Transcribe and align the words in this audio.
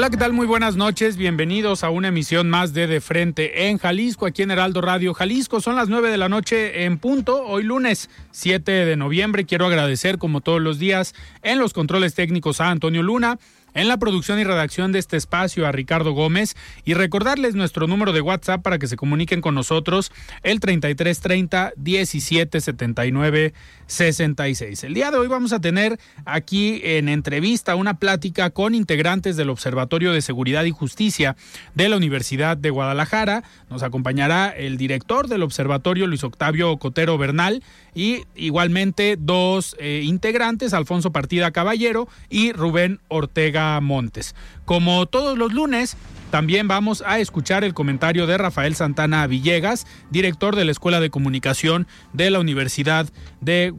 Hola, 0.00 0.08
¿qué 0.08 0.16
tal? 0.16 0.32
Muy 0.32 0.46
buenas 0.46 0.76
noches. 0.76 1.18
Bienvenidos 1.18 1.84
a 1.84 1.90
una 1.90 2.08
emisión 2.08 2.48
más 2.48 2.72
de 2.72 2.86
De 2.86 3.02
Frente 3.02 3.68
en 3.68 3.76
Jalisco, 3.76 4.24
aquí 4.24 4.40
en 4.40 4.50
Heraldo 4.50 4.80
Radio 4.80 5.12
Jalisco. 5.12 5.60
Son 5.60 5.76
las 5.76 5.90
9 5.90 6.10
de 6.10 6.16
la 6.16 6.30
noche 6.30 6.84
en 6.84 6.96
punto, 6.96 7.44
hoy 7.44 7.64
lunes 7.64 8.08
7 8.30 8.72
de 8.86 8.96
noviembre. 8.96 9.44
Quiero 9.44 9.66
agradecer, 9.66 10.16
como 10.16 10.40
todos 10.40 10.62
los 10.62 10.78
días, 10.78 11.14
en 11.42 11.58
los 11.58 11.74
controles 11.74 12.14
técnicos 12.14 12.62
a 12.62 12.70
Antonio 12.70 13.02
Luna 13.02 13.38
en 13.74 13.88
la 13.88 13.96
producción 13.96 14.38
y 14.38 14.44
redacción 14.44 14.92
de 14.92 14.98
este 14.98 15.16
espacio 15.16 15.66
a 15.66 15.72
Ricardo 15.72 16.12
Gómez 16.12 16.56
y 16.84 16.94
recordarles 16.94 17.54
nuestro 17.54 17.86
número 17.86 18.12
de 18.12 18.20
WhatsApp 18.20 18.62
para 18.62 18.78
que 18.78 18.86
se 18.86 18.96
comuniquen 18.96 19.40
con 19.40 19.54
nosotros 19.54 20.12
el 20.42 20.60
3330 20.60 21.72
1779 21.76 23.54
66. 23.86 24.84
El 24.84 24.94
día 24.94 25.10
de 25.10 25.18
hoy 25.18 25.26
vamos 25.26 25.52
a 25.52 25.60
tener 25.60 25.98
aquí 26.24 26.80
en 26.84 27.08
entrevista 27.08 27.74
una 27.74 27.94
plática 27.94 28.50
con 28.50 28.74
integrantes 28.74 29.36
del 29.36 29.50
Observatorio 29.50 30.12
de 30.12 30.22
Seguridad 30.22 30.64
y 30.64 30.70
Justicia 30.70 31.36
de 31.74 31.88
la 31.88 31.96
Universidad 31.96 32.56
de 32.56 32.70
Guadalajara. 32.70 33.42
Nos 33.68 33.82
acompañará 33.82 34.48
el 34.48 34.76
director 34.76 35.28
del 35.28 35.42
observatorio 35.42 36.06
Luis 36.06 36.24
Octavio 36.24 36.76
Cotero 36.78 37.18
Bernal 37.18 37.62
y 37.94 38.24
igualmente 38.34 39.16
dos 39.18 39.76
eh, 39.78 40.02
integrantes, 40.04 40.74
Alfonso 40.74 41.12
Partida 41.12 41.50
Caballero 41.50 42.08
y 42.28 42.52
Rubén 42.52 43.00
Ortega 43.08 43.80
Montes. 43.80 44.34
Como 44.64 45.06
todos 45.06 45.36
los 45.36 45.52
lunes, 45.52 45.96
también 46.30 46.68
vamos 46.68 47.02
a 47.06 47.18
escuchar 47.18 47.64
el 47.64 47.74
comentario 47.74 48.26
de 48.26 48.38
Rafael 48.38 48.74
Santana 48.74 49.26
Villegas, 49.26 49.86
director 50.10 50.54
de 50.54 50.64
la 50.64 50.70
Escuela 50.70 51.00
de 51.00 51.10
Comunicación 51.10 51.86
de 52.12 52.30
la 52.30 52.38
Universidad 52.38 53.08
de 53.40 53.74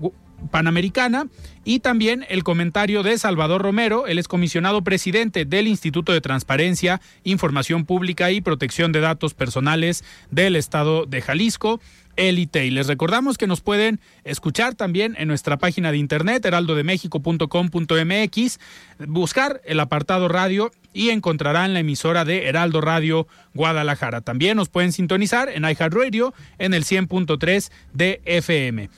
Panamericana 0.49 1.27
y 1.63 1.79
también 1.79 2.25
el 2.29 2.43
comentario 2.43 3.03
de 3.03 3.17
Salvador 3.17 3.61
Romero, 3.61 4.07
el 4.07 4.19
excomisionado 4.19 4.83
presidente 4.83 5.45
del 5.45 5.67
Instituto 5.67 6.11
de 6.11 6.21
Transparencia, 6.21 7.01
Información 7.23 7.85
Pública 7.85 8.31
y 8.31 8.41
Protección 8.41 8.91
de 8.91 8.99
Datos 8.99 9.33
Personales 9.33 10.03
del 10.31 10.55
Estado 10.55 11.05
de 11.05 11.21
Jalisco. 11.21 11.79
Elite. 12.17 12.65
Y 12.65 12.71
les 12.71 12.87
recordamos 12.87 13.37
que 13.37 13.47
nos 13.47 13.61
pueden 13.61 14.01
escuchar 14.25 14.75
también 14.75 15.15
en 15.17 15.29
nuestra 15.29 15.57
página 15.57 15.91
de 15.91 15.97
internet 15.97 16.45
heraldodemexico.com.mx, 16.45 18.59
buscar 19.07 19.61
el 19.65 19.79
apartado 19.79 20.27
radio 20.27 20.71
y 20.93 21.09
encontrarán 21.09 21.73
la 21.73 21.79
emisora 21.79 22.25
de 22.25 22.47
Heraldo 22.47 22.81
Radio 22.81 23.27
Guadalajara. 23.53 24.19
También 24.21 24.57
nos 24.57 24.69
pueden 24.69 24.91
sintonizar 24.91 25.49
en 25.49 25.63
iHeartRadio 25.63 26.33
en 26.59 26.73
el 26.73 26.83
100.3 26.83 27.71
de 27.93 28.21
FM. 28.25 28.89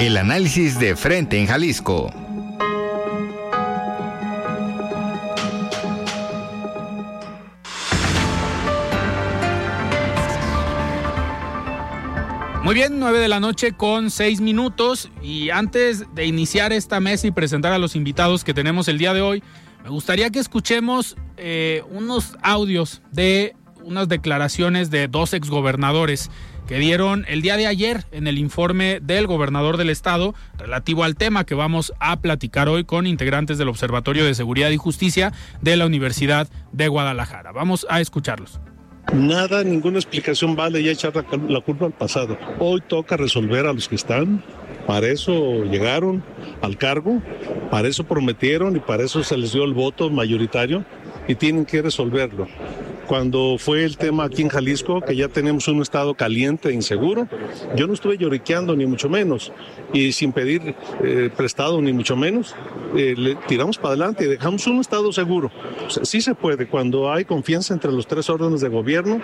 El 0.00 0.16
análisis 0.16 0.78
de 0.78 0.96
frente 0.96 1.38
en 1.38 1.46
Jalisco. 1.46 2.12
Muy 12.62 12.74
bien, 12.74 13.00
nueve 13.00 13.18
de 13.18 13.28
la 13.28 13.40
noche 13.40 13.72
con 13.72 14.10
seis 14.10 14.40
minutos 14.40 15.10
y 15.20 15.50
antes 15.50 16.04
de 16.14 16.26
iniciar 16.26 16.72
esta 16.72 17.00
mesa 17.00 17.26
y 17.26 17.30
presentar 17.32 17.72
a 17.72 17.78
los 17.78 17.96
invitados 17.96 18.44
que 18.44 18.54
tenemos 18.54 18.88
el 18.88 18.98
día 18.98 19.12
de 19.12 19.20
hoy, 19.20 19.42
me 19.82 19.90
gustaría 19.90 20.30
que 20.30 20.38
escuchemos 20.38 21.16
eh, 21.36 21.82
unos 21.90 22.36
audios 22.40 23.02
de 23.10 23.56
unas 23.82 24.08
declaraciones 24.08 24.90
de 24.90 25.08
dos 25.08 25.34
exgobernadores 25.34 26.30
que 26.66 26.78
dieron 26.78 27.24
el 27.28 27.42
día 27.42 27.56
de 27.56 27.66
ayer 27.66 28.04
en 28.12 28.26
el 28.26 28.38
informe 28.38 29.00
del 29.00 29.26
gobernador 29.26 29.76
del 29.76 29.90
estado 29.90 30.34
relativo 30.56 31.04
al 31.04 31.16
tema 31.16 31.44
que 31.44 31.54
vamos 31.54 31.92
a 32.00 32.20
platicar 32.20 32.68
hoy 32.68 32.84
con 32.84 33.06
integrantes 33.06 33.58
del 33.58 33.68
Observatorio 33.68 34.24
de 34.24 34.34
Seguridad 34.34 34.70
y 34.70 34.76
Justicia 34.76 35.32
de 35.60 35.76
la 35.76 35.86
Universidad 35.86 36.48
de 36.72 36.88
Guadalajara. 36.88 37.52
Vamos 37.52 37.86
a 37.88 38.00
escucharlos. 38.00 38.60
Nada, 39.12 39.64
ninguna 39.64 39.98
explicación 39.98 40.56
vale 40.56 40.82
ya 40.82 40.92
echar 40.92 41.12
la 41.48 41.60
culpa 41.60 41.86
al 41.86 41.92
pasado. 41.92 42.38
Hoy 42.58 42.80
toca 42.86 43.16
resolver 43.16 43.66
a 43.66 43.72
los 43.72 43.88
que 43.88 43.96
están. 43.96 44.42
Para 44.86 45.08
eso 45.08 45.64
llegaron 45.64 46.24
al 46.60 46.78
cargo, 46.78 47.20
para 47.70 47.88
eso 47.88 48.04
prometieron 48.04 48.76
y 48.76 48.80
para 48.80 49.04
eso 49.04 49.22
se 49.22 49.36
les 49.36 49.52
dio 49.52 49.64
el 49.64 49.74
voto 49.74 50.10
mayoritario 50.10 50.84
y 51.28 51.34
tienen 51.34 51.64
que 51.64 51.82
resolverlo 51.82 52.48
cuando 53.12 53.56
fue 53.58 53.84
el 53.84 53.98
tema 53.98 54.24
aquí 54.24 54.40
en 54.40 54.48
Jalisco, 54.48 55.02
que 55.02 55.14
ya 55.14 55.28
tenemos 55.28 55.68
un 55.68 55.82
estado 55.82 56.14
caliente 56.14 56.70
e 56.70 56.72
inseguro, 56.72 57.28
yo 57.76 57.86
no 57.86 57.92
estuve 57.92 58.16
lloriqueando 58.16 58.74
ni 58.74 58.86
mucho 58.86 59.10
menos, 59.10 59.52
y 59.92 60.12
sin 60.12 60.32
pedir 60.32 60.74
eh, 61.04 61.28
prestado 61.36 61.82
ni 61.82 61.92
mucho 61.92 62.16
menos, 62.16 62.54
eh, 62.96 63.12
le 63.14 63.34
tiramos 63.34 63.76
para 63.76 63.88
adelante 63.88 64.24
y 64.24 64.28
dejamos 64.28 64.66
un 64.66 64.80
estado 64.80 65.12
seguro. 65.12 65.50
sí 65.88 66.22
se 66.22 66.34
puede, 66.34 66.68
cuando 66.68 67.12
hay 67.12 67.26
confianza 67.26 67.74
entre 67.74 67.92
los 67.92 68.06
tres 68.06 68.30
órdenes 68.30 68.62
de 68.62 68.70
gobierno 68.70 69.20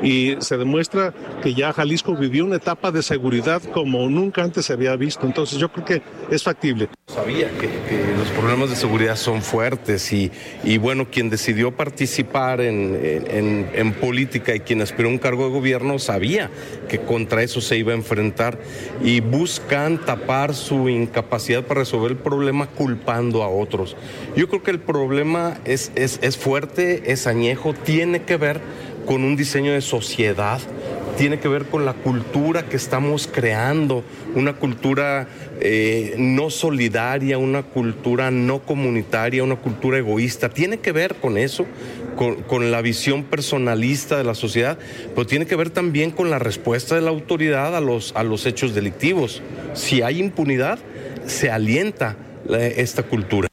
y 0.00 0.36
se 0.38 0.56
demuestra 0.56 1.12
que 1.42 1.54
ya 1.54 1.72
Jalisco 1.72 2.14
vivió 2.14 2.44
una 2.44 2.58
etapa 2.58 2.92
de 2.92 3.02
seguridad 3.02 3.60
como 3.72 4.08
nunca 4.08 4.44
antes 4.44 4.66
se 4.66 4.74
había 4.74 4.94
visto. 4.94 5.26
Entonces 5.26 5.58
yo 5.58 5.72
creo 5.72 5.84
que 5.84 6.02
es 6.30 6.44
factible. 6.44 6.88
Sabía 7.14 7.48
que, 7.58 7.68
los 8.18 8.28
problemas 8.30 8.70
de 8.70 8.76
seguridad 8.76 9.16
son 9.16 9.42
fuertes 9.42 10.12
y, 10.12 10.32
y 10.64 10.78
bueno, 10.78 11.06
quien 11.10 11.30
decidió 11.30 11.70
participar 11.70 12.60
en 12.60 12.94
en, 13.04 13.92
política 13.94 14.54
y 14.54 14.60
quien 14.60 14.82
aspiró 14.82 15.08
a 15.08 15.12
un 15.12 15.18
cargo 15.18 15.44
de 15.44 15.50
gobierno 15.50 15.98
sabía 15.98 16.50
que 16.88 17.00
contra 17.00 17.42
eso 17.42 17.60
se 17.60 17.76
iba 17.76 17.92
a 17.92 17.96
enfrentar 17.96 18.58
y 19.02 19.20
buscan 19.20 20.04
tapar 20.04 20.54
su 20.54 20.88
incapacidad 20.88 21.64
para 21.64 21.80
resolver 21.80 22.12
el 22.12 22.16
problema 22.16 22.66
culpando 22.66 23.42
a 23.42 23.48
otros. 23.48 23.96
Yo 24.36 24.48
creo 24.48 24.62
que 24.62 24.70
el 24.70 24.80
problema 24.80 25.58
es, 25.64 25.92
es, 25.94 26.18
es 26.22 26.36
fuerte, 26.36 27.12
es 27.12 27.26
añejo, 27.26 27.74
tiene 27.74 28.22
que 28.22 28.36
ver 28.36 28.60
con 29.06 29.24
un 29.24 29.36
diseño 29.36 29.72
de 29.72 29.80
sociedad 29.80 30.60
tiene 31.16 31.38
que 31.38 31.48
ver 31.48 31.66
con 31.66 31.84
la 31.84 31.92
cultura 31.92 32.64
que 32.64 32.76
estamos 32.76 33.28
creando, 33.32 34.02
una 34.34 34.54
cultura 34.54 35.28
eh, 35.60 36.14
no 36.18 36.50
solidaria, 36.50 37.38
una 37.38 37.62
cultura 37.62 38.30
no 38.30 38.60
comunitaria, 38.60 39.44
una 39.44 39.56
cultura 39.56 39.98
egoísta. 39.98 40.48
Tiene 40.48 40.78
que 40.78 40.92
ver 40.92 41.14
con 41.16 41.38
eso, 41.38 41.66
con, 42.16 42.70
la 42.70 42.80
visión 42.82 43.24
personalista 43.24 44.18
de 44.18 44.24
la 44.24 44.34
sociedad, 44.34 44.78
pero 45.14 45.26
tiene 45.26 45.46
que 45.46 45.56
ver 45.56 45.70
también 45.70 46.10
con 46.10 46.30
la 46.30 46.38
respuesta 46.38 46.94
de 46.94 47.02
la 47.02 47.10
autoridad 47.10 47.76
a 47.76 47.80
los, 47.80 48.12
a 48.16 48.24
los 48.24 48.46
hechos 48.46 48.74
delictivos. 48.74 49.42
Si 49.74 50.02
hay 50.02 50.18
impunidad, 50.18 50.78
se 51.26 51.50
alienta 51.50 52.16
esta 52.48 53.04
cultura. 53.04 53.48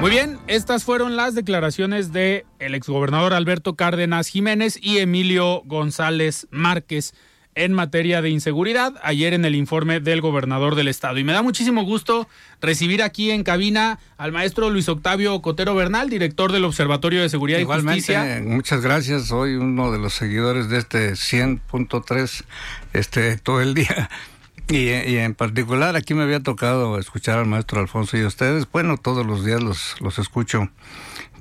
Muy 0.00 0.12
bien, 0.12 0.38
estas 0.46 0.84
fueron 0.84 1.16
las 1.16 1.34
declaraciones 1.34 2.12
de 2.12 2.46
el 2.60 2.76
exgobernador 2.76 3.34
Alberto 3.34 3.74
Cárdenas 3.74 4.28
Jiménez 4.28 4.78
y 4.80 4.98
Emilio 4.98 5.62
González 5.64 6.46
Márquez 6.52 7.14
en 7.56 7.72
materia 7.72 8.22
de 8.22 8.30
inseguridad 8.30 8.94
ayer 9.02 9.34
en 9.34 9.44
el 9.44 9.56
informe 9.56 9.98
del 9.98 10.20
gobernador 10.20 10.76
del 10.76 10.86
estado. 10.86 11.18
Y 11.18 11.24
me 11.24 11.32
da 11.32 11.42
muchísimo 11.42 11.82
gusto 11.82 12.28
recibir 12.60 13.02
aquí 13.02 13.32
en 13.32 13.42
cabina 13.42 13.98
al 14.16 14.30
maestro 14.30 14.70
Luis 14.70 14.88
Octavio 14.88 15.42
Cotero 15.42 15.74
Bernal, 15.74 16.08
director 16.08 16.52
del 16.52 16.64
Observatorio 16.64 17.20
de 17.20 17.28
Seguridad 17.28 17.58
y 17.58 17.64
Justicia. 17.64 18.40
Muchas 18.44 18.80
gracias, 18.80 19.26
soy 19.26 19.56
uno 19.56 19.90
de 19.90 19.98
los 19.98 20.14
seguidores 20.14 20.68
de 20.68 20.78
este 20.78 21.10
100.3 21.14 22.44
este 22.92 23.36
todo 23.38 23.60
el 23.60 23.74
día. 23.74 24.08
Y, 24.70 25.16
en 25.16 25.34
particular 25.34 25.96
aquí 25.96 26.12
me 26.12 26.24
había 26.24 26.40
tocado 26.40 26.98
escuchar 26.98 27.38
al 27.38 27.46
maestro 27.46 27.80
Alfonso 27.80 28.18
y 28.18 28.22
a 28.22 28.26
ustedes, 28.26 28.70
bueno, 28.70 28.98
todos 28.98 29.24
los 29.24 29.42
días 29.42 29.62
los, 29.62 29.98
los 30.00 30.18
escucho, 30.18 30.68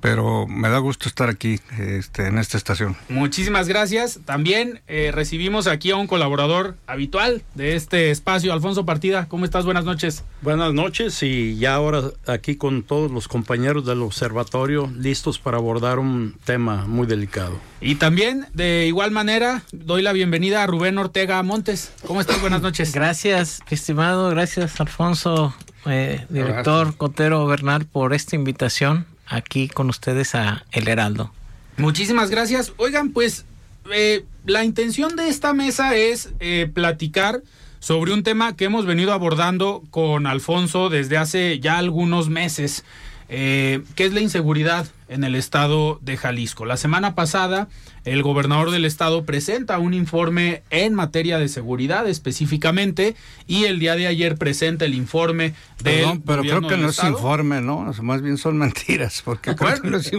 pero 0.01 0.47
me 0.47 0.69
da 0.69 0.77
gusto 0.79 1.07
estar 1.09 1.29
aquí 1.29 1.59
este, 1.79 2.27
en 2.27 2.37
esta 2.37 2.57
estación. 2.57 2.95
Muchísimas 3.09 3.67
gracias. 3.67 4.19
También 4.25 4.81
eh, 4.87 5.11
recibimos 5.13 5.67
aquí 5.67 5.91
a 5.91 5.95
un 5.95 6.07
colaborador 6.07 6.75
habitual 6.87 7.41
de 7.55 7.75
este 7.75 8.11
espacio, 8.11 8.53
Alfonso 8.53 8.85
Partida. 8.85 9.27
¿Cómo 9.27 9.45
estás? 9.45 9.65
Buenas 9.65 9.85
noches. 9.85 10.23
Buenas 10.41 10.73
noches 10.73 11.21
y 11.23 11.57
ya 11.57 11.75
ahora 11.75 12.03
aquí 12.27 12.55
con 12.55 12.83
todos 12.83 13.11
los 13.11 13.27
compañeros 13.27 13.85
del 13.85 14.01
observatorio 14.01 14.91
listos 14.95 15.39
para 15.39 15.57
abordar 15.57 15.99
un 15.99 16.35
tema 16.45 16.85
muy 16.85 17.07
delicado. 17.07 17.59
Y 17.81 17.95
también, 17.95 18.47
de 18.53 18.85
igual 18.87 19.11
manera, 19.11 19.63
doy 19.71 20.01
la 20.01 20.13
bienvenida 20.13 20.63
a 20.63 20.67
Rubén 20.67 20.97
Ortega 20.97 21.41
Montes. 21.43 21.91
¿Cómo 22.05 22.21
estás? 22.21 22.41
Buenas 22.41 22.61
noches. 22.61 22.93
Gracias, 22.93 23.61
estimado. 23.69 24.29
Gracias, 24.29 24.79
Alfonso, 24.79 25.55
eh, 25.85 26.25
director 26.29 26.95
Cotero 26.97 27.45
Bernal, 27.45 27.85
por 27.85 28.13
esta 28.13 28.35
invitación 28.35 29.05
aquí 29.27 29.67
con 29.67 29.89
ustedes 29.89 30.35
a 30.35 30.65
El 30.71 30.87
Heraldo. 30.87 31.31
Muchísimas 31.77 32.29
gracias. 32.29 32.73
Oigan, 32.77 33.11
pues 33.11 33.45
eh, 33.91 34.25
la 34.45 34.63
intención 34.63 35.15
de 35.15 35.29
esta 35.29 35.53
mesa 35.53 35.95
es 35.95 36.29
eh, 36.39 36.69
platicar 36.73 37.41
sobre 37.79 38.13
un 38.13 38.23
tema 38.23 38.55
que 38.55 38.65
hemos 38.65 38.85
venido 38.85 39.13
abordando 39.13 39.83
con 39.91 40.25
Alfonso 40.25 40.89
desde 40.89 41.17
hace 41.17 41.59
ya 41.59 41.77
algunos 41.77 42.29
meses, 42.29 42.83
eh, 43.29 43.83
que 43.95 44.05
es 44.05 44.13
la 44.13 44.21
inseguridad 44.21 44.87
en 45.07 45.23
el 45.23 45.35
estado 45.35 45.99
de 46.01 46.17
Jalisco. 46.17 46.65
La 46.65 46.77
semana 46.77 47.15
pasada, 47.15 47.67
el 48.07 48.23
gobernador 48.23 48.71
del 48.71 48.85
estado 48.85 49.25
presenta 49.25 49.79
un 49.79 49.93
informe 49.93 50.63
en 50.69 50.93
materia 50.93 51.37
de 51.39 51.49
seguridad 51.49 52.07
específicamente 52.07 53.15
y 53.47 53.65
el 53.65 53.79
día 53.79 53.95
de 53.95 54.07
ayer 54.07 54.37
presenta 54.37 54.85
el 54.85 54.93
informe 54.93 55.53
de. 55.83 56.21
pero 56.25 56.41
creo 56.41 56.61
que 56.61 56.77
no 56.77 56.89
es 56.89 57.03
informe, 57.03 57.61
¿no? 57.61 57.91
Más 58.01 58.21
bien 58.21 58.37
son 58.37 58.57
mentiras, 58.57 59.21
porque 59.25 59.53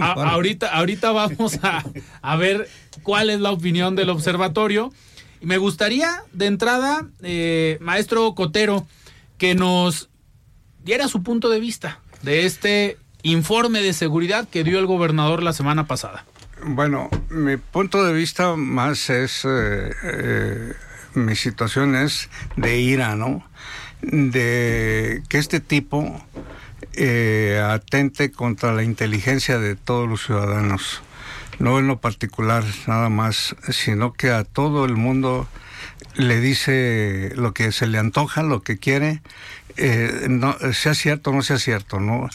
ahorita, 0.07 0.69
ahorita 0.69 1.13
vamos 1.13 1.59
a, 1.63 1.83
a 2.21 2.37
ver 2.37 2.69
cuál 3.03 3.31
es 3.31 3.41
la 3.41 3.53
opinión 3.53 3.97
del 3.97 4.11
observatorio. 4.11 4.93
Y 5.41 5.47
me 5.47 5.57
gustaría, 5.57 6.23
de 6.33 6.47
entrada, 6.47 7.07
eh, 7.23 7.79
maestro 7.81 8.35
Cotero, 8.35 8.87
que 9.39 9.55
nos 9.55 10.11
diera 10.85 11.09
su 11.09 11.23
punto 11.23 11.49
de 11.49 11.61
vista 11.61 12.01
de 12.23 12.45
este 12.45 12.99
informe 13.23 13.81
de 13.81 13.93
seguridad 13.93 14.49
que 14.49 14.65
dio 14.65 14.79
el 14.79 14.87
gobernador 14.87 15.43
la 15.43 15.53
semana 15.53 15.87
pasada. 15.87 16.27
Bueno, 16.65 17.09
mi 17.31 17.57
punto 17.57 18.05
de 18.05 18.13
vista 18.13 18.57
más 18.57 19.11
es, 19.11 19.45
eh, 19.45 19.91
eh, 20.03 20.73
mi 21.15 21.37
situación 21.37 21.95
es 21.95 22.29
de 22.57 22.79
ira, 22.79 23.17
¿no? 23.17 23.47
De 24.03 25.23
que 25.29 25.39
este 25.39 25.61
tipo 25.61 26.25
atente 27.71 28.33
contra 28.33 28.73
la 28.73 28.83
inteligencia 28.83 29.59
de 29.59 29.77
todos 29.77 30.09
los 30.09 30.25
ciudadanos 30.25 31.03
no 31.59 31.79
en 31.79 31.87
lo 31.87 32.01
particular 32.01 32.65
nada 32.87 33.09
más, 33.09 33.57
sino 33.71 34.13
que 34.13 34.31
a 34.31 34.45
todo 34.45 34.85
el 34.85 34.97
mundo 34.97 35.49
le 36.15 36.41
dice 36.41 37.33
lo 37.35 37.53
que 37.53 37.73
se 37.73 37.87
le 37.87 37.99
antoja, 37.99 38.43
lo 38.43 38.63
que 38.63 38.79
quiere, 38.79 39.23
eh, 39.77 40.27
no, 40.29 40.57
sea 40.73 40.95
cierto 40.95 41.31
o 41.31 41.33
no 41.33 41.43
sea 41.43 41.59
cierto, 41.59 42.01
¿no? 42.01 42.29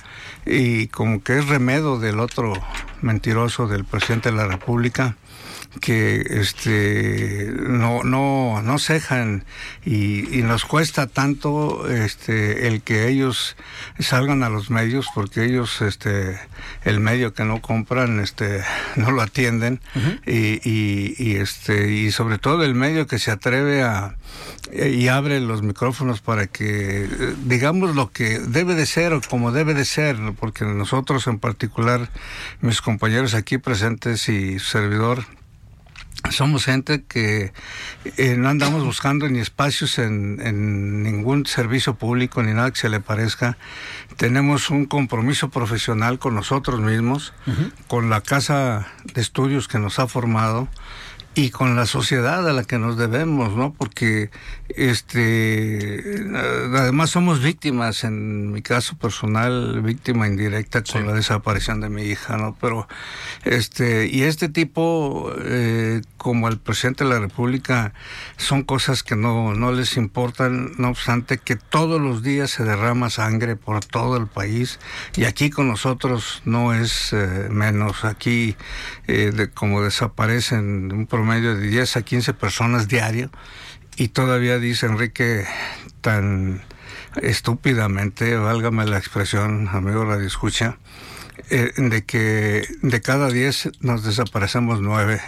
Y 0.45 0.87
como 0.87 1.23
que 1.23 1.39
es 1.39 1.47
remedio 1.47 1.99
del 1.99 2.19
otro 2.19 2.53
mentiroso 3.03 3.67
del 3.67 3.85
presidente 3.85 4.31
de 4.31 4.37
la 4.37 4.47
República, 4.47 5.15
que 5.81 6.23
este 6.29 7.51
no 7.55 8.03
no 8.03 8.61
no 8.61 8.79
cejan 8.79 9.43
y, 9.85 10.37
y, 10.37 10.43
nos 10.43 10.65
cuesta 10.65 11.07
tanto 11.07 11.87
este 11.87 12.67
el 12.67 12.81
que 12.81 13.07
ellos 13.07 13.55
salgan 13.99 14.43
a 14.43 14.49
los 14.49 14.69
medios 14.69 15.07
porque 15.13 15.45
ellos 15.45 15.81
este 15.81 16.39
el 16.83 16.99
medio 16.99 17.33
que 17.33 17.43
no 17.43 17.61
compran 17.61 18.19
este 18.19 18.63
no 18.95 19.11
lo 19.11 19.21
atienden. 19.21 19.81
Y, 20.25 20.59
y, 20.69 21.15
y, 21.17 21.35
este 21.35 21.91
y 21.91 22.11
sobre 22.11 22.37
todo 22.37 22.63
el 22.63 22.75
medio 22.75 23.07
que 23.07 23.19
se 23.19 23.31
atreve 23.31 23.83
a 23.83 24.15
y 24.71 25.07
abre 25.07 25.39
los 25.39 25.61
micrófonos 25.61 26.21
para 26.21 26.47
que 26.47 27.07
digamos 27.45 27.95
lo 27.95 28.11
que 28.11 28.39
debe 28.39 28.75
de 28.75 28.85
ser 28.85 29.13
o 29.13 29.21
como 29.21 29.51
debe 29.51 29.73
de 29.73 29.85
ser 29.85 30.17
porque 30.39 30.65
nosotros 30.65 31.27
en 31.27 31.39
particular 31.39 32.09
mis 32.61 32.81
compañeros 32.81 33.33
aquí 33.33 33.57
presentes 33.57 34.29
y 34.29 34.59
servidor 34.59 35.25
somos 36.31 36.65
gente 36.65 37.03
que 37.03 37.53
eh, 38.17 38.35
no 38.37 38.49
andamos 38.49 38.83
buscando 38.83 39.27
ni 39.29 39.39
espacios 39.39 39.99
en, 39.99 41.03
ningún 41.03 41.45
servicio 41.45 41.95
público 41.95 42.41
ni 42.43 42.53
nada 42.53 42.71
que 42.71 42.79
se 42.79 42.89
le 42.89 42.99
parezca. 42.99 43.57
Tenemos 44.17 44.69
un 44.69 44.85
compromiso 44.85 45.49
profesional 45.49 46.19
con 46.19 46.35
nosotros 46.35 46.79
mismos, 46.79 47.33
con 47.87 48.09
la 48.09 48.21
casa 48.21 48.87
de 49.13 49.21
estudios 49.21 49.67
que 49.67 49.79
nos 49.79 49.99
ha 49.99 50.07
formado 50.07 50.67
y 51.35 51.49
con 51.49 51.75
la 51.75 51.87
sociedad 51.87 52.47
a 52.47 52.53
la 52.53 52.63
que 52.63 52.77
nos 52.77 52.97
debemos, 52.97 53.55
¿no? 53.55 53.73
Porque 53.73 54.29
este 54.69 56.03
además 56.75 57.09
somos 57.09 57.41
víctimas 57.41 58.03
en 58.03 58.51
mi 58.51 58.61
caso 58.61 58.95
personal, 58.97 59.81
víctima 59.81 60.27
indirecta 60.27 60.83
con 60.83 61.07
la 61.07 61.13
desaparición 61.13 61.81
de 61.81 61.89
mi 61.89 62.03
hija, 62.03 62.37
¿no? 62.37 62.55
Pero 62.61 62.87
este 63.45 64.07
y 64.07 64.23
este 64.23 64.47
tipo 64.47 65.33
eh, 65.39 66.01
como 66.17 66.47
el 66.47 66.59
presidente 66.59 67.03
de 67.03 67.09
la 67.09 67.19
República 67.19 67.93
son 68.37 68.63
cosas 68.63 69.01
que 69.01 69.15
no 69.15 69.55
no 69.55 69.71
les 69.71 69.97
importan, 69.97 70.73
no 70.77 70.89
obstante 70.89 71.39
que 71.39 71.55
todos 71.55 71.99
los 71.99 72.21
días 72.21 72.51
se 72.51 72.63
derrama 72.63 73.09
sangre 73.09 73.55
por 73.55 73.83
todo 73.83 74.17
el 74.17 74.27
país 74.27 74.79
y 75.15 75.25
aquí 75.25 75.49
con 75.49 75.67
nosotros 75.67 76.43
no 76.45 76.73
es 76.73 77.11
eh, 77.13 77.47
menos, 77.49 78.05
aquí 78.05 78.55
eh, 79.07 79.31
de, 79.33 79.49
como 79.49 79.81
desaparecen 79.81 80.91
un 80.91 81.07
medio 81.23 81.55
de 81.55 81.67
10 81.67 81.97
a 81.97 82.01
15 82.01 82.33
personas 82.33 82.87
diario 82.87 83.31
y 83.95 84.09
todavía 84.09 84.59
dice 84.59 84.87
Enrique 84.87 85.45
tan 86.01 86.61
estúpidamente, 87.21 88.35
válgame 88.37 88.85
la 88.85 88.97
expresión, 88.97 89.69
amigo 89.71 90.05
Radio 90.05 90.25
Escucha, 90.25 90.77
eh, 91.49 91.71
de 91.77 92.05
que 92.05 92.67
de 92.81 93.01
cada 93.01 93.29
10 93.29 93.71
nos 93.81 94.03
desaparecemos 94.03 94.81
9. 94.81 95.21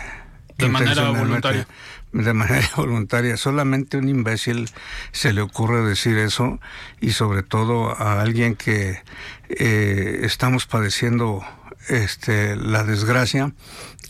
De 0.57 0.69
manera 0.69 1.09
voluntaria. 1.09 1.67
De 2.11 2.33
manera 2.33 2.69
voluntaria. 2.75 3.37
Solamente 3.37 3.97
un 3.97 4.07
imbécil 4.07 4.69
se 5.11 5.33
le 5.33 5.41
ocurre 5.41 5.81
decir 5.81 6.17
eso 6.17 6.59
y 7.01 7.11
sobre 7.11 7.43
todo 7.43 7.89
a 8.01 8.21
alguien 8.21 8.55
que 8.55 9.01
eh, 9.49 10.21
estamos 10.23 10.65
padeciendo 10.65 11.43
este, 11.89 12.55
la 12.55 12.83
desgracia 12.83 13.53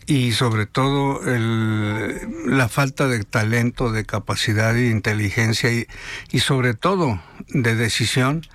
y 0.07 0.33
sobre 0.33 0.65
todo 0.65 1.21
el, 1.25 2.57
la 2.57 2.69
falta 2.69 3.07
de 3.07 3.23
talento, 3.23 3.91
de 3.91 4.05
capacidad 4.05 4.75
e 4.77 4.89
inteligencia 4.89 5.71
y, 5.71 5.87
y 6.31 6.39
sobre 6.39 6.73
todo 6.73 7.19
de 7.49 7.75
decisión 7.75 8.45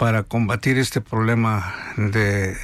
para 0.00 0.22
combatir 0.22 0.78
este 0.78 1.02
problema 1.02 1.74
de, 1.96 2.56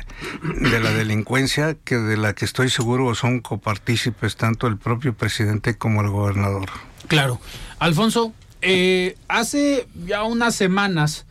de, 0.61 0.81
la 0.81 0.91
delincuencia 0.91 1.77
que 1.85 1.97
de 1.97 2.17
la 2.17 2.35
que 2.35 2.47
estoy 2.47 2.71
seguro 2.71 3.15
son 3.15 3.41
copartícipes 3.41 4.37
tanto 4.37 4.67
el 4.67 4.79
propio 4.79 5.13
presidente 5.13 5.77
como 5.77 6.01
el 6.01 6.09
gobernador. 6.09 6.71
Claro. 7.09 7.39
Alfonso, 7.79 8.33
eh, 8.63 9.17
hace 9.29 9.87
ya 10.07 10.23
unas 10.23 10.55
semanas 10.55 11.27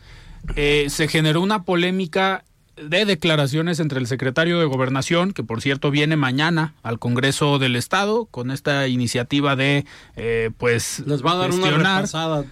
eh, 0.54 0.86
se 0.90 1.08
generó 1.08 1.40
una 1.40 1.64
polémica 1.64 2.44
de 2.76 3.04
declaraciones 3.04 3.80
entre 3.80 3.98
el 3.98 4.06
secretario 4.06 4.58
de 4.58 4.66
Gobernación, 4.66 5.32
que 5.32 5.42
por 5.42 5.62
cierto 5.62 5.90
viene 5.90 6.16
mañana 6.16 6.74
al 6.82 6.98
Congreso 6.98 7.58
del 7.58 7.76
Estado 7.76 8.26
con 8.26 8.50
esta 8.50 8.86
iniciativa 8.88 9.56
de, 9.56 9.86
eh, 10.16 10.50
pues, 10.58 11.02
les 11.06 11.24
va 11.24 11.32
a 11.32 11.36
dar 11.36 11.52
una 11.52 11.70
repasada. 11.70 12.44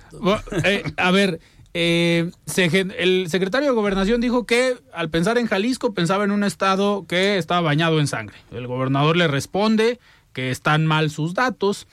Eh, 0.64 0.82
a 0.96 1.10
ver, 1.10 1.40
eh, 1.74 2.30
el 2.56 3.26
secretario 3.28 3.68
de 3.68 3.74
Gobernación 3.74 4.20
dijo 4.20 4.46
que 4.46 4.76
al 4.92 5.10
pensar 5.10 5.38
en 5.38 5.46
Jalisco 5.46 5.92
pensaba 5.92 6.24
en 6.24 6.30
un 6.30 6.44
estado 6.44 7.04
que 7.06 7.36
estaba 7.36 7.60
bañado 7.60 8.00
en 8.00 8.06
sangre. 8.06 8.36
El 8.50 8.66
gobernador 8.66 9.16
le 9.16 9.28
responde 9.28 9.98
que 10.32 10.50
están 10.50 10.86
mal 10.86 11.10
sus 11.10 11.34
datos. 11.34 11.86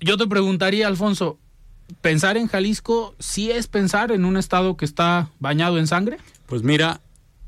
Yo 0.00 0.16
te 0.16 0.26
preguntaría, 0.26 0.86
Alfonso, 0.86 1.38
¿pensar 2.00 2.36
en 2.36 2.48
Jalisco 2.48 3.14
sí 3.18 3.50
es 3.50 3.66
pensar 3.66 4.12
en 4.12 4.24
un 4.24 4.36
estado 4.36 4.76
que 4.76 4.84
está 4.84 5.28
bañado 5.38 5.78
en 5.78 5.86
sangre? 5.86 6.18
Pues 6.52 6.62
mira, 6.62 7.00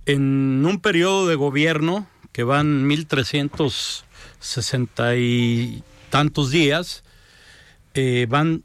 en 0.06 0.64
un 0.64 0.80
periodo 0.80 1.26
de 1.26 1.34
gobierno 1.34 2.06
que 2.32 2.42
van 2.42 2.86
1360 2.86 5.16
y 5.16 5.84
tantos 6.08 6.50
días, 6.50 7.04
eh, 7.92 8.26
van 8.30 8.64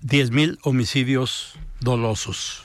10 0.00 0.30
mil 0.30 0.58
homicidios 0.62 1.58
dolosos. 1.80 2.62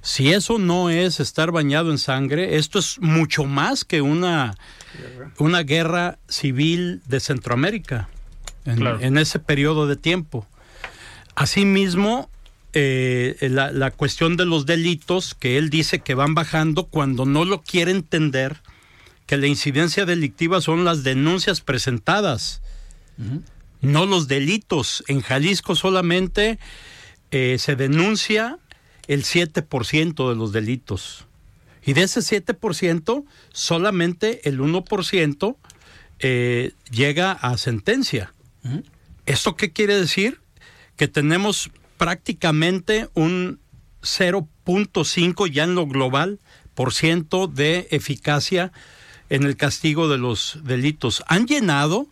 Si 0.00 0.32
eso 0.32 0.58
no 0.58 0.88
es 0.88 1.20
estar 1.20 1.52
bañado 1.52 1.90
en 1.90 1.98
sangre, 1.98 2.56
esto 2.56 2.78
es 2.78 2.98
mucho 2.98 3.44
más 3.44 3.84
que 3.84 4.00
una, 4.00 4.54
una 5.36 5.64
guerra 5.64 6.18
civil 6.28 7.02
de 7.04 7.20
Centroamérica 7.20 8.08
en, 8.64 8.86
en 8.86 9.18
ese 9.18 9.38
periodo 9.38 9.86
de 9.86 9.96
tiempo. 9.96 10.46
Asimismo, 11.34 12.30
eh, 12.78 13.38
la, 13.40 13.72
la, 13.72 13.90
cuestión 13.90 14.36
de 14.36 14.44
los 14.44 14.66
delitos 14.66 15.34
que 15.34 15.56
él 15.56 15.70
dice 15.70 16.00
que 16.00 16.14
van 16.14 16.34
bajando 16.34 16.84
cuando 16.84 17.24
no 17.24 17.46
lo 17.46 17.62
quiere 17.62 17.90
entender 17.90 18.60
que 19.24 19.38
la 19.38 19.46
incidencia 19.46 20.04
delictiva 20.04 20.60
son 20.60 20.84
las 20.84 21.02
denuncias 21.02 21.62
presentadas, 21.62 22.60
no 23.80 24.04
los 24.04 24.28
delitos. 24.28 25.02
En 25.08 25.22
Jalisco 25.22 25.74
solamente 25.74 26.58
eh, 27.30 27.56
se 27.58 27.76
denuncia 27.76 28.58
el 29.08 29.24
7% 29.24 30.28
de 30.28 30.36
los 30.36 30.52
delitos. 30.52 31.24
Y 31.82 31.94
de 31.94 32.02
ese 32.02 32.20
7%, 32.20 33.24
solamente 33.54 34.46
el 34.46 34.60
1% 34.60 35.56
eh, 36.18 36.72
llega 36.90 37.32
a 37.32 37.56
sentencia. 37.56 38.34
¿Esto 39.24 39.56
qué 39.56 39.72
quiere 39.72 39.98
decir? 39.98 40.40
Que 40.96 41.08
tenemos 41.08 41.70
prácticamente 41.96 43.08
un 43.14 43.60
0.5 44.02 45.50
ya 45.50 45.64
en 45.64 45.74
lo 45.74 45.86
global 45.86 46.38
por 46.74 46.92
ciento 46.92 47.46
de 47.46 47.88
eficacia 47.90 48.72
en 49.30 49.42
el 49.42 49.56
castigo 49.56 50.08
de 50.08 50.18
los 50.18 50.58
delitos. 50.62 51.24
Han 51.26 51.46
llenado, 51.46 52.06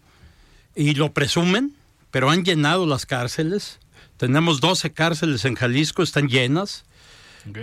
y 0.75 0.95
lo 0.95 1.13
presumen, 1.13 1.75
pero 2.11 2.31
han 2.31 2.45
llenado 2.45 2.87
las 2.87 3.07
cárceles. 3.07 3.79
Tenemos 4.17 4.61
12 4.61 4.93
cárceles 4.93 5.45
en 5.45 5.55
Jalisco, 5.55 6.03
están 6.03 6.29
llenas. 6.29 6.85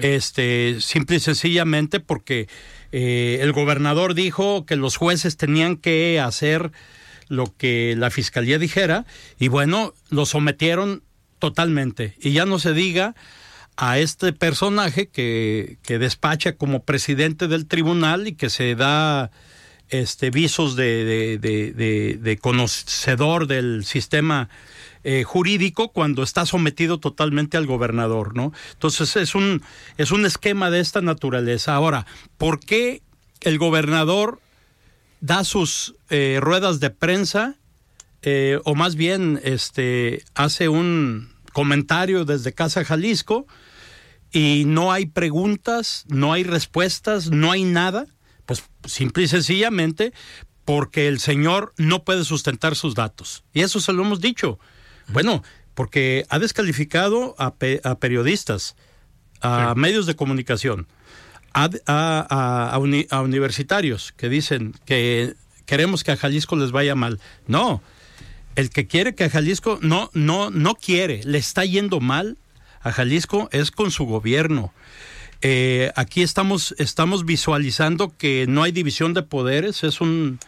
Este, 0.04 0.78
simple 0.80 1.16
y 1.16 1.20
sencillamente 1.20 2.00
porque 2.00 2.48
eh, 2.92 3.40
el 3.42 3.52
gobernador 3.52 4.14
dijo 4.14 4.64
que 4.68 4.76
los 4.76 4.96
jueces 4.96 5.38
tenían 5.38 5.76
que 5.76 6.20
hacer 6.20 6.72
lo 7.30 7.56
que 7.58 7.96
la 7.98 8.12
fiscalía 8.12 8.60
dijera 8.60 9.08
y 9.40 9.48
bueno, 9.48 9.96
lo 10.12 10.28
sometieron 10.28 11.02
totalmente. 11.42 12.16
Y 12.22 12.32
ya 12.32 12.46
no 12.46 12.60
se 12.60 12.72
diga 12.74 13.16
a 13.76 14.00
este 14.00 14.32
personaje 14.32 15.08
que, 15.08 15.78
que 15.84 16.00
despacha 16.00 16.56
como 16.56 16.84
presidente 16.84 17.50
del 17.50 17.68
tribunal 17.68 18.28
y 18.28 18.34
que 18.34 18.50
se 18.50 18.76
da 18.76 19.32
este 19.90 20.30
visos 20.30 20.78
de, 20.78 21.38
de, 21.42 22.38
conocedor 22.40 23.48
del 23.48 23.84
sistema 23.84 24.50
eh, 25.04 25.24
jurídico 25.24 25.90
cuando 25.90 26.24
está 26.24 26.46
sometido 26.46 27.00
totalmente 27.00 27.58
al 27.58 27.66
gobernador, 27.66 28.36
¿no? 28.36 28.54
Entonces 28.72 29.16
es 29.18 29.36
un 29.36 29.62
es 29.98 30.12
un 30.12 30.26
esquema 30.26 30.70
de 30.70 30.80
esta 30.80 31.02
naturaleza. 31.02 31.76
Ahora, 31.76 32.06
¿por 32.38 32.60
qué 32.60 33.02
el 33.42 33.58
gobernador 33.58 34.40
da 35.20 35.44
sus 35.44 35.96
eh, 36.10 36.40
ruedas 36.40 36.80
de 36.80 36.92
prensa 36.92 37.56
eh, 38.22 38.60
o 38.66 38.76
más 38.76 38.96
bien 38.96 39.40
este 39.44 40.24
hace 40.36 40.70
un 40.70 41.34
comentario 41.54 42.26
desde 42.26 42.54
Casa 42.54 42.86
Jalisco 42.86 43.48
y 44.32 44.64
no 44.66 44.92
hay 44.92 45.08
preguntas, 45.08 46.06
no 46.08 46.32
hay 46.32 46.44
respuestas, 46.44 47.30
no 47.32 47.52
hay 47.52 47.64
nada, 47.64 48.08
pues 48.46 48.64
simple 48.86 49.24
y 49.24 49.28
sencillamente 49.28 50.14
porque 50.66 51.08
el 51.08 51.20
señor 51.20 51.74
no 51.78 52.04
puede 52.04 52.24
sustentar 52.24 52.76
sus 52.76 52.96
datos. 52.96 53.44
Y 53.54 53.62
eso 53.62 53.80
se 53.80 53.94
lo 53.94 54.04
hemos 54.04 54.22
dicho. 54.22 54.60
Bueno, 55.10 55.44
porque 55.74 56.26
ha 56.30 56.40
descalificado 56.40 57.36
a, 57.38 57.56
periodistas, 57.56 58.76
a 59.42 59.74
medios 59.76 60.06
de 60.06 60.16
comunicación, 60.16 60.88
a, 61.54 62.78
universitarios 62.80 64.14
que 64.14 64.30
dicen 64.30 64.74
que 64.86 65.34
queremos 65.66 66.04
que 66.04 66.12
a 66.12 66.18
Jalisco 66.18 66.56
les 66.56 66.72
vaya 66.72 66.96
mal. 66.96 67.20
No, 67.48 67.82
el 68.56 68.70
que 68.70 68.88
quiere 68.88 69.16
que 69.16 69.30
Jalisco 69.30 69.80
no, 69.82 70.10
no, 70.14 70.52
no 70.52 70.76
quiere, 70.76 71.22
le 71.24 71.38
está 71.38 71.66
yendo 71.66 72.00
mal 72.00 72.38
a 72.82 72.92
Jalisco 72.92 73.50
es 73.52 73.72
con 73.72 73.92
su 73.92 74.06
gobierno. 74.06 74.74
Eh, 75.42 75.92
aquí 75.96 76.22
estamos, 76.22 76.76
estamos 76.78 77.26
visualizando 77.26 78.16
que 78.18 78.46
no 78.48 78.64
hay 78.64 78.72
división 78.72 79.14
de 79.14 79.24
poderes, 79.24 79.84
es 79.84 80.02
un 80.02 80.40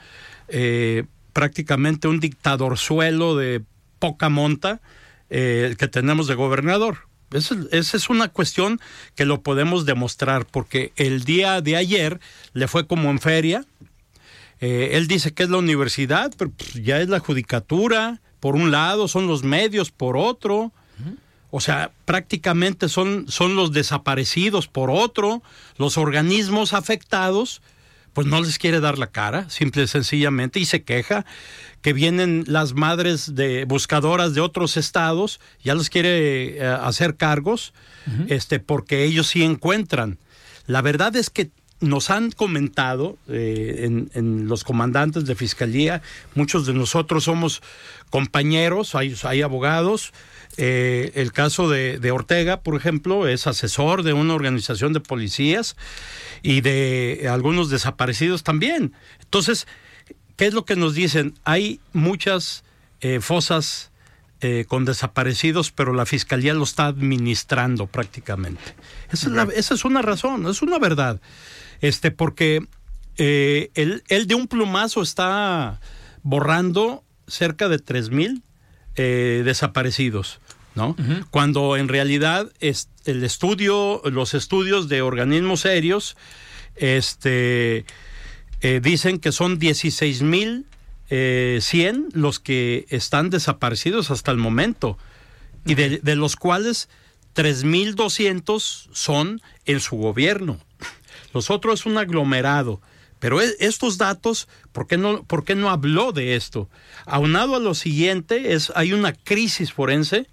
eh, 0.49 1.05
prácticamente 1.31 2.07
un 2.07 2.19
dictadorzuelo 2.19 3.35
de 3.35 3.63
poca 3.97 4.29
monta 4.29 4.81
eh, 5.29 5.65
el 5.67 5.77
que 5.77 5.87
tenemos 5.87 6.27
de 6.27 6.35
gobernador. 6.35 7.07
Esa, 7.31 7.55
es 7.71 8.09
una 8.09 8.27
cuestión 8.27 8.79
que 9.15 9.25
lo 9.25 9.41
podemos 9.41 9.85
demostrar, 9.85 10.45
porque 10.45 10.91
el 10.95 11.23
día 11.23 11.61
de 11.61 11.75
ayer 11.75 12.19
le 12.53 12.67
fue 12.67 12.85
como 12.85 13.09
en 13.09 13.19
feria. 13.19 13.65
Él 14.63 15.07
dice 15.07 15.33
que 15.33 15.43
es 15.43 15.49
la 15.49 15.57
universidad, 15.57 16.31
pero 16.37 16.51
pues, 16.51 16.73
ya 16.75 16.99
es 16.99 17.09
la 17.09 17.19
judicatura, 17.19 18.21
por 18.39 18.55
un 18.55 18.71
lado, 18.71 19.07
son 19.07 19.27
los 19.27 19.43
medios, 19.43 19.91
por 19.91 20.17
otro. 20.17 20.71
O 21.55 21.61
sea, 21.61 21.91
prácticamente 22.05 22.89
son, 22.89 23.25
son 23.27 23.55
los 23.55 23.71
desaparecidos 23.73 24.67
por 24.67 24.89
otro, 24.89 25.43
los 25.77 25.99
organismos 25.99 26.73
afectados, 26.73 27.61
pues 28.13 28.25
no 28.25 28.41
les 28.41 28.57
quiere 28.57 28.79
dar 28.79 28.97
la 28.97 29.07
cara, 29.07 29.49
simple 29.49 29.83
y 29.83 29.87
sencillamente, 29.87 30.59
y 30.59 30.65
se 30.65 30.83
queja 30.83 31.25
que 31.83 31.93
vienen 31.93 32.43
las 32.47 32.73
madres 32.73 33.35
de 33.35 33.65
buscadoras 33.65 34.33
de 34.33 34.41
otros 34.41 34.77
estados, 34.77 35.39
ya 35.63 35.75
les 35.75 35.89
quiere 35.89 36.57
eh, 36.57 36.65
hacer 36.65 37.17
cargos, 37.17 37.73
este, 38.29 38.59
porque 38.59 39.03
ellos 39.03 39.27
sí 39.27 39.43
encuentran. 39.43 40.17
La 40.65 40.81
verdad 40.81 41.15
es 41.15 41.29
que 41.29 41.51
nos 41.83 42.09
han 42.09 42.31
comentado 42.31 43.17
eh, 43.27 44.07
en, 44.13 44.47
los 44.47 44.63
comandantes 44.63 45.25
de 45.25 45.35
fiscalía, 45.35 46.01
muchos 46.33 46.65
de 46.65 46.73
nosotros 46.73 47.25
somos 47.25 47.61
compañeros, 48.09 48.95
hay, 48.95 49.15
hay 49.23 49.41
abogados, 49.41 50.13
eh, 50.57 51.11
el 51.15 51.31
caso 51.31 51.69
de, 51.69 52.11
Ortega, 52.11 52.61
por 52.61 52.75
ejemplo, 52.75 53.27
es 53.27 53.47
asesor 53.47 54.03
de 54.03 54.13
una 54.13 54.33
organización 54.33 54.93
de 54.93 54.99
policías 54.99 55.75
y 56.41 56.61
de 56.61 57.27
algunos 57.29 57.69
desaparecidos 57.69 58.43
también. 58.43 58.93
Entonces, 59.21 59.67
¿qué 60.35 60.45
es 60.45 60.53
lo 60.53 60.65
que 60.65 60.75
nos 60.75 60.93
dicen? 60.93 61.33
Hay 61.43 61.79
muchas 61.91 62.63
eh, 63.01 63.19
fosas 63.19 63.91
eh, 64.43 64.65
con 64.67 64.85
desaparecidos, 64.85 65.71
pero 65.71 65.93
la 65.93 66.05
fiscalía 66.05 66.53
lo 66.53 66.63
está 66.63 66.85
administrando 66.85 67.87
prácticamente. 67.87 68.75
Esa, 69.11 69.47
es, 69.73 69.85
una 69.85 70.01
razón, 70.01 70.45
es 70.47 70.61
una 70.61 70.77
verdad. 70.77 71.19
Este, 71.81 72.11
porque 72.11 72.67
él, 73.17 74.03
él, 74.07 74.27
de 74.27 74.35
un 74.35 74.47
plumazo 74.47 75.01
está 75.01 75.79
borrando 76.21 77.03
cerca 77.27 77.69
de 77.69 77.79
tres 77.79 78.09
mil 78.09 78.43
desaparecidos. 78.95 80.39
¿no? 80.75 80.95
Cuando 81.29 81.77
en 81.77 81.87
realidad 81.87 82.51
es 82.59 82.89
el 83.05 83.23
estudio, 83.23 84.01
los 84.05 84.33
estudios 84.33 84.89
de 84.89 85.01
organismos 85.01 85.61
serios, 85.61 86.17
este, 86.75 87.85
eh, 88.61 88.79
dicen 88.81 89.19
que 89.19 89.31
son 89.31 89.59
16 89.59 90.21
mil 90.23 90.65
eh, 91.15 91.93
los 92.13 92.39
que 92.39 92.85
están 92.89 93.29
desaparecidos 93.29 94.11
hasta 94.11 94.31
el 94.31 94.37
momento, 94.37 94.97
y 95.65 95.75
de, 95.75 95.99
de 95.99 96.15
los 96.15 96.35
cuales 96.35 96.89
3.200 97.35 98.89
son 98.91 99.41
en 99.65 99.79
su 99.79 99.95
gobierno. 99.97 100.59
Los 101.33 101.49
otros 101.49 101.81
es 101.81 101.85
un 101.85 101.97
aglomerado. 101.97 102.81
Pero 103.19 103.41
e, 103.41 103.55
estos 103.59 103.97
datos, 103.97 104.49
¿por 104.71 104.87
qué, 104.87 104.97
no, 104.97 105.23
¿por 105.23 105.45
qué 105.45 105.55
no 105.55 105.69
habló 105.69 106.11
de 106.11 106.35
esto? 106.35 106.69
Aunado 107.05 107.55
a 107.55 107.59
lo 107.59 107.73
siguiente, 107.73 108.53
es, 108.53 108.71
hay 108.75 108.91
una 108.91 109.13
crisis 109.13 109.71
forense 109.71 110.27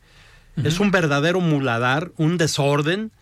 es 0.65 0.81
un 0.81 0.91
verdadero 0.91 1.41
muladar, 1.41 2.13
un 2.17 2.37
desorden 2.37 3.13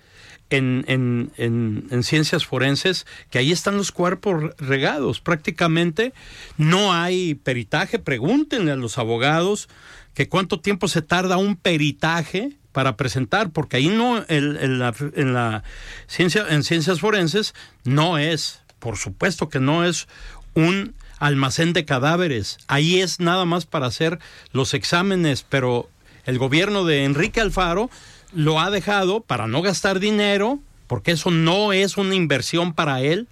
en, 0.51 1.33
en, 1.37 2.03
ciencias 2.03 2.47
forenses, 2.47 3.07
que 3.31 3.39
ahí 3.39 3.53
están 3.53 3.77
los 3.77 3.93
cuerpos 3.93 4.55
regados. 4.59 5.21
Prácticamente 5.21 6.13
no 6.57 6.93
hay 6.93 7.35
peritaje. 7.35 7.99
Pregúntenle 7.99 8.73
a 8.73 8.77
los 8.77 8.99
abogados 8.99 9.69
que 10.15 10.29
cuánto 10.29 10.61
tiempo 10.61 10.89
se 10.89 11.03
tarda 11.03 11.37
un 11.37 11.57
peritaje 11.57 12.53
para 12.73 12.97
presentar, 12.97 13.51
porque 13.51 13.77
ahí 13.77 13.89
no, 13.89 14.25
en, 14.29 14.79
la, 14.79 14.95
en 15.15 15.35
la 15.35 15.65
ciencia, 16.07 16.47
en 16.49 16.63
ciencias 16.63 17.01
forenses, 17.01 17.55
no 17.85 18.19
es, 18.19 18.61
por 18.79 18.97
supuesto 18.97 19.49
que 19.49 19.61
no 19.61 19.85
es 19.85 20.07
un 20.55 20.95
almacén 21.19 21.73
de 21.73 21.85
cadáveres. 21.85 22.59
Ahí 22.69 23.01
es 23.01 23.21
nada 23.21 23.45
más 23.45 23.67
para 23.67 23.87
hacer 23.87 24.19
los 24.53 24.75
exámenes, 24.75 25.45
pero 25.49 25.89
el 26.25 26.39
gobierno 26.39 26.85
de 26.85 27.05
Enrique 27.05 27.41
Alfaro 27.41 27.91
lo 28.33 28.61
ha 28.61 28.71
dejado 28.71 29.21
para 29.21 29.47
no 29.47 29.63
gastar 29.63 30.01
dinero, 30.01 30.61
porque 30.87 31.13
eso 31.13 31.31
no 31.31 31.73
es 31.73 31.97
una 31.97 32.15
inversión 32.15 32.73
para 32.73 33.01
él, 33.01 33.29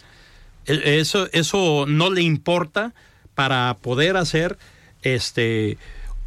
e, 0.66 0.98
eso, 1.00 1.28
eso 1.32 1.86
no 1.88 2.10
le 2.10 2.22
importa 2.22 2.94
para 3.34 3.76
poder 3.80 4.16
hacer 4.16 4.58
este 5.02 5.78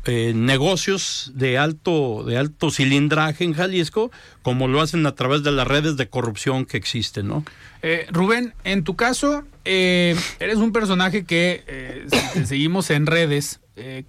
eh, 0.05 0.33
negocios 0.33 1.31
de 1.35 1.57
alto, 1.57 2.23
de 2.23 2.37
alto 2.37 2.71
cilindraje 2.71 3.43
en 3.43 3.53
Jalisco, 3.53 4.11
como 4.41 4.67
lo 4.67 4.81
hacen 4.81 5.05
a 5.05 5.13
través 5.13 5.43
de 5.43 5.51
las 5.51 5.67
redes 5.67 5.97
de 5.97 6.07
corrupción 6.07 6.65
que 6.65 6.77
existen, 6.77 7.27
¿no? 7.27 7.43
Eh, 7.81 8.07
Rubén, 8.09 8.53
en 8.63 8.83
tu 8.83 8.95
caso, 8.95 9.43
eh, 9.65 10.15
eres 10.39 10.57
un 10.57 10.71
personaje 10.71 11.25
que 11.25 12.05
seguimos 12.45 12.89
en 12.89 13.05
redes, 13.05 13.59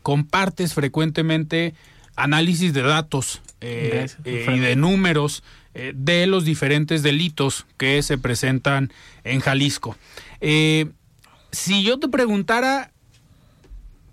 compartes 0.02 0.74
frecuentemente 0.74 1.74
análisis 2.16 2.72
de 2.72 2.82
datos 2.82 3.40
eh, 3.60 4.06
eh, 4.24 4.46
y 4.54 4.58
de 4.58 4.76
números 4.76 5.42
eh, 5.74 5.92
de 5.94 6.26
los 6.26 6.44
diferentes 6.44 7.02
delitos 7.02 7.66
que 7.76 8.02
se 8.02 8.18
presentan 8.18 8.92
en 9.24 9.40
Jalisco. 9.40 9.96
si 10.40 11.82
yo 11.82 11.98
te 11.98 12.08
preguntara 12.08 12.92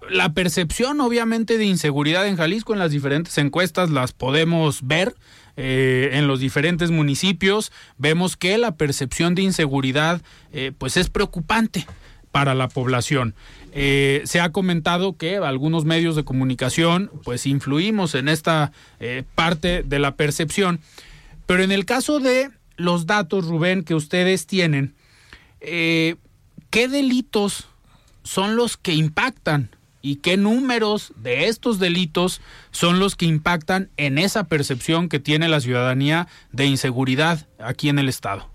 la 0.10 0.34
percepción 0.34 1.02
obviamente 1.02 1.58
de 1.58 1.66
inseguridad 1.66 2.28
en 2.28 2.38
Jalisco 2.38 2.74
en 2.74 2.80
las 2.80 2.92
diferentes 2.92 3.38
encuestas 3.38 3.90
las 3.90 4.14
podemos 4.14 4.86
ver 4.88 5.16
eh, 5.60 6.12
en 6.14 6.28
los 6.28 6.40
diferentes 6.40 6.92
municipios 6.92 7.72
vemos 7.98 8.38
que 8.38 8.60
la 8.60 8.76
percepción 8.76 9.34
de 9.34 9.42
inseguridad 9.42 10.22
eh, 10.54 10.72
pues 10.78 10.98
es 10.98 11.10
preocupante 11.10 11.88
para 12.32 12.54
la 12.54 12.68
población. 12.68 13.34
Eh, 13.80 14.24
se 14.26 14.40
ha 14.40 14.52
comentado 14.52 15.18
que 15.18 15.38
algunos 15.38 15.86
medios 15.86 16.16
de 16.16 16.24
comunicación 16.24 17.12
pues 17.24 17.46
influimos 17.46 18.16
en 18.16 18.28
esta 18.28 18.72
parte 19.36 19.84
de 19.84 20.00
la 20.00 20.16
percepción, 20.16 20.80
pero 21.46 21.64
en 21.64 21.72
el 21.72 21.86
caso 21.86 22.20
de 22.20 22.50
los 22.76 23.06
datos, 23.06 23.46
Rubén, 23.46 23.84
que 23.84 23.94
ustedes 23.94 24.48
tienen, 24.48 24.96
¿qué 25.60 26.18
delitos 26.72 27.68
son 28.24 28.56
los 28.56 28.78
que 28.78 28.94
impactan 28.94 29.70
y 30.02 30.18
qué 30.18 30.38
números 30.38 31.12
de 31.18 31.48
estos 31.48 31.80
delitos 31.80 32.40
son 32.72 33.00
los 33.00 33.16
que 33.16 33.26
impactan 33.26 33.90
en 33.98 34.18
esa 34.18 34.46
percepción 34.46 35.10
que 35.10 35.20
tiene 35.20 35.50
la 35.50 35.60
ciudadanía 35.60 36.28
de 36.52 36.66
inseguridad 36.66 37.46
aquí 37.60 37.90
en 37.90 38.00
el 38.00 38.08
Estado. 38.08 38.48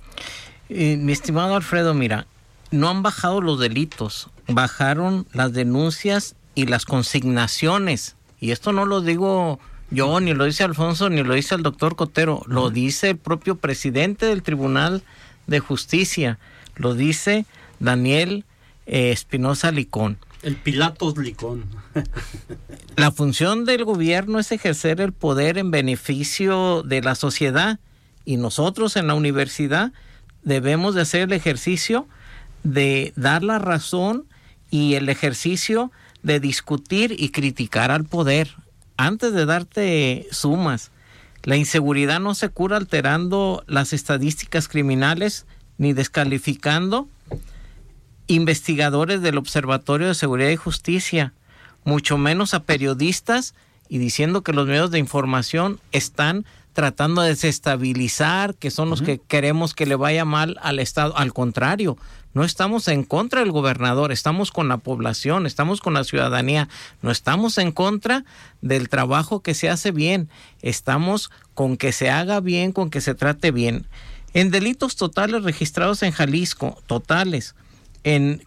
Eh, 0.68 0.96
mi 0.96 1.12
estimado 1.12 1.54
Alfredo, 1.54 1.92
mira, 1.92 2.26
no 2.70 2.88
han 2.88 3.02
bajado 3.02 3.40
los 3.40 3.60
delitos, 3.60 4.30
bajaron 4.48 5.26
las 5.32 5.52
denuncias 5.52 6.34
y 6.54 6.66
las 6.66 6.84
consignaciones. 6.84 8.16
Y 8.40 8.50
esto 8.50 8.72
no 8.72 8.84
lo 8.84 9.00
digo 9.00 9.58
yo, 9.90 10.20
ni 10.20 10.32
lo 10.32 10.44
dice 10.44 10.64
Alfonso, 10.64 11.10
ni 11.10 11.22
lo 11.22 11.34
dice 11.34 11.54
el 11.54 11.62
doctor 11.62 11.96
Cotero, 11.96 12.42
lo 12.46 12.70
dice 12.70 13.10
el 13.10 13.18
propio 13.18 13.56
presidente 13.56 14.26
del 14.26 14.42
Tribunal 14.42 15.02
de 15.46 15.60
Justicia, 15.60 16.38
lo 16.76 16.94
dice 16.94 17.44
Daniel 17.78 18.44
eh, 18.86 19.10
Espinosa 19.10 19.70
Licón. 19.70 20.18
El 20.42 20.56
Pilatos 20.56 21.18
Licón. 21.18 21.66
la 22.96 23.12
función 23.12 23.64
del 23.64 23.84
gobierno 23.84 24.38
es 24.38 24.50
ejercer 24.50 25.00
el 25.00 25.12
poder 25.12 25.58
en 25.58 25.70
beneficio 25.70 26.82
de 26.82 27.02
la 27.02 27.14
sociedad 27.14 27.78
y 28.24 28.38
nosotros 28.38 28.96
en 28.96 29.06
la 29.06 29.14
universidad 29.14 29.92
debemos 30.42 30.94
de 30.94 31.02
hacer 31.02 31.22
el 31.22 31.32
ejercicio 31.32 32.08
de 32.64 33.12
dar 33.16 33.42
la 33.42 33.58
razón 33.58 34.24
y 34.72 34.94
el 34.94 35.10
ejercicio 35.10 35.92
de 36.22 36.40
discutir 36.40 37.14
y 37.18 37.28
criticar 37.28 37.90
al 37.90 38.04
poder 38.04 38.56
antes 38.96 39.34
de 39.34 39.44
darte 39.44 40.26
sumas. 40.30 40.90
La 41.42 41.56
inseguridad 41.56 42.20
no 42.20 42.34
se 42.34 42.48
cura 42.48 42.78
alterando 42.78 43.64
las 43.66 43.92
estadísticas 43.92 44.68
criminales 44.68 45.44
ni 45.76 45.92
descalificando 45.92 47.06
investigadores 48.28 49.20
del 49.20 49.36
Observatorio 49.36 50.08
de 50.08 50.14
Seguridad 50.14 50.48
y 50.48 50.56
Justicia, 50.56 51.34
mucho 51.84 52.16
menos 52.16 52.54
a 52.54 52.64
periodistas 52.64 53.54
y 53.90 53.98
diciendo 53.98 54.42
que 54.42 54.54
los 54.54 54.66
medios 54.66 54.90
de 54.90 54.98
información 54.98 55.80
están 55.90 56.46
tratando 56.72 57.22
de 57.22 57.30
desestabilizar, 57.30 58.54
que 58.54 58.70
son 58.70 58.90
los 58.90 59.02
que 59.02 59.18
queremos 59.18 59.74
que 59.74 59.86
le 59.86 59.94
vaya 59.94 60.24
mal 60.24 60.58
al 60.62 60.78
Estado. 60.78 61.16
Al 61.16 61.32
contrario, 61.32 61.96
no 62.34 62.44
estamos 62.44 62.88
en 62.88 63.04
contra 63.04 63.40
del 63.40 63.52
gobernador, 63.52 64.10
estamos 64.10 64.50
con 64.50 64.68
la 64.68 64.78
población, 64.78 65.46
estamos 65.46 65.80
con 65.80 65.94
la 65.94 66.04
ciudadanía, 66.04 66.68
no 67.02 67.10
estamos 67.10 67.58
en 67.58 67.72
contra 67.72 68.24
del 68.62 68.88
trabajo 68.88 69.40
que 69.40 69.54
se 69.54 69.68
hace 69.68 69.90
bien, 69.90 70.30
estamos 70.62 71.30
con 71.54 71.76
que 71.76 71.92
se 71.92 72.10
haga 72.10 72.40
bien, 72.40 72.72
con 72.72 72.88
que 72.88 73.02
se 73.02 73.14
trate 73.14 73.50
bien. 73.50 73.86
En 74.32 74.50
delitos 74.50 74.96
totales 74.96 75.42
registrados 75.42 76.02
en 76.02 76.12
Jalisco, 76.12 76.82
totales, 76.86 77.54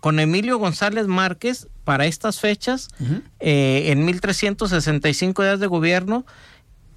con 0.01 0.19
Emilio 0.19 0.57
González 0.57 1.07
Márquez 1.07 1.67
para 1.83 2.07
estas 2.07 2.39
fechas, 2.39 2.89
eh, 3.39 3.83
en 3.91 4.03
1365 4.03 5.43
días 5.43 5.59
de 5.59 5.67
gobierno, 5.67 6.25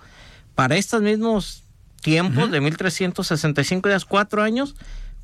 para 0.56 0.76
estos 0.76 1.02
mismos 1.02 1.64
tiempos 2.02 2.52
de 2.52 2.60
1365 2.60 3.88
días, 3.88 4.04
cuatro 4.04 4.44
años, 4.44 4.76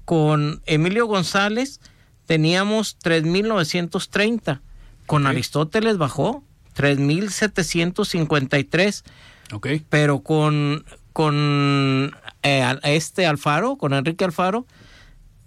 con 0.06 0.62
Emilio 0.66 1.08
González 1.08 1.82
teníamos 2.26 2.98
3.930. 3.00 4.62
Con 5.06 5.28
Aristóteles 5.28 5.98
bajó 5.98 6.42
3.753. 6.78 9.04
Ok. 9.52 9.68
Pero 9.90 10.22
con, 10.22 10.86
con 11.12 12.16
eh, 12.44 12.80
este 12.84 13.26
Alfaro, 13.26 13.76
con 13.76 13.94
Enrique 13.94 14.24
Alfaro, 14.24 14.66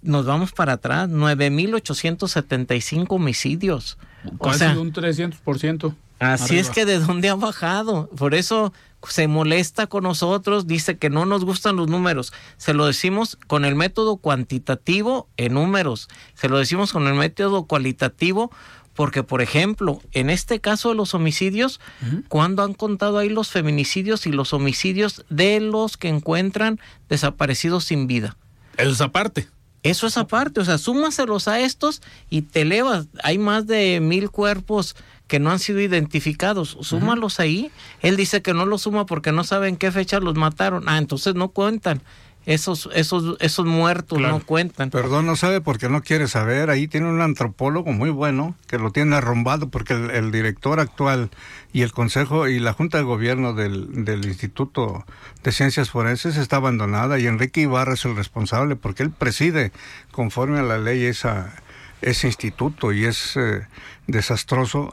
nos 0.04 0.26
vamos 0.26 0.52
para 0.52 0.74
atrás, 0.74 1.08
9.875 1.08 3.06
homicidios. 3.08 3.98
o 4.38 4.52
sea, 4.54 4.78
un 4.78 4.92
300%. 4.92 5.94
Así 6.20 6.58
es 6.58 6.70
que 6.70 6.84
de 6.84 7.00
dónde 7.00 7.28
ha 7.28 7.34
bajado. 7.34 8.08
Por 8.16 8.34
eso 8.34 8.72
se 9.08 9.28
molesta 9.28 9.86
con 9.86 10.04
nosotros, 10.04 10.66
dice 10.66 10.96
que 10.96 11.10
no 11.10 11.26
nos 11.26 11.44
gustan 11.44 11.76
los 11.76 11.88
números. 11.88 12.32
Se 12.56 12.72
lo 12.72 12.86
decimos 12.86 13.36
con 13.46 13.64
el 13.64 13.74
método 13.74 14.16
cuantitativo 14.16 15.28
en 15.36 15.54
números. 15.54 16.08
Se 16.34 16.48
lo 16.48 16.58
decimos 16.58 16.92
con 16.92 17.06
el 17.06 17.14
método 17.14 17.64
cualitativo 17.64 18.50
porque, 18.94 19.24
por 19.24 19.42
ejemplo, 19.42 20.00
en 20.12 20.30
este 20.30 20.60
caso 20.60 20.90
de 20.90 20.94
los 20.94 21.14
homicidios, 21.14 21.80
¿cuándo 22.28 22.62
han 22.62 22.74
contado 22.74 23.18
ahí 23.18 23.28
los 23.28 23.50
feminicidios 23.50 24.26
y 24.26 24.30
los 24.30 24.52
homicidios 24.52 25.24
de 25.28 25.58
los 25.60 25.96
que 25.96 26.08
encuentran 26.08 26.80
desaparecidos 27.08 27.84
sin 27.84 28.06
vida? 28.06 28.36
Eso 28.76 28.90
es 28.90 29.00
aparte. 29.00 29.48
Eso 29.84 30.06
es 30.06 30.16
aparte, 30.16 30.60
o 30.60 30.64
sea, 30.64 30.78
súmaselos 30.78 31.46
a 31.46 31.60
estos 31.60 32.00
y 32.30 32.42
te 32.42 32.62
elevas. 32.62 33.06
Hay 33.22 33.36
más 33.36 33.66
de 33.66 34.00
mil 34.00 34.30
cuerpos 34.30 34.96
que 35.26 35.38
no 35.38 35.50
han 35.50 35.58
sido 35.58 35.80
identificados. 35.80 36.78
Súmalos 36.80 37.38
ahí. 37.38 37.70
Él 38.00 38.16
dice 38.16 38.40
que 38.40 38.54
no 38.54 38.64
los 38.64 38.82
suma 38.82 39.04
porque 39.04 39.30
no 39.30 39.44
sabe 39.44 39.68
en 39.68 39.76
qué 39.76 39.92
fecha 39.92 40.20
los 40.20 40.36
mataron. 40.36 40.84
Ah, 40.86 40.96
entonces 40.96 41.34
no 41.34 41.48
cuentan 41.48 42.02
esos, 42.46 42.90
esos, 42.94 43.36
esos 43.40 43.64
muertos 43.64 44.20
no 44.20 44.40
cuentan. 44.40 44.90
Perdón, 44.90 45.26
no 45.26 45.36
sabe 45.36 45.60
porque 45.60 45.88
no 45.88 46.02
quiere 46.02 46.28
saber. 46.28 46.68
Ahí 46.68 46.88
tiene 46.88 47.08
un 47.08 47.22
antropólogo 47.22 47.92
muy 47.92 48.10
bueno 48.10 48.54
que 48.66 48.78
lo 48.78 48.90
tiene 48.90 49.16
arrombado 49.16 49.70
porque 49.70 49.94
el, 49.94 50.30
director 50.30 50.78
actual 50.78 51.30
y 51.72 51.82
el 51.82 51.92
consejo 51.92 52.48
y 52.48 52.58
la 52.58 52.74
junta 52.74 52.98
de 52.98 53.04
gobierno 53.04 53.54
del, 53.54 54.04
del, 54.04 54.24
Instituto 54.26 55.06
de 55.42 55.52
Ciencias 55.52 55.90
Forenses 55.90 56.36
está 56.36 56.56
abandonada 56.56 57.18
y 57.18 57.26
Enrique 57.26 57.62
Ibarra 57.62 57.94
es 57.94 58.04
el 58.04 58.16
responsable 58.16 58.76
porque 58.76 59.02
él 59.02 59.10
preside 59.10 59.72
conforme 60.10 60.58
a 60.58 60.62
la 60.62 60.78
ley 60.78 61.04
esa, 61.04 61.54
ese 62.02 62.26
instituto 62.26 62.92
y 62.92 63.06
es 63.06 63.36
eh, 63.36 63.66
desastroso. 64.06 64.92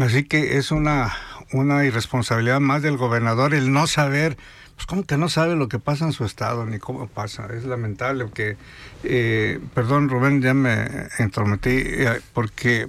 Así 0.00 0.24
que 0.24 0.58
es 0.58 0.70
una, 0.70 1.14
una 1.52 1.84
irresponsabilidad 1.84 2.60
más 2.60 2.82
del 2.82 2.96
gobernador 2.96 3.54
el 3.54 3.72
no 3.72 3.86
saber 3.86 4.36
pues 4.76 4.86
como 4.86 5.04
que 5.04 5.16
no 5.16 5.28
sabe 5.28 5.56
lo 5.56 5.68
que 5.68 5.78
pasa 5.78 6.04
en 6.04 6.12
su 6.12 6.24
estado 6.24 6.66
ni 6.66 6.78
cómo 6.78 7.06
pasa. 7.06 7.46
Es 7.52 7.64
lamentable 7.64 8.26
que, 8.32 8.56
eh, 9.04 9.60
perdón 9.74 10.08
Rubén, 10.08 10.42
ya 10.42 10.54
me 10.54 11.08
entrometí, 11.18 11.70
eh, 11.70 12.20
porque 12.32 12.88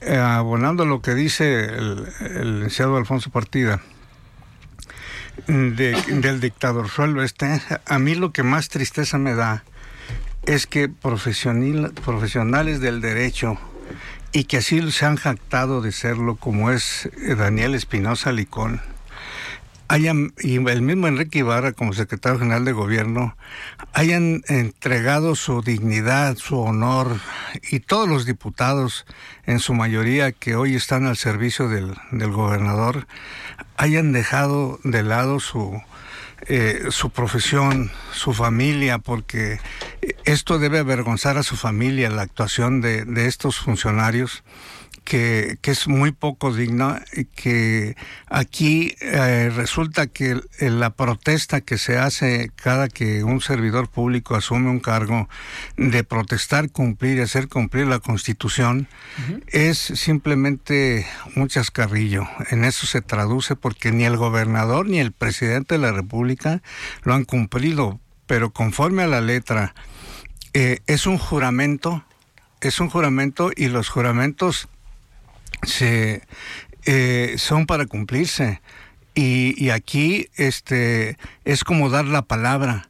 eh, 0.00 0.16
abonando 0.16 0.84
lo 0.84 1.02
que 1.02 1.14
dice 1.14 1.64
el, 1.64 2.06
el 2.20 2.54
licenciado 2.56 2.96
Alfonso 2.96 3.30
Partida, 3.30 3.80
del 5.46 6.40
dictador 6.40 6.88
suelo 6.88 7.22
este, 7.22 7.62
a 7.86 7.98
mí 7.98 8.14
lo 8.14 8.32
que 8.32 8.42
más 8.42 8.68
tristeza 8.68 9.18
me 9.18 9.34
da 9.34 9.62
es 10.46 10.66
que 10.66 10.88
profesionales 10.88 12.80
del 12.80 13.00
derecho 13.00 13.58
y 14.32 14.44
que 14.44 14.58
así 14.58 14.90
se 14.90 15.06
han 15.06 15.16
jactado 15.16 15.80
de 15.80 15.92
serlo, 15.92 16.36
como 16.36 16.70
es 16.70 17.08
Daniel 17.36 17.74
Espinosa 17.74 18.32
Licón, 18.32 18.80
hayan, 19.88 20.34
y 20.38 20.56
el 20.56 20.82
mismo 20.82 21.08
Enrique 21.08 21.40
Ibarra 21.40 21.72
como 21.72 21.94
secretario 21.94 22.38
general 22.38 22.64
de 22.64 22.72
gobierno, 22.72 23.36
hayan 23.94 24.42
entregado 24.48 25.34
su 25.34 25.62
dignidad, 25.62 26.36
su 26.36 26.60
honor, 26.60 27.18
y 27.70 27.80
todos 27.80 28.08
los 28.08 28.26
diputados, 28.26 29.06
en 29.46 29.60
su 29.60 29.72
mayoría 29.74 30.32
que 30.32 30.54
hoy 30.54 30.74
están 30.74 31.06
al 31.06 31.16
servicio 31.16 31.68
del, 31.68 31.94
del 32.12 32.30
gobernador, 32.30 33.06
hayan 33.76 34.12
dejado 34.12 34.78
de 34.84 35.02
lado 35.02 35.40
su, 35.40 35.80
eh, 36.46 36.86
su 36.90 37.10
profesión, 37.10 37.90
su 38.12 38.34
familia, 38.34 38.98
porque 38.98 39.58
esto 40.24 40.58
debe 40.58 40.80
avergonzar 40.80 41.38
a 41.38 41.42
su 41.42 41.56
familia, 41.56 42.10
la 42.10 42.22
actuación 42.22 42.82
de, 42.82 43.04
de 43.06 43.26
estos 43.26 43.58
funcionarios 43.58 44.44
que, 45.08 45.58
es 45.62 45.88
muy 45.88 46.12
poco 46.12 46.54
digna 46.54 47.02
y 47.14 47.24
que 47.24 47.96
aquí 48.26 48.94
eh, 49.00 49.50
resulta 49.54 50.06
que 50.06 50.38
la 50.60 50.90
protesta 50.90 51.62
que 51.62 51.78
se 51.78 51.96
hace 51.96 52.50
cada 52.54 52.88
que 52.88 53.24
un 53.24 53.40
servidor 53.40 53.88
público 53.88 54.34
asume 54.34 54.68
un 54.68 54.80
cargo 54.80 55.26
de 55.78 56.04
protestar, 56.04 56.70
cumplir 56.70 57.16
y 57.16 57.22
hacer 57.22 57.48
cumplir 57.48 57.86
la 57.86 58.00
constitución 58.00 58.86
es 59.46 59.78
simplemente 59.78 61.06
un 61.36 61.48
chascarrillo. 61.48 62.28
En 62.50 62.66
eso 62.66 62.86
se 62.86 63.00
traduce 63.00 63.56
porque 63.56 63.92
ni 63.92 64.04
el 64.04 64.18
gobernador 64.18 64.86
ni 64.86 65.00
el 65.00 65.12
presidente 65.12 65.76
de 65.76 65.80
la 65.80 65.92
República 65.92 66.60
lo 67.02 67.14
han 67.14 67.24
cumplido, 67.24 67.98
pero 68.26 68.50
conforme 68.50 69.04
a 69.04 69.06
la 69.06 69.22
letra 69.22 69.74
eh, 70.52 70.80
es 70.86 71.06
un 71.06 71.16
juramento, 71.16 72.04
es 72.60 72.78
un 72.78 72.90
juramento 72.90 73.50
y 73.56 73.68
los 73.68 73.88
juramentos 73.88 74.68
se, 75.62 76.22
eh, 76.84 77.34
son 77.38 77.66
para 77.66 77.86
cumplirse. 77.86 78.60
Y, 79.14 79.70
aquí 79.70 80.28
este, 80.36 81.18
es 81.44 81.64
como 81.64 81.90
dar 81.90 82.04
la 82.04 82.22
palabra. 82.22 82.88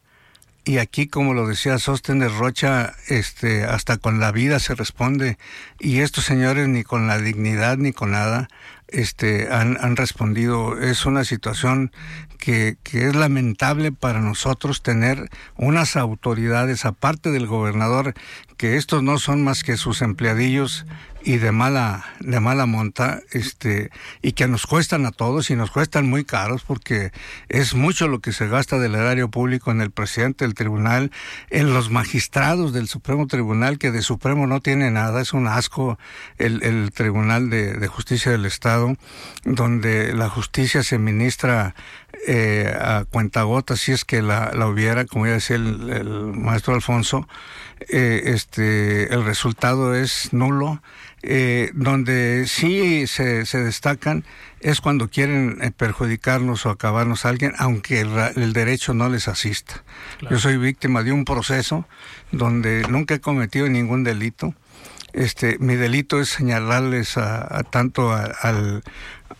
Y 0.65 0.77
aquí, 0.77 1.07
como 1.07 1.33
lo 1.33 1.47
decía 1.47 1.79
Sóstenes 1.79 2.35
Rocha, 2.35 2.93
este, 3.09 3.65
hasta 3.65 3.97
con 3.97 4.21
la 4.21 4.31
vida 4.31 4.59
se 4.59 4.75
responde. 4.75 5.39
Y 5.81 6.01
estos 6.01 6.27
señores 6.27 6.69
ni 6.69 6.85
con 6.85 7.07
la 7.07 7.17
dignidad 7.19 7.79
ni 7.79 7.93
con 7.93 8.11
nada 8.11 8.49
este, 8.89 9.51
han, 9.51 9.79
han 9.81 9.97
respondido. 9.97 10.79
Es 10.79 11.07
una 11.07 11.25
situación 11.25 11.93
que, 12.37 12.77
que, 12.83 13.09
es 13.09 13.17
lamentable 13.17 13.91
para 13.91 14.21
nosotros 14.21 14.83
tener 14.83 15.31
unas 15.57 15.97
autoridades, 15.97 16.85
aparte 16.85 17.31
del 17.31 17.47
gobernador, 17.47 18.13
que 18.59 18.77
estos 18.77 19.03
no 19.03 19.19
son 19.19 19.43
más 19.43 19.63
que 19.63 19.77
sus 19.77 20.03
empleadillos 20.03 20.85
y 21.23 21.39
de 21.39 21.53
mala 21.53 22.05
de 22.21 22.41
mala 22.41 22.67
monta 22.67 23.21
este 23.33 23.91
y 24.23 24.33
que 24.33 24.47
nos 24.47 24.67
cuestan 24.67 25.05
a 25.05 25.11
todos 25.11 25.51
y 25.51 25.57
nos 25.57 25.71
cuestan 25.71 26.09
muy 26.09 26.25
caros 26.25 26.63
porque 26.65 27.13
es 27.49 27.75
mucho 27.75 28.09
lo 28.09 28.21
que 28.21 28.33
se 28.33 28.49
gasta 28.49 28.79
del 28.79 28.95
erario 28.95 29.29
público 29.29 29.71
en 29.71 29.81
el 29.81 29.91
presidente 29.91 30.45
del 30.45 30.55
tribunal 30.55 31.11
en 31.51 31.75
los 31.75 31.91
magistrados 31.91 32.73
del 32.73 32.89
Supremo 32.89 33.27
Tribunal 33.27 33.79
que 33.79 33.91
de 33.91 34.03
Supremo 34.03 34.47
no 34.47 34.61
tiene 34.61 34.91
nada 34.91 35.21
es 35.21 35.33
un 35.33 35.49
asco 35.49 35.99
el, 36.39 36.63
el 36.63 36.93
Tribunal 36.93 37.51
de, 37.51 37.75
de 37.75 37.87
Justicia 37.89 38.33
del 38.33 38.47
Estado 38.47 38.97
donde 39.45 40.15
la 40.15 40.29
justicia 40.29 40.83
se 40.83 40.99
ministra 40.99 41.75
eh, 42.27 42.73
a 42.81 43.05
cuentagotas 43.05 43.81
si 43.81 43.93
es 43.93 44.05
que 44.05 44.23
la, 44.23 44.53
la 44.55 44.67
hubiera 44.67 45.05
como 45.05 45.27
ya 45.27 45.33
decía 45.33 45.57
el, 45.57 45.91
el 45.91 46.09
maestro 46.09 46.75
Alfonso 46.75 47.29
eh, 47.89 48.23
este 48.27 49.13
el 49.13 49.25
resultado 49.25 49.95
es 49.95 50.33
nulo 50.33 50.83
eh, 51.23 51.71
donde 51.75 52.45
sí 52.47 53.09
se, 53.09 53.45
se, 53.45 53.59
destacan 53.59 54.25
es 54.61 54.81
cuando 54.81 55.09
quieren 55.09 55.59
eh, 55.63 55.73
perjudicarnos 55.73 56.65
o 56.65 56.71
acabarnos 56.71 57.25
a 57.25 57.31
alguien, 57.31 57.55
aunque 57.59 58.01
el, 58.01 58.53
derecho 58.53 58.95
no 58.95 59.09
les 59.09 59.27
asista. 59.27 59.83
Yo 60.31 60.39
soy 60.39 60.57
víctima 60.59 61.03
de 61.03 61.13
un 61.13 61.25
proceso 61.25 61.87
donde 62.31 62.87
nunca 62.89 63.15
he 63.17 63.21
cometido 63.21 63.69
ningún 63.69 64.05
delito. 64.05 64.55
Este, 65.13 65.59
mi 65.59 65.75
delito 65.75 66.21
es 66.21 66.29
señalarles 66.29 67.17
a, 67.17 67.65
tanto 67.65 68.13
al, 68.13 68.85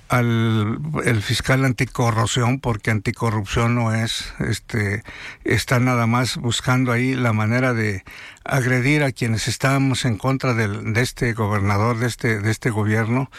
al 0.09 0.79
el 1.05 1.23
fiscal 1.23 1.65
anticorrupción 1.65 2.61
porque 2.61 2.91
anticorrupción 2.91 3.75
no 3.75 3.95
es 3.95 4.33
este 4.41 5.03
está 5.45 5.81
nada 5.81 6.07
más 6.07 6.37
buscando 6.37 6.93
ahí 6.93 7.15
la 7.15 7.33
manera 7.33 7.75
de 7.75 8.05
agredir 8.45 9.03
a 9.03 9.13
quienes 9.13 9.49
estábamos 9.49 10.05
en 10.05 10.17
contra 10.17 10.55
del, 10.55 10.93
de 10.93 11.03
este 11.03 11.33
gobernador 11.33 11.99
de 11.99 12.07
este 12.07 12.41
de 12.41 12.51
este 12.51 12.71
gobierno 12.71 13.31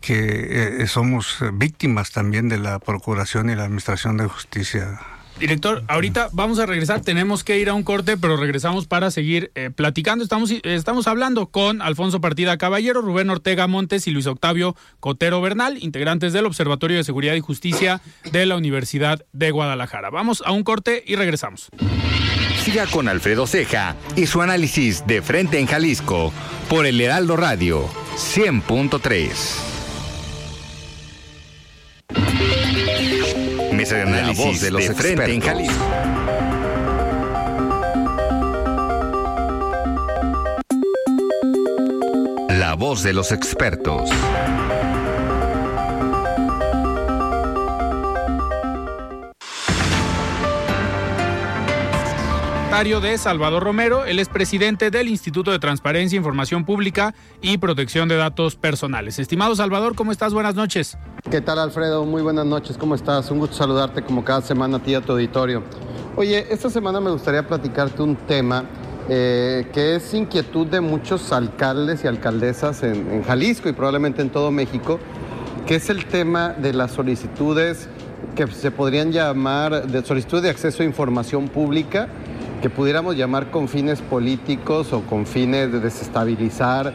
que 0.00 0.82
eh, 0.82 0.86
somos 0.86 1.38
víctimas 1.54 2.12
también 2.12 2.48
de 2.48 2.58
la 2.58 2.78
procuración 2.78 3.50
y 3.50 3.54
la 3.54 3.64
administración 3.64 4.16
de 4.16 4.26
justicia 4.26 5.00
Director, 5.38 5.84
ahorita 5.86 6.30
vamos 6.32 6.58
a 6.58 6.66
regresar, 6.66 7.00
tenemos 7.00 7.44
que 7.44 7.58
ir 7.58 7.68
a 7.68 7.74
un 7.74 7.84
corte, 7.84 8.16
pero 8.16 8.36
regresamos 8.36 8.86
para 8.86 9.10
seguir 9.12 9.52
eh, 9.54 9.70
platicando. 9.70 10.24
Estamos, 10.24 10.52
estamos 10.64 11.06
hablando 11.06 11.46
con 11.46 11.80
Alfonso 11.80 12.20
Partida 12.20 12.58
Caballero, 12.58 13.02
Rubén 13.02 13.30
Ortega 13.30 13.68
Montes 13.68 14.08
y 14.08 14.10
Luis 14.10 14.26
Octavio 14.26 14.74
Cotero 14.98 15.40
Bernal, 15.40 15.78
integrantes 15.80 16.32
del 16.32 16.46
Observatorio 16.46 16.96
de 16.96 17.04
Seguridad 17.04 17.34
y 17.34 17.40
Justicia 17.40 18.00
de 18.32 18.46
la 18.46 18.56
Universidad 18.56 19.24
de 19.32 19.52
Guadalajara. 19.52 20.10
Vamos 20.10 20.42
a 20.44 20.50
un 20.50 20.64
corte 20.64 21.04
y 21.06 21.14
regresamos. 21.14 21.68
Siga 22.64 22.86
con 22.86 23.08
Alfredo 23.08 23.46
Ceja 23.46 23.94
y 24.16 24.26
su 24.26 24.42
análisis 24.42 25.06
de 25.06 25.22
frente 25.22 25.60
en 25.60 25.66
Jalisco 25.66 26.32
por 26.68 26.84
el 26.84 27.00
Heraldo 27.00 27.36
Radio 27.36 27.88
100.3. 28.16 29.67
De 33.88 34.02
análisis 34.02 34.60
de 34.60 34.70
los 34.70 34.86
de 34.86 34.94
frente 34.94 35.32
en 35.32 35.40
Jalisco. 35.40 35.84
La 42.50 42.74
voz 42.74 43.02
de 43.02 43.14
los 43.14 43.32
expertos. 43.32 44.10
De 52.78 53.18
Salvador 53.18 53.64
Romero, 53.64 54.04
él 54.04 54.20
es 54.20 54.28
presidente 54.28 54.92
del 54.92 55.08
Instituto 55.08 55.50
de 55.50 55.58
Transparencia, 55.58 56.16
Información 56.16 56.64
Pública 56.64 57.12
y 57.42 57.58
Protección 57.58 58.08
de 58.08 58.14
Datos 58.14 58.54
Personales. 58.54 59.18
Estimado 59.18 59.56
Salvador, 59.56 59.96
¿cómo 59.96 60.12
estás? 60.12 60.32
Buenas 60.32 60.54
noches. 60.54 60.96
¿Qué 61.28 61.40
tal 61.40 61.58
Alfredo? 61.58 62.04
Muy 62.04 62.22
buenas 62.22 62.46
noches, 62.46 62.78
¿cómo 62.78 62.94
estás? 62.94 63.32
Un 63.32 63.40
gusto 63.40 63.56
saludarte 63.56 64.02
como 64.02 64.24
cada 64.24 64.42
semana 64.42 64.76
a 64.76 64.80
ti 64.80 64.92
y 64.92 64.94
a 64.94 65.00
tu 65.00 65.10
auditorio. 65.10 65.64
Oye, 66.14 66.46
esta 66.50 66.70
semana 66.70 67.00
me 67.00 67.10
gustaría 67.10 67.44
platicarte 67.44 68.00
un 68.00 68.14
tema 68.14 68.64
eh, 69.08 69.66
que 69.72 69.96
es 69.96 70.14
inquietud 70.14 70.68
de 70.68 70.80
muchos 70.80 71.32
alcaldes 71.32 72.04
y 72.04 72.06
alcaldesas 72.06 72.84
en, 72.84 73.10
en 73.10 73.24
Jalisco 73.24 73.68
y 73.68 73.72
probablemente 73.72 74.22
en 74.22 74.30
todo 74.30 74.52
México, 74.52 75.00
que 75.66 75.74
es 75.74 75.90
el 75.90 76.06
tema 76.06 76.50
de 76.50 76.72
las 76.74 76.92
solicitudes 76.92 77.88
que 78.36 78.46
se 78.46 78.70
podrían 78.70 79.10
llamar 79.10 79.88
de 79.88 80.04
solicitud 80.04 80.40
de 80.40 80.50
acceso 80.50 80.84
a 80.84 80.86
información 80.86 81.48
pública 81.48 82.08
que 82.60 82.70
pudiéramos 82.70 83.16
llamar 83.16 83.50
con 83.50 83.68
fines 83.68 84.00
políticos 84.00 84.92
o 84.92 85.02
con 85.02 85.26
fines 85.26 85.70
de 85.70 85.80
desestabilizar 85.80 86.92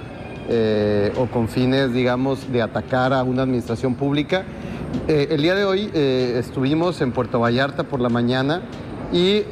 eh, 0.49 1.13
o 1.17 1.27
con 1.27 1.47
fines, 1.47 1.93
digamos, 1.93 2.51
de 2.51 2.61
atacar 2.61 3.13
a 3.13 3.23
una 3.23 3.43
administración 3.43 3.95
pública. 3.95 4.43
Eh, 5.07 5.29
el 5.31 5.41
día 5.41 5.55
de 5.55 5.63
hoy 5.63 5.89
eh, 5.93 6.35
estuvimos 6.37 7.01
en 7.01 7.13
Puerto 7.13 7.39
Vallarta 7.39 7.83
por 7.85 8.01
la 8.01 8.09
mañana 8.09 8.61
y 9.11 9.43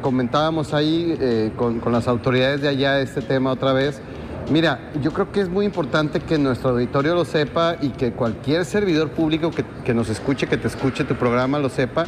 comentábamos 0.00 0.72
ahí 0.72 1.52
con, 1.56 1.82
las 1.92 2.08
autoridades 2.08 2.62
de 2.62 2.68
allá 2.68 3.00
este 3.00 3.20
tema 3.20 3.52
otra 3.52 3.74
vez. 3.74 4.00
Mira, 4.50 4.92
yo 5.02 5.12
creo 5.12 5.30
que 5.30 5.42
es 5.42 5.50
muy 5.50 5.66
importante 5.66 6.20
que 6.20 6.38
nuestro 6.38 6.70
auditorio 6.70 7.14
lo 7.14 7.26
sepa 7.26 7.76
y 7.82 7.90
que 7.90 8.12
cualquier 8.12 8.64
servidor 8.64 9.10
público 9.10 9.50
que 9.84 9.92
nos 9.92 10.08
escuche, 10.08 10.46
que 10.46 10.56
te 10.56 10.68
escuche 10.68 11.04
tu 11.04 11.16
programa, 11.16 11.58
lo 11.58 11.68
sepa 11.68 12.06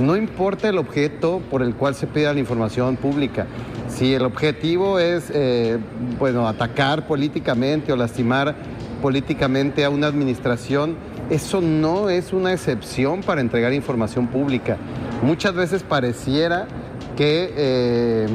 no 0.00 0.16
importa 0.16 0.68
el 0.68 0.78
objeto 0.78 1.40
por 1.50 1.62
el 1.62 1.74
cual 1.74 1.94
se 1.94 2.06
pida 2.06 2.32
la 2.32 2.40
información 2.40 2.96
pública. 2.96 3.46
Si 3.88 4.14
el 4.14 4.22
objetivo 4.22 4.98
es, 4.98 5.30
eh, 5.32 5.78
bueno, 6.18 6.48
atacar 6.48 7.06
políticamente 7.06 7.92
o 7.92 7.96
lastimar 7.96 8.54
políticamente 9.00 9.84
a 9.84 9.90
una 9.90 10.08
administración, 10.08 10.96
eso 11.30 11.60
no 11.60 12.10
es 12.10 12.32
una 12.32 12.52
excepción 12.52 13.22
para 13.22 13.40
entregar 13.40 13.72
información 13.72 14.26
pública. 14.26 14.76
Muchas 15.22 15.54
veces 15.54 15.82
pareciera 15.82 16.66
que, 17.16 17.52
eh, 17.56 18.26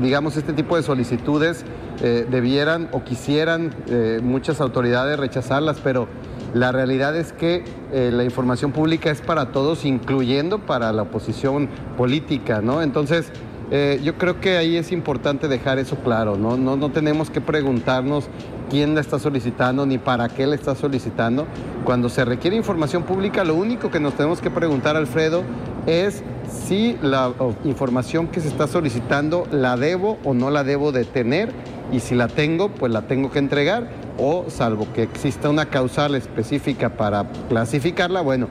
digamos, 0.00 0.36
este 0.36 0.52
tipo 0.54 0.76
de 0.76 0.82
solicitudes 0.82 1.64
eh, 2.00 2.26
debieran 2.28 2.88
o 2.92 3.04
quisieran 3.04 3.74
muchas 4.22 4.60
autoridades 4.60 5.18
rechazarlas, 5.18 5.78
pero 5.84 6.08
la 6.54 6.70
realidad 6.70 7.16
es 7.16 7.32
que 7.32 7.64
eh, 7.92 8.10
la 8.12 8.24
información 8.24 8.72
pública 8.72 9.10
es 9.10 9.20
para 9.20 9.52
todos, 9.52 9.84
incluyendo 9.84 10.58
para 10.58 10.92
la 10.92 11.02
oposición 11.02 11.68
política, 11.96 12.60
¿no? 12.60 12.82
Entonces, 12.82 13.32
eh, 13.70 14.00
yo 14.04 14.18
creo 14.18 14.38
que 14.38 14.58
ahí 14.58 14.76
es 14.76 14.92
importante 14.92 15.48
dejar 15.48 15.78
eso 15.78 15.96
claro, 15.96 16.36
¿no? 16.36 16.58
¿no? 16.58 16.76
No 16.76 16.90
tenemos 16.90 17.30
que 17.30 17.40
preguntarnos 17.40 18.28
quién 18.68 18.94
la 18.94 19.00
está 19.00 19.18
solicitando 19.18 19.86
ni 19.86 19.96
para 19.96 20.28
qué 20.28 20.46
la 20.46 20.54
está 20.54 20.74
solicitando. 20.74 21.46
Cuando 21.84 22.10
se 22.10 22.22
requiere 22.26 22.54
información 22.54 23.04
pública, 23.04 23.44
lo 23.44 23.54
único 23.54 23.90
que 23.90 23.98
nos 23.98 24.12
tenemos 24.12 24.42
que 24.42 24.50
preguntar, 24.50 24.96
Alfredo, 24.96 25.42
es 25.86 26.22
si 26.50 26.98
la 27.00 27.32
información 27.64 28.28
que 28.28 28.40
se 28.40 28.48
está 28.48 28.66
solicitando 28.66 29.46
la 29.50 29.78
debo 29.78 30.18
o 30.22 30.34
no 30.34 30.50
la 30.50 30.64
debo 30.64 30.92
de 30.92 31.06
tener 31.06 31.50
y 31.92 32.00
si 32.00 32.14
la 32.14 32.28
tengo, 32.28 32.68
pues 32.68 32.92
la 32.92 33.02
tengo 33.02 33.30
que 33.30 33.38
entregar 33.38 33.88
o 34.18 34.46
salvo 34.48 34.86
que 34.92 35.02
exista 35.02 35.48
una 35.48 35.66
causal 35.66 36.14
específica 36.14 36.90
para 36.90 37.30
clasificarla, 37.48 38.20
bueno, 38.20 38.48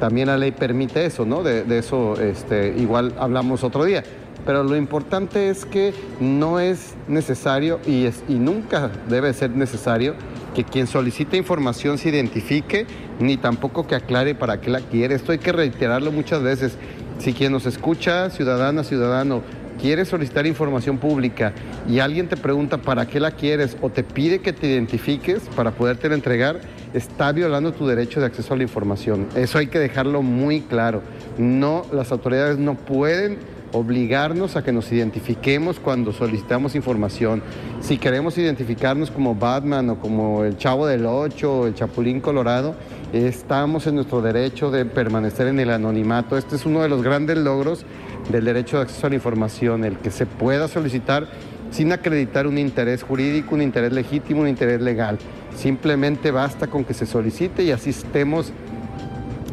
también 0.00 0.26
la 0.26 0.36
ley 0.36 0.52
permite 0.52 1.06
eso, 1.06 1.24
¿no? 1.24 1.42
De, 1.42 1.64
eso 1.78 2.20
este, 2.20 2.74
igual 2.76 3.14
hablamos 3.18 3.62
otro 3.64 3.84
día 3.84 4.02
pero 4.44 4.62
lo 4.62 4.76
importante 4.76 5.48
es 5.48 5.64
que 5.64 5.94
no 6.20 6.60
es 6.60 6.94
necesario 7.08 7.80
y, 7.86 8.04
es, 8.04 8.22
y 8.28 8.34
nunca 8.34 8.90
debe 9.08 9.32
ser 9.32 9.50
necesario 9.50 10.14
que 10.54 10.64
quien 10.64 10.86
solicite 10.86 11.36
información 11.36 11.98
se 11.98 12.10
identifique, 12.10 12.86
ni 13.18 13.36
tampoco 13.36 13.86
que 13.86 13.94
aclare 13.94 14.34
para 14.34 14.60
qué 14.60 14.70
la 14.70 14.80
quiere. 14.80 15.14
Esto 15.14 15.32
hay 15.32 15.38
que 15.38 15.52
reiterarlo 15.52 16.12
muchas 16.12 16.42
veces. 16.42 16.76
Si 17.18 17.32
quien 17.32 17.52
nos 17.52 17.66
escucha, 17.66 18.30
ciudadana, 18.30 18.84
ciudadano, 18.84 19.42
quiere 19.84 20.06
solicitar 20.06 20.46
información 20.46 20.96
pública 20.96 21.52
y 21.86 21.98
alguien 21.98 22.26
te 22.26 22.38
pregunta 22.38 22.78
para 22.78 23.04
qué 23.04 23.20
la 23.20 23.32
quieres 23.32 23.76
o 23.82 23.90
te 23.90 24.02
pide 24.02 24.38
que 24.38 24.54
te 24.54 24.66
identifiques 24.66 25.42
para 25.54 25.72
poderte 25.72 26.06
entregar, 26.06 26.62
está 26.94 27.32
violando 27.32 27.70
tu 27.74 27.86
derecho 27.86 28.18
de 28.18 28.24
acceso 28.24 28.54
a 28.54 28.56
la 28.56 28.62
información. 28.62 29.26
Eso 29.36 29.58
hay 29.58 29.66
que 29.66 29.78
dejarlo 29.78 30.22
muy 30.22 30.62
claro. 30.62 31.02
No, 31.36 31.84
las 31.92 32.12
autoridades 32.12 32.56
no 32.56 32.76
pueden 32.76 33.36
obligarnos 33.72 34.56
a 34.56 34.64
que 34.64 34.72
nos 34.72 34.90
identifiquemos 34.90 35.80
cuando 35.80 36.14
solicitamos 36.14 36.74
información. 36.74 37.42
Si 37.82 37.98
queremos 37.98 38.38
identificarnos 38.38 39.10
como 39.10 39.34
Batman 39.34 39.90
o 39.90 39.98
como 39.98 40.44
el 40.44 40.56
Chavo 40.56 40.86
del 40.86 41.04
Ocho 41.04 41.58
o 41.58 41.66
el 41.66 41.74
Chapulín 41.74 42.22
Colorado, 42.22 42.74
estamos 43.12 43.86
en 43.86 43.96
nuestro 43.96 44.22
derecho 44.22 44.70
de 44.70 44.86
permanecer 44.86 45.48
en 45.48 45.60
el 45.60 45.68
anonimato. 45.68 46.38
Este 46.38 46.56
es 46.56 46.64
uno 46.64 46.80
de 46.80 46.88
los 46.88 47.02
grandes 47.02 47.36
logros 47.36 47.84
del 48.30 48.44
derecho 48.44 48.78
de 48.78 48.84
acceso 48.84 49.06
a 49.06 49.10
la 49.10 49.16
información, 49.16 49.84
el 49.84 49.98
que 49.98 50.10
se 50.10 50.26
pueda 50.26 50.68
solicitar 50.68 51.28
sin 51.70 51.92
acreditar 51.92 52.46
un 52.46 52.56
interés 52.56 53.02
jurídico, 53.02 53.54
un 53.54 53.62
interés 53.62 53.92
legítimo, 53.92 54.42
un 54.42 54.48
interés 54.48 54.80
legal. 54.80 55.18
Simplemente 55.56 56.30
basta 56.30 56.68
con 56.68 56.84
que 56.84 56.94
se 56.94 57.06
solicite 57.06 57.64
y 57.64 57.72
así 57.72 57.90
estemos 57.90 58.52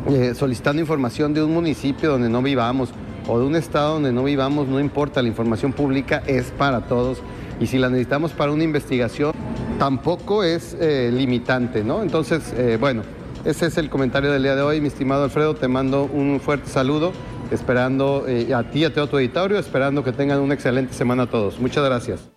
eh, 0.09 0.33
solicitando 0.35 0.81
información 0.81 1.33
de 1.33 1.43
un 1.43 1.53
municipio 1.53 2.11
donde 2.11 2.29
no 2.29 2.41
vivamos 2.41 2.89
o 3.27 3.39
de 3.39 3.45
un 3.45 3.55
estado 3.55 3.93
donde 3.93 4.11
no 4.11 4.23
vivamos, 4.23 4.67
no 4.67 4.79
importa, 4.79 5.21
la 5.21 5.27
información 5.27 5.73
pública 5.73 6.23
es 6.25 6.51
para 6.51 6.81
todos 6.81 7.21
y 7.59 7.67
si 7.67 7.77
la 7.77 7.89
necesitamos 7.89 8.31
para 8.31 8.51
una 8.51 8.63
investigación 8.63 9.31
tampoco 9.77 10.43
es 10.43 10.75
eh, 10.79 11.11
limitante, 11.11 11.83
¿no? 11.83 12.01
Entonces, 12.01 12.53
eh, 12.55 12.77
bueno, 12.79 13.03
ese 13.45 13.67
es 13.67 13.77
el 13.77 13.89
comentario 13.89 14.31
del 14.31 14.43
día 14.43 14.55
de 14.55 14.61
hoy, 14.61 14.81
mi 14.81 14.87
estimado 14.87 15.23
Alfredo, 15.23 15.55
te 15.55 15.67
mando 15.67 16.03
un 16.03 16.39
fuerte 16.39 16.69
saludo, 16.69 17.13
esperando 17.51 18.25
eh, 18.27 18.53
a 18.53 18.63
ti 18.63 18.79
y 18.79 18.85
a 18.85 18.93
todo 18.93 19.07
tu 19.07 19.17
auditorio, 19.17 19.59
esperando 19.59 20.03
que 20.03 20.11
tengan 20.11 20.39
una 20.39 20.53
excelente 20.53 20.93
semana 20.93 21.23
a 21.23 21.27
todos. 21.27 21.59
Muchas 21.59 21.83
gracias. 21.83 22.31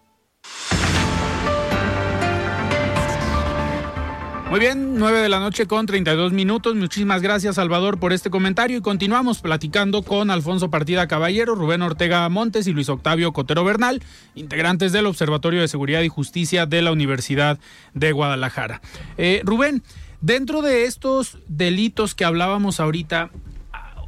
Muy 4.55 4.61
bien, 4.61 4.99
9 4.99 5.19
de 5.19 5.29
la 5.29 5.41
noche 5.41 5.67
con 5.67 5.85
32 5.85 6.33
minutos. 6.33 6.77
Muchísimas 6.77 7.21
gracias, 7.23 7.57
Salvador, 7.57 7.99
por 7.99 8.13
este 8.13 8.31
comentario. 8.31 8.79
Y 8.79 8.83
continuamos 8.83 9.41
platicando 9.41 10.03
con 10.03 10.31
Alfonso 10.31 10.71
Partida 10.71 11.09
Caballero, 11.09 11.57
Rubén 11.57 11.83
Ortega 11.83 12.29
Montes 12.29 12.69
y 12.69 12.73
Luis 12.73 12.89
Octavio 12.89 13.33
Cotero 13.33 13.65
Bernal, 13.65 14.01
integrantes 14.37 14.93
del 14.93 15.07
Observatorio 15.07 15.61
de 15.61 15.67
Seguridad 15.67 16.03
y 16.03 16.09
Justicia 16.09 16.67
de 16.67 16.83
la 16.83 16.93
Universidad 16.93 17.59
de 17.95 18.13
Guadalajara. 18.13 18.81
Eh, 19.19 19.41
Rubén, 19.45 19.83
dentro 20.21 20.63
de 20.63 20.85
estos 20.85 21.39
delitos 21.49 22.15
que 22.15 22.25
hablábamos 22.25 22.79
ahorita, 22.79 23.31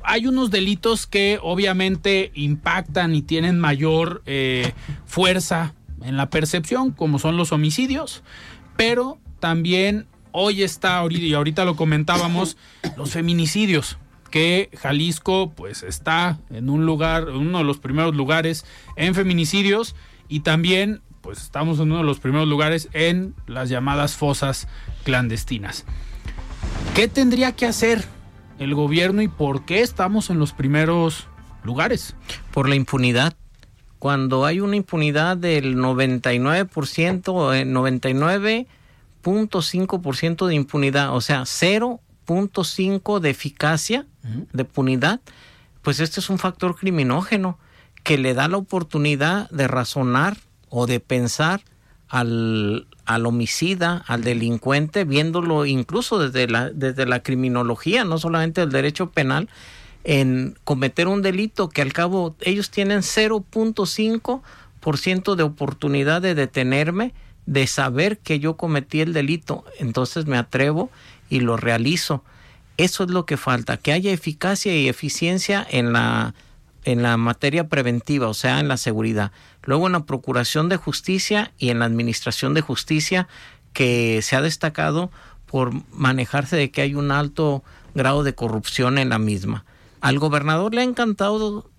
hay 0.06 0.28
unos 0.28 0.50
delitos 0.52 1.08
que 1.08 1.40
obviamente 1.42 2.30
impactan 2.34 3.14
y 3.14 3.22
tienen 3.22 3.58
mayor 3.58 4.22
eh, 4.24 4.72
fuerza 5.04 5.74
en 6.02 6.16
la 6.16 6.30
percepción, 6.30 6.92
como 6.92 7.18
son 7.18 7.36
los 7.36 7.50
homicidios, 7.50 8.22
pero 8.76 9.18
también 9.40 10.06
hoy 10.30 10.62
está, 10.62 11.02
y 11.10 11.34
ahorita 11.34 11.64
lo 11.64 11.74
comentábamos, 11.74 12.56
los 12.96 13.10
feminicidios 13.10 13.98
que 14.30 14.70
Jalisco 14.80 15.52
pues 15.56 15.82
está 15.82 16.38
en 16.50 16.70
un 16.70 16.86
lugar, 16.86 17.28
uno 17.30 17.58
de 17.58 17.64
los 17.64 17.78
primeros 17.78 18.14
lugares 18.14 18.64
en 18.94 19.14
feminicidios 19.14 19.96
y 20.28 20.40
también 20.40 21.02
pues 21.20 21.42
estamos 21.42 21.78
en 21.78 21.90
uno 21.90 21.98
de 21.98 22.04
los 22.04 22.20
primeros 22.20 22.46
lugares 22.46 22.88
en 22.92 23.34
las 23.48 23.70
llamadas 23.70 24.14
fosas 24.14 24.68
clandestinas. 25.02 25.84
¿Qué 26.94 27.08
tendría 27.08 27.52
que 27.52 27.66
hacer 27.66 28.15
el 28.58 28.74
gobierno 28.74 29.22
y 29.22 29.28
por 29.28 29.64
qué 29.64 29.82
estamos 29.82 30.30
en 30.30 30.38
los 30.38 30.52
primeros 30.52 31.28
lugares? 31.64 32.14
Por 32.52 32.68
la 32.68 32.74
impunidad. 32.74 33.34
Cuando 33.98 34.44
hay 34.44 34.60
una 34.60 34.76
impunidad 34.76 35.36
del 35.36 35.76
99%, 35.76 37.64
99 37.66 38.66
0.5% 39.26 40.46
de 40.46 40.54
impunidad, 40.54 41.14
o 41.14 41.20
sea, 41.20 41.42
0.5 41.42 43.18
de 43.18 43.30
eficacia 43.30 44.06
de 44.52 44.64
punidad, 44.64 45.20
pues 45.82 46.00
este 46.00 46.20
es 46.20 46.30
un 46.30 46.38
factor 46.38 46.76
criminógeno 46.76 47.58
que 48.04 48.18
le 48.18 48.34
da 48.34 48.48
la 48.48 48.56
oportunidad 48.56 49.50
de 49.50 49.66
razonar 49.66 50.36
o 50.68 50.86
de 50.86 51.00
pensar 51.00 51.62
al, 52.08 52.86
al 53.04 53.26
homicida, 53.26 54.04
al 54.06 54.22
delincuente, 54.22 55.04
viéndolo 55.04 55.66
incluso 55.66 56.18
desde 56.18 56.48
la, 56.48 56.70
desde 56.70 57.04
la 57.06 57.22
criminología, 57.22 58.04
no 58.04 58.18
solamente 58.18 58.62
el 58.62 58.70
derecho 58.70 59.10
penal, 59.10 59.50
en 60.04 60.56
cometer 60.64 61.08
un 61.08 61.20
delito 61.22 61.68
que 61.68 61.82
al 61.82 61.92
cabo 61.92 62.36
ellos 62.40 62.70
tienen 62.70 63.00
0.5% 63.00 65.34
de 65.34 65.42
oportunidad 65.42 66.22
de 66.22 66.36
detenerme 66.36 67.12
de 67.46 67.66
saber 67.66 68.18
que 68.18 68.38
yo 68.38 68.56
cometí 68.56 69.00
el 69.00 69.12
delito, 69.12 69.64
entonces 69.78 70.26
me 70.26 70.36
atrevo 70.36 70.90
y 71.28 71.40
lo 71.40 71.56
realizo. 71.56 72.22
Eso 72.76 73.04
es 73.04 73.10
lo 73.10 73.24
que 73.24 73.36
falta, 73.36 73.78
que 73.78 73.92
haya 73.92 74.12
eficacia 74.12 74.76
y 74.76 74.88
eficiencia 74.88 75.66
en 75.68 75.92
la, 75.92 76.34
en 76.84 77.02
la 77.02 77.16
materia 77.16 77.68
preventiva, 77.68 78.28
o 78.28 78.34
sea, 78.34 78.60
en 78.60 78.68
la 78.68 78.76
seguridad. 78.76 79.32
Luego 79.66 79.86
en 79.86 79.92
la 79.92 80.06
procuración 80.06 80.68
de 80.70 80.76
justicia 80.76 81.52
y 81.58 81.68
en 81.68 81.80
la 81.80 81.84
administración 81.84 82.54
de 82.54 82.62
justicia, 82.62 83.28
que 83.74 84.22
se 84.22 84.34
ha 84.36 84.40
destacado 84.40 85.10
por 85.44 85.72
manejarse 85.92 86.56
de 86.56 86.70
que 86.70 86.80
hay 86.80 86.94
un 86.94 87.10
alto 87.10 87.62
grado 87.94 88.22
de 88.22 88.34
corrupción 88.34 88.96
en 88.96 89.10
la 89.10 89.18
misma. 89.18 89.64
Al 90.00 90.18
gobernador 90.18 90.74
le 90.74 90.80
ha 90.80 90.84
encantado 90.84 91.70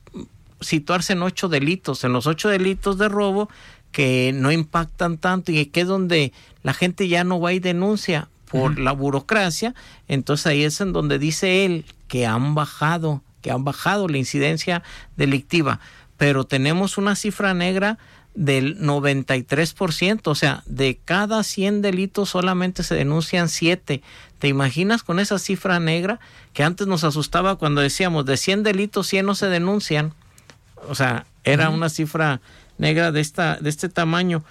situarse 0.61 1.13
en 1.13 1.23
ocho 1.23 1.49
delitos. 1.49 2.03
En 2.03 2.13
los 2.13 2.27
ocho 2.27 2.49
delitos 2.49 2.97
de 2.97 3.09
robo 3.09 3.49
que 3.91 4.31
no 4.33 4.51
impactan 4.51 5.17
tanto 5.17 5.51
y 5.51 5.65
que 5.67 5.81
es 5.81 5.87
donde 5.87 6.33
la 6.63 6.73
gente 6.73 7.07
ya 7.07 7.23
no 7.23 7.39
va 7.39 7.53
y 7.53 7.59
denuncia 7.59 8.29
por 8.49 8.79
la 8.79 8.91
burocracia, 8.91 9.75
entonces 10.07 10.47
ahí 10.47 10.63
es 10.63 10.79
en 10.79 10.93
donde 10.93 11.19
dice 11.19 11.65
él 11.65 11.85
que 12.07 12.25
han 12.25 12.55
bajado, 12.55 13.21
que 13.41 13.51
han 13.51 13.63
bajado 13.63 14.07
la 14.07 14.17
incidencia 14.17 14.83
delictiva, 15.17 15.79
pero 16.17 16.45
tenemos 16.45 16.97
una 16.97 17.15
cifra 17.15 17.53
negra 17.53 17.97
del 18.37 18.79
93%, 18.79 20.21
o 20.25 20.35
sea, 20.35 20.63
de 20.67 20.99
cada 21.03 21.41
100 21.43 21.81
delitos 21.81 22.29
solamente 22.29 22.83
se 22.83 22.93
denuncian 22.93 23.49
7. 23.49 24.03
¿Te 24.37 24.47
imaginas 24.47 25.01
con 25.01 25.19
esa 25.19 25.39
cifra 25.39 25.79
negra 25.79 26.19
que 26.53 26.63
antes 26.63 26.85
nos 26.85 27.03
asustaba 27.03 27.55
cuando 27.55 27.81
decíamos 27.81 28.25
de 28.25 28.37
100 28.37 28.61
delitos 28.63 29.07
100 29.07 29.25
no 29.25 29.33
se 29.33 29.47
denuncian? 29.47 30.13
O 30.87 30.93
sea, 30.93 31.25
era 31.43 31.69
una 31.69 31.89
cifra 31.89 32.39
negra 32.77 33.11
de, 33.11 33.21
esta, 33.21 33.57
de 33.57 33.69
este 33.69 33.89
tamaño. 33.89 34.43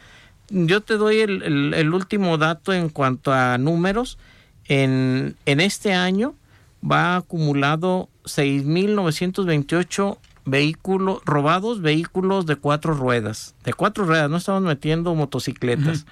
Yo 0.49 0.81
te 0.81 0.95
doy 0.95 1.21
el, 1.21 1.73
el, 1.75 1.95
último 1.95 2.39
dato 2.39 2.73
en 2.73 2.89
cuanto 2.89 3.33
a 3.33 3.57
números. 3.59 4.19
En, 4.67 5.37
en 5.47 5.61
este 5.61 5.93
año 5.95 6.35
va 6.83 7.17
acumulado 7.17 8.09
6.928 8.25 10.19
vehículos 10.47 11.21
robados, 11.25 11.83
vehículos 11.83 12.47
de 12.47 12.57
cuatro 12.57 12.95
ruedas. 12.95 13.55
De 13.65 13.75
cuatro 13.75 14.07
ruedas, 14.07 14.31
no 14.31 14.39
estamos 14.39 14.63
metiendo 14.63 15.15
motocicletas. 15.15 16.07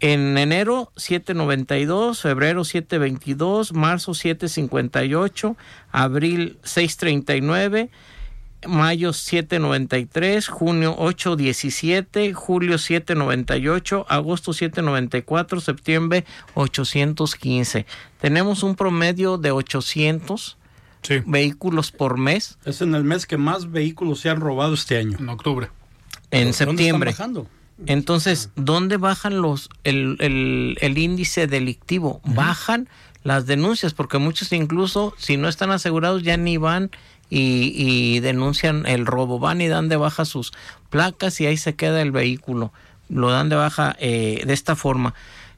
En 0.00 0.36
enero 0.36 0.92
792, 0.96 2.20
febrero 2.20 2.64
722, 2.64 3.72
marzo 3.72 4.12
758, 4.12 5.56
abril 5.90 6.58
639, 6.62 7.90
mayo 8.66 9.12
793, 9.14 10.48
junio 10.48 10.94
817, 10.98 12.34
julio 12.34 12.76
798, 12.76 14.04
agosto 14.08 14.52
794, 14.52 15.60
septiembre 15.60 16.26
815. 16.54 17.86
Tenemos 18.20 18.62
un 18.62 18.74
promedio 18.74 19.38
de 19.38 19.52
800 19.52 20.58
vehículos 21.26 21.90
por 21.92 22.18
mes. 22.18 22.58
Es 22.64 22.80
en 22.82 22.94
el 22.94 23.04
mes 23.04 23.26
que 23.26 23.36
más 23.36 23.70
vehículos 23.70 24.20
se 24.20 24.30
han 24.30 24.40
robado 24.40 24.74
este 24.74 24.98
año. 24.98 25.16
En 25.18 25.28
octubre. 25.28 25.68
En 26.30 26.40
¿Dónde 26.44 26.52
septiembre. 26.54 27.10
están 27.10 27.34
bajando? 27.34 27.50
Entonces, 27.86 28.50
¿dónde 28.56 28.96
bajan 28.96 29.40
los 29.42 29.68
el, 29.82 30.16
el- 30.20 30.76
el 30.80 30.98
índice 30.98 31.46
delictivo? 31.46 32.20
Bajan 32.24 32.88
las 33.24 33.46
denuncias, 33.46 33.94
porque 33.94 34.18
muchos 34.18 34.52
incluso, 34.52 35.14
si 35.18 35.36
no 35.36 35.48
están 35.48 35.70
asegurados, 35.70 36.22
ya 36.22 36.36
ni 36.36 36.56
van 36.56 36.90
y, 37.30 37.72
y 37.74 38.20
denuncian 38.20 38.86
el 38.86 39.06
robo. 39.06 39.38
Van 39.38 39.60
y 39.60 39.68
dan 39.68 39.88
de 39.88 39.96
baja 39.96 40.24
sus 40.24 40.52
placas 40.90 41.40
y 41.40 41.46
ahí 41.46 41.56
se 41.56 41.74
queda 41.74 42.00
el 42.02 42.12
vehículo. 42.12 42.72
Lo 43.08 43.30
dan 43.30 43.48
de 43.48 43.56
baja 43.56 43.96
eh, 43.98 44.42
de 44.46 44.52
esta 44.52 44.76
forma. 44.76 45.14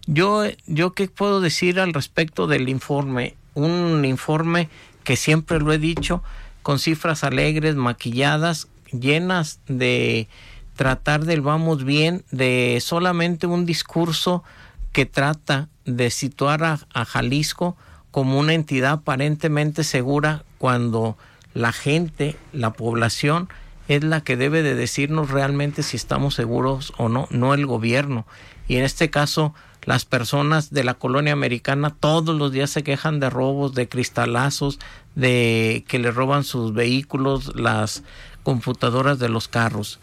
Yo, 0.07 0.45
yo 0.67 0.93
qué 0.95 1.09
puedo 1.09 1.41
decir 1.41 1.81
al 1.81 1.93
respecto 1.93 2.47
del 2.47 2.69
informe. 2.69 3.35
Un 3.55 4.05
informe 4.05 4.69
que 5.07 5.15
siempre 5.15 5.61
lo 5.61 5.73
he 5.73 5.79
dicho, 5.79 6.25
con 6.65 6.81
cifras 6.81 7.23
alegres, 7.23 7.77
maquilladas, 7.77 8.67
llenas 8.91 9.61
de 9.69 10.27
tratar 10.75 11.25
del 11.25 11.43
vamos 11.43 11.85
bien, 11.85 12.25
de 12.33 12.79
solamente 12.83 13.47
un 13.47 13.67
discurso 13.67 14.43
que 14.91 15.07
trata 15.07 15.69
de 15.85 16.11
situar 16.11 16.65
a, 16.65 16.81
a 16.93 17.05
Jalisco 17.05 17.77
como 18.11 18.41
una 18.41 18.55
entidad 18.55 18.95
aparentemente 18.95 19.85
segura 19.85 20.43
cuando 20.59 21.17
la 21.55 21.71
gente, 21.71 22.35
la 22.53 22.73
población, 22.73 23.49
es 23.87 24.03
la 24.03 24.23
que 24.23 24.37
debe 24.37 24.65
de 24.65 24.75
decirnos 24.75 25.31
realmente 25.31 25.85
si 25.85 25.97
estamos 25.97 26.35
seguros 26.35 26.93
o 26.97 27.09
no, 27.09 27.29
no 27.31 27.55
el 27.55 27.65
gobierno. 27.65 28.27
Y 28.67 28.75
en 28.75 28.83
este 28.83 29.09
caso, 29.09 29.55
las 29.87 30.05
personas 30.05 30.71
de 30.71 30.85
la 30.85 30.95
colonia 30.95 31.33
americana 31.33 31.91
todos 31.99 32.37
los 32.37 32.53
días 32.53 32.69
se 32.71 32.83
quejan 32.83 33.19
de 33.21 33.31
robos, 33.31 33.73
de 33.75 33.89
cristalazos, 33.89 34.79
de 35.15 35.85
que 35.89 35.99
le 35.99 36.11
roban 36.11 36.45
sus 36.45 36.75
vehículos, 36.75 37.55
las 37.57 38.03
computadoras 38.43 39.19
de 39.19 39.29
los 39.31 39.49
carros. 39.49 39.99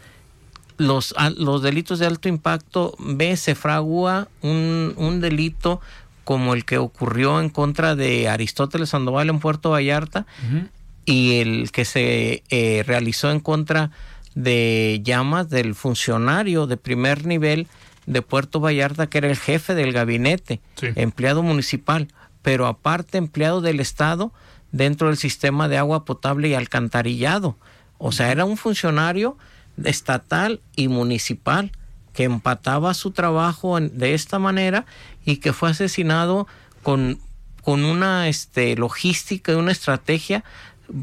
Los, 0.76 1.14
a- 1.16 1.30
los 1.30 1.62
delitos 1.62 1.98
de 2.00 2.06
alto 2.06 2.28
impacto, 2.28 2.94
ve, 2.98 3.36
se 3.36 3.54
fragua 3.54 4.26
un, 4.42 4.94
un 4.96 5.20
delito 5.20 5.80
como 6.24 6.54
el 6.54 6.64
que 6.64 6.78
ocurrió 6.78 7.38
en 7.40 7.50
contra 7.50 7.94
de 7.94 8.28
Aristóteles 8.28 8.88
Sandoval 8.88 9.28
en 9.28 9.38
Puerto 9.38 9.70
Vallarta 9.70 10.26
y 11.04 11.34
el 11.40 11.70
que 11.70 11.84
se 11.84 12.42
eh, 12.48 12.82
realizó 12.86 13.30
en 13.30 13.40
contra 13.40 13.90
de 14.34 15.00
llamas 15.04 15.48
del 15.50 15.74
funcionario 15.74 16.66
de 16.66 16.76
primer 16.78 17.26
nivel 17.26 17.68
de 18.06 18.22
Puerto 18.22 18.60
Vallarta, 18.60 19.06
que 19.08 19.18
era 19.18 19.28
el 19.30 19.36
jefe 19.36 19.74
del 19.74 19.92
gabinete, 19.92 20.60
Sí. 20.76 20.88
empleado 20.96 21.42
municipal, 21.42 22.08
pero 22.42 22.66
aparte 22.66 23.18
empleado 23.18 23.60
del 23.60 23.80
Estado 23.80 24.32
dentro 24.72 25.08
del 25.08 25.16
sistema 25.16 25.68
de 25.68 25.78
agua 25.78 26.04
potable 26.04 26.48
y 26.48 26.54
alcantarillado. 26.54 27.56
O 27.98 28.12
sea, 28.12 28.30
era 28.32 28.44
un 28.44 28.56
funcionario 28.56 29.36
estatal 29.82 30.60
y 30.76 30.88
municipal 30.88 31.72
que 32.12 32.24
empataba 32.24 32.94
su 32.94 33.10
trabajo 33.10 33.78
de 33.80 34.14
esta 34.14 34.38
manera 34.38 34.86
y 35.24 35.38
que 35.38 35.52
fue 35.52 35.70
asesinado 35.70 36.46
con, 36.82 37.18
con 37.62 37.84
una 37.84 38.28
este, 38.28 38.76
logística 38.76 39.52
y 39.52 39.56
una 39.56 39.72
estrategia 39.72 40.44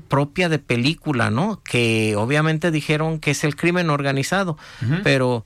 propia 0.08 0.48
de 0.48 0.60
película, 0.60 1.32
¿no? 1.32 1.60
Que 1.64 2.16
obviamente 2.16 2.72
dijeron 2.72 3.20
que 3.20 3.32
es 3.32 3.44
el 3.44 3.56
crimen 3.56 3.90
organizado, 3.90 4.58
pero 5.04 5.44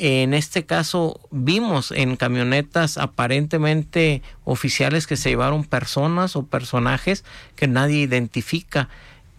en 0.00 0.34
este 0.34 0.64
caso 0.64 1.20
vimos 1.30 1.90
en 1.92 2.16
camionetas 2.16 2.98
aparentemente 2.98 4.22
oficiales 4.44 5.06
que 5.06 5.16
se 5.16 5.30
llevaron 5.30 5.64
personas 5.64 6.36
o 6.36 6.46
personajes 6.46 7.24
que 7.56 7.68
nadie 7.68 7.98
identifica. 7.98 8.88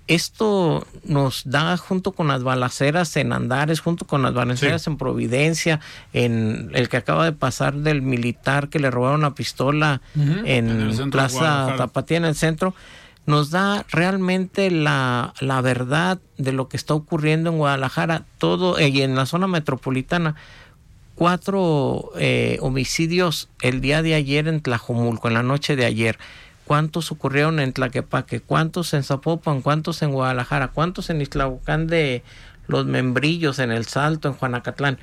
Esto 0.07 0.87
nos 1.03 1.43
da 1.45 1.77
junto 1.77 2.13
con 2.13 2.27
las 2.27 2.41
balaceras 2.41 3.15
en 3.15 3.31
Andares, 3.31 3.79
junto 3.79 4.05
con 4.05 4.23
las 4.23 4.33
balaceras 4.33 4.87
en 4.87 4.97
Providencia, 4.97 5.81
en 6.13 6.71
el 6.73 6.89
que 6.89 6.97
acaba 6.97 7.25
de 7.25 7.31
pasar 7.31 7.75
del 7.75 8.01
militar 8.01 8.69
que 8.69 8.79
le 8.79 8.89
robaron 8.89 9.21
la 9.21 9.35
pistola 9.35 10.01
en, 10.15 10.91
en 10.91 11.11
Plaza. 11.11 11.75
Tapatía 11.77 12.17
en 12.17 12.25
el 12.25 12.33
centro, 12.33 12.73
nos 13.29 13.51
da 13.51 13.85
realmente 13.91 14.71
la, 14.71 15.35
la 15.39 15.61
verdad 15.61 16.19
de 16.39 16.51
lo 16.51 16.67
que 16.67 16.77
está 16.77 16.95
ocurriendo 16.95 17.51
en 17.51 17.57
Guadalajara, 17.59 18.25
todo 18.39 18.79
eh, 18.79 18.89
y 18.89 19.03
en 19.03 19.15
la 19.15 19.27
zona 19.27 19.45
metropolitana. 19.45 20.33
Cuatro 21.13 22.09
eh, 22.17 22.57
homicidios 22.59 23.47
el 23.61 23.81
día 23.81 24.01
de 24.01 24.15
ayer 24.15 24.47
en 24.47 24.61
Tlajomulco, 24.61 25.27
en 25.27 25.35
la 25.35 25.43
noche 25.43 25.75
de 25.75 25.85
ayer. 25.85 26.17
¿Cuántos 26.65 27.11
ocurrieron 27.11 27.59
en 27.59 27.71
Tlaquepaque? 27.71 28.41
¿Cuántos 28.41 28.95
en 28.95 29.03
Zapopan? 29.03 29.61
¿Cuántos 29.61 30.01
en 30.01 30.11
Guadalajara? 30.11 30.69
¿Cuántos 30.69 31.11
en 31.11 31.21
Islahuacán 31.21 31.85
de 31.85 32.23
los 32.65 32.87
Membrillos, 32.87 33.59
en 33.59 33.71
El 33.71 33.85
Salto, 33.85 34.27
en 34.27 34.33
Juanacatlán? 34.33 34.97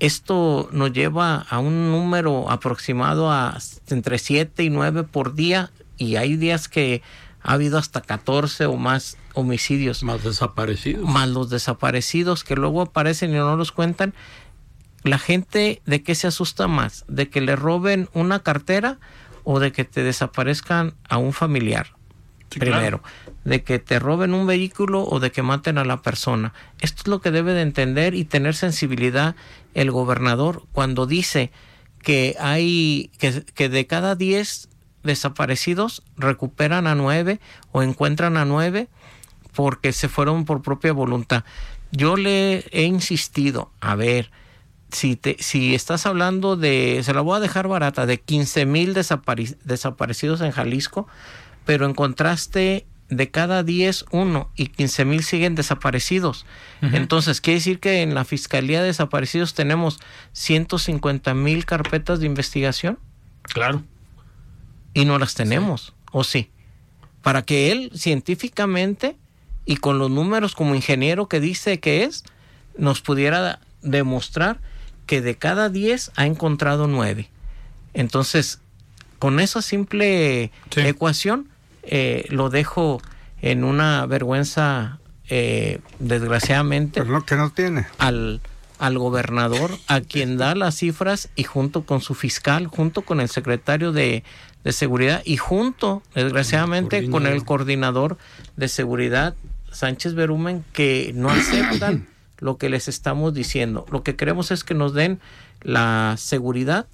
Esto 0.00 0.68
nos 0.72 0.92
lleva 0.92 1.46
a 1.48 1.60
un 1.60 1.92
número 1.92 2.50
aproximado 2.50 3.30
a 3.30 3.58
entre 3.90 4.18
7 4.18 4.64
y 4.64 4.70
9 4.70 5.04
por 5.04 5.36
día 5.36 5.70
y 5.96 6.16
hay 6.16 6.34
días 6.34 6.68
que 6.68 7.00
ha 7.44 7.52
habido 7.52 7.78
hasta 7.78 8.00
14 8.00 8.66
o 8.66 8.76
más 8.76 9.16
homicidios 9.34 10.02
Más 10.02 10.24
desaparecidos. 10.24 11.08
más 11.08 11.28
los 11.28 11.50
desaparecidos 11.50 12.42
que 12.42 12.56
luego 12.56 12.82
aparecen 12.82 13.30
y 13.30 13.34
no 13.34 13.56
los 13.56 13.70
cuentan. 13.70 14.14
La 15.02 15.18
gente, 15.18 15.82
¿de 15.84 16.02
qué 16.02 16.14
se 16.14 16.26
asusta 16.26 16.66
más? 16.66 17.04
¿De 17.06 17.28
que 17.28 17.40
le 17.42 17.54
roben 17.54 18.08
una 18.14 18.40
cartera 18.40 18.98
o 19.44 19.60
de 19.60 19.70
que 19.70 19.84
te 19.84 20.02
desaparezcan 20.02 20.94
a 21.08 21.18
un 21.18 21.34
familiar? 21.34 21.88
Sí, 22.50 22.60
Primero, 22.60 23.02
de 23.44 23.62
que 23.64 23.78
te 23.78 23.98
roben 23.98 24.32
un 24.32 24.46
vehículo 24.46 25.02
o 25.04 25.20
de 25.20 25.30
que 25.32 25.42
maten 25.42 25.76
a 25.76 25.84
la 25.84 26.00
persona. 26.02 26.54
Esto 26.80 27.02
es 27.02 27.08
lo 27.08 27.20
que 27.20 27.30
debe 27.30 27.52
de 27.52 27.62
entender 27.62 28.14
y 28.14 28.24
tener 28.24 28.54
sensibilidad 28.54 29.34
el 29.74 29.90
gobernador 29.90 30.62
cuando 30.72 31.04
dice 31.06 31.50
que 32.00 32.36
hay 32.38 33.10
que, 33.18 33.44
que 33.54 33.68
de 33.68 33.86
cada 33.86 34.14
10 34.14 34.68
desaparecidos 35.04 36.02
recuperan 36.16 36.86
a 36.86 36.94
9 36.94 37.40
o 37.72 37.82
encuentran 37.82 38.36
a 38.36 38.44
9 38.44 38.88
porque 39.54 39.92
se 39.92 40.08
fueron 40.08 40.44
por 40.44 40.62
propia 40.62 40.92
voluntad. 40.92 41.44
Yo 41.92 42.16
le 42.16 42.64
he 42.72 42.82
insistido, 42.82 43.70
a 43.80 43.94
ver, 43.94 44.32
si, 44.90 45.14
te, 45.14 45.36
si 45.38 45.74
estás 45.74 46.06
hablando 46.06 46.56
de, 46.56 47.00
se 47.04 47.14
la 47.14 47.20
voy 47.20 47.36
a 47.36 47.40
dejar 47.40 47.68
barata, 47.68 48.06
de 48.06 48.18
15 48.18 48.66
mil 48.66 48.94
desaparecidos 48.94 50.40
en 50.40 50.50
Jalisco, 50.50 51.06
pero 51.64 51.86
en 51.86 51.94
contraste 51.94 52.86
de 53.10 53.30
cada 53.30 53.62
10, 53.62 54.06
uno 54.10 54.50
y 54.56 54.66
15 54.68 55.04
mil 55.04 55.22
siguen 55.22 55.54
desaparecidos. 55.54 56.46
Entonces, 56.80 57.40
quiere 57.40 57.58
decir 57.58 57.78
que 57.78 58.02
en 58.02 58.14
la 58.14 58.24
Fiscalía 58.24 58.80
de 58.80 58.88
Desaparecidos 58.88 59.54
tenemos 59.54 60.00
150 60.32 61.32
mil 61.34 61.64
carpetas 61.64 62.18
de 62.18 62.26
investigación 62.26 62.98
Claro. 63.52 63.82
Y 64.94 65.04
no 65.04 65.18
las 65.18 65.34
tenemos, 65.34 65.92
¿o 66.12 66.24
sí? 66.24 66.50
Para 67.22 67.42
que 67.42 67.72
él 67.72 67.90
científicamente 67.94 69.16
y 69.66 69.76
con 69.76 69.98
los 69.98 70.10
números 70.10 70.54
como 70.54 70.74
ingeniero 70.74 71.26
que 71.28 71.40
dice 71.40 71.80
que 71.80 72.04
es, 72.04 72.24
nos 72.78 73.00
pudiera 73.00 73.60
demostrar 73.82 74.58
que 75.06 75.20
de 75.20 75.36
cada 75.36 75.68
10 75.68 76.12
ha 76.16 76.26
encontrado 76.26 76.86
9. 76.86 77.28
Entonces, 77.92 78.60
con 79.18 79.40
esa 79.40 79.62
simple 79.62 80.50
Sí. 80.70 80.80
ecuación, 80.80 81.48
eh, 81.82 82.24
lo 82.30 82.50
dejo 82.50 83.00
en 83.42 83.64
una 83.64 84.06
vergüenza, 84.06 84.98
eh, 85.28 85.80
desgraciadamente, 85.98 87.00
Pero 87.00 87.12
no, 87.12 87.24
que 87.24 87.36
no 87.36 87.50
tiene. 87.50 87.86
al, 87.98 88.40
al 88.78 88.98
gobernador, 88.98 89.70
a 89.86 90.00
quien 90.00 90.36
da 90.36 90.54
las 90.54 90.76
cifras 90.76 91.28
y 91.36 91.44
junto 91.44 91.84
con 91.84 92.00
su 92.00 92.14
fiscal, 92.14 92.66
junto 92.66 93.02
con 93.02 93.20
el 93.20 93.28
secretario 93.28 93.92
de, 93.92 94.24
de 94.64 94.72
seguridad 94.72 95.22
y 95.24 95.36
junto, 95.36 96.02
desgraciadamente, 96.14 97.08
con 97.10 97.26
el 97.26 97.44
coordinador 97.44 98.16
de 98.56 98.68
seguridad, 98.68 99.34
Sánchez 99.70 100.14
Berumen, 100.14 100.64
que 100.72 101.12
no 101.14 101.28
aceptan 101.30 102.08
lo 102.38 102.56
que 102.56 102.70
les 102.70 102.88
estamos 102.88 103.34
diciendo. 103.34 103.86
Lo 103.92 104.02
que 104.02 104.16
queremos 104.16 104.50
es 104.50 104.64
que 104.64 104.74
nos 104.74 104.94
den 104.94 105.20
la 105.62 106.14
seguridad, 106.18 106.86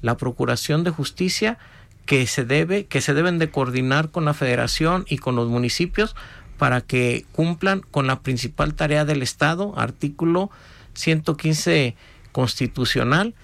la 0.00 0.16
procuración 0.16 0.84
de 0.84 0.90
justicia 0.90 1.58
que 2.06 2.26
se 2.26 2.44
debe, 2.44 2.86
que 2.86 3.02
se 3.02 3.12
deben 3.12 3.38
de 3.38 3.50
coordinar 3.50 4.10
con 4.10 4.24
la 4.24 4.32
federación 4.32 5.04
y 5.08 5.18
con 5.18 5.36
los 5.36 5.48
municipios 5.48 6.16
para 6.56 6.80
que 6.80 7.26
cumplan 7.32 7.82
con 7.90 8.06
la 8.06 8.20
principal 8.20 8.74
tarea 8.74 9.04
del 9.04 9.22
Estado, 9.22 9.74
artículo 9.76 10.50
115 10.94 11.94
constitucional, 12.32 13.34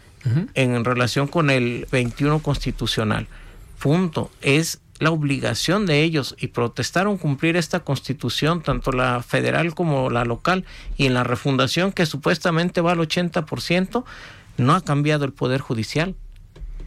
en 0.54 0.84
relación 0.86 1.28
con 1.28 1.50
el 1.50 1.86
21 1.92 2.38
constitucional. 2.38 3.26
Punto. 3.84 4.30
Es 4.40 4.80
la 4.98 5.10
obligación 5.10 5.84
de 5.84 6.04
ellos 6.04 6.34
y 6.38 6.46
protestaron 6.46 7.18
cumplir 7.18 7.58
esta 7.58 7.80
constitución, 7.80 8.62
tanto 8.62 8.92
la 8.92 9.22
federal 9.22 9.74
como 9.74 10.08
la 10.08 10.24
local, 10.24 10.64
y 10.96 11.04
en 11.04 11.12
la 11.12 11.22
refundación 11.22 11.92
que 11.92 12.06
supuestamente 12.06 12.80
va 12.80 12.92
al 12.92 13.00
80%, 13.00 14.04
no 14.56 14.74
ha 14.74 14.80
cambiado 14.80 15.26
el 15.26 15.34
Poder 15.34 15.60
Judicial 15.60 16.14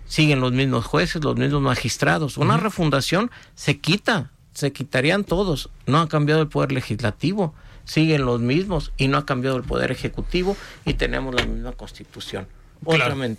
siguen 0.08 0.40
los 0.40 0.54
mismos 0.54 0.86
jueces, 0.86 1.24
los 1.24 1.36
mismos 1.36 1.62
magistrados. 1.62 2.38
Una 2.38 2.58
refundación 2.58 3.30
se 3.54 3.78
quita, 3.78 4.32
se 4.54 4.72
quitarían 4.72 5.24
todos. 5.24 5.70
No 5.86 6.00
ha 6.00 6.10
cambiado 6.10 6.42
el 6.42 6.48
poder 6.48 6.72
legislativo, 6.72 7.54
siguen 7.86 8.26
los 8.26 8.42
mismos 8.42 8.92
y 8.98 9.08
no 9.08 9.20
ha 9.20 9.26
cambiado 9.28 9.58
el 9.58 9.64
poder 9.64 9.92
ejecutivo 9.92 10.58
y 10.84 10.96
tenemos 10.96 11.36
la 11.36 11.46
misma 11.46 11.74
constitución. 11.74 12.48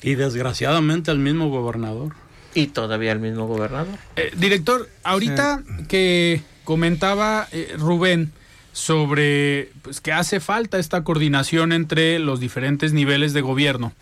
Y 0.06 0.14
desgraciadamente 0.14 1.10
el 1.10 1.18
mismo 1.18 1.48
gobernador. 1.48 2.14
Y 2.54 2.68
todavía 2.68 3.12
el 3.12 3.20
mismo 3.20 3.46
gobernador. 3.46 3.94
Eh, 4.16 4.32
director, 4.36 4.88
ahorita 5.04 5.62
que 5.88 6.42
comentaba 6.64 7.46
eh, 7.52 7.74
Rubén 7.78 8.32
sobre 8.72 9.70
pues, 9.82 10.00
que 10.00 10.12
hace 10.12 10.38
falta 10.38 10.78
esta 10.78 11.02
coordinación 11.02 11.72
entre 11.72 12.18
los 12.18 12.40
diferentes 12.40 12.92
niveles 12.92 13.32
de 13.32 13.40
gobierno. 13.40 13.92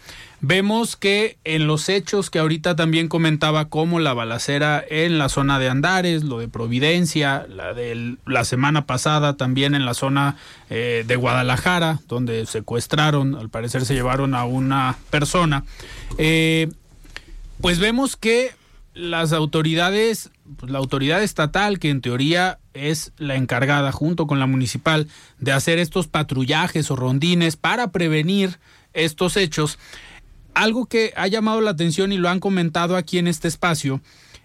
Vemos 0.42 0.96
que 0.96 1.38
en 1.44 1.66
los 1.66 1.88
hechos 1.88 2.28
que 2.28 2.38
ahorita 2.38 2.76
también 2.76 3.08
comentaba, 3.08 3.70
como 3.70 4.00
la 4.00 4.12
balacera 4.12 4.84
en 4.86 5.16
la 5.16 5.30
zona 5.30 5.58
de 5.58 5.70
Andares, 5.70 6.24
lo 6.24 6.38
de 6.38 6.48
Providencia, 6.48 7.46
la 7.48 7.72
de 7.72 8.16
la 8.26 8.44
semana 8.44 8.84
pasada 8.84 9.38
también 9.38 9.74
en 9.74 9.86
la 9.86 9.94
zona 9.94 10.36
eh, 10.68 11.04
de 11.06 11.16
Guadalajara, 11.16 12.00
donde 12.06 12.44
secuestraron, 12.44 13.34
al 13.34 13.48
parecer 13.48 13.86
se 13.86 13.94
llevaron 13.94 14.34
a 14.34 14.44
una 14.44 14.98
persona, 15.08 15.64
eh, 16.18 16.68
pues 17.60 17.78
vemos 17.78 18.16
que 18.16 18.50
las 18.94 19.32
autoridades, 19.32 20.30
pues 20.56 20.72
la 20.72 20.78
autoridad 20.78 21.22
estatal, 21.22 21.78
que 21.78 21.90
en 21.90 22.00
teoría 22.00 22.58
es 22.72 23.12
la 23.18 23.36
encargada 23.36 23.92
junto 23.92 24.26
con 24.26 24.38
la 24.38 24.46
municipal 24.46 25.08
de 25.38 25.52
hacer 25.52 25.78
estos 25.78 26.08
patrullajes 26.08 26.90
o 26.90 26.96
rondines 26.96 27.56
para 27.56 27.92
prevenir 27.92 28.58
estos 28.92 29.36
hechos, 29.36 29.78
algo 30.54 30.86
que 30.86 31.12
ha 31.16 31.26
llamado 31.26 31.60
la 31.60 31.70
atención 31.70 32.12
y 32.12 32.16
lo 32.16 32.30
han 32.30 32.40
comentado 32.40 32.96
aquí 32.96 33.18
en 33.18 33.28
este 33.28 33.48
espacio 33.48 34.00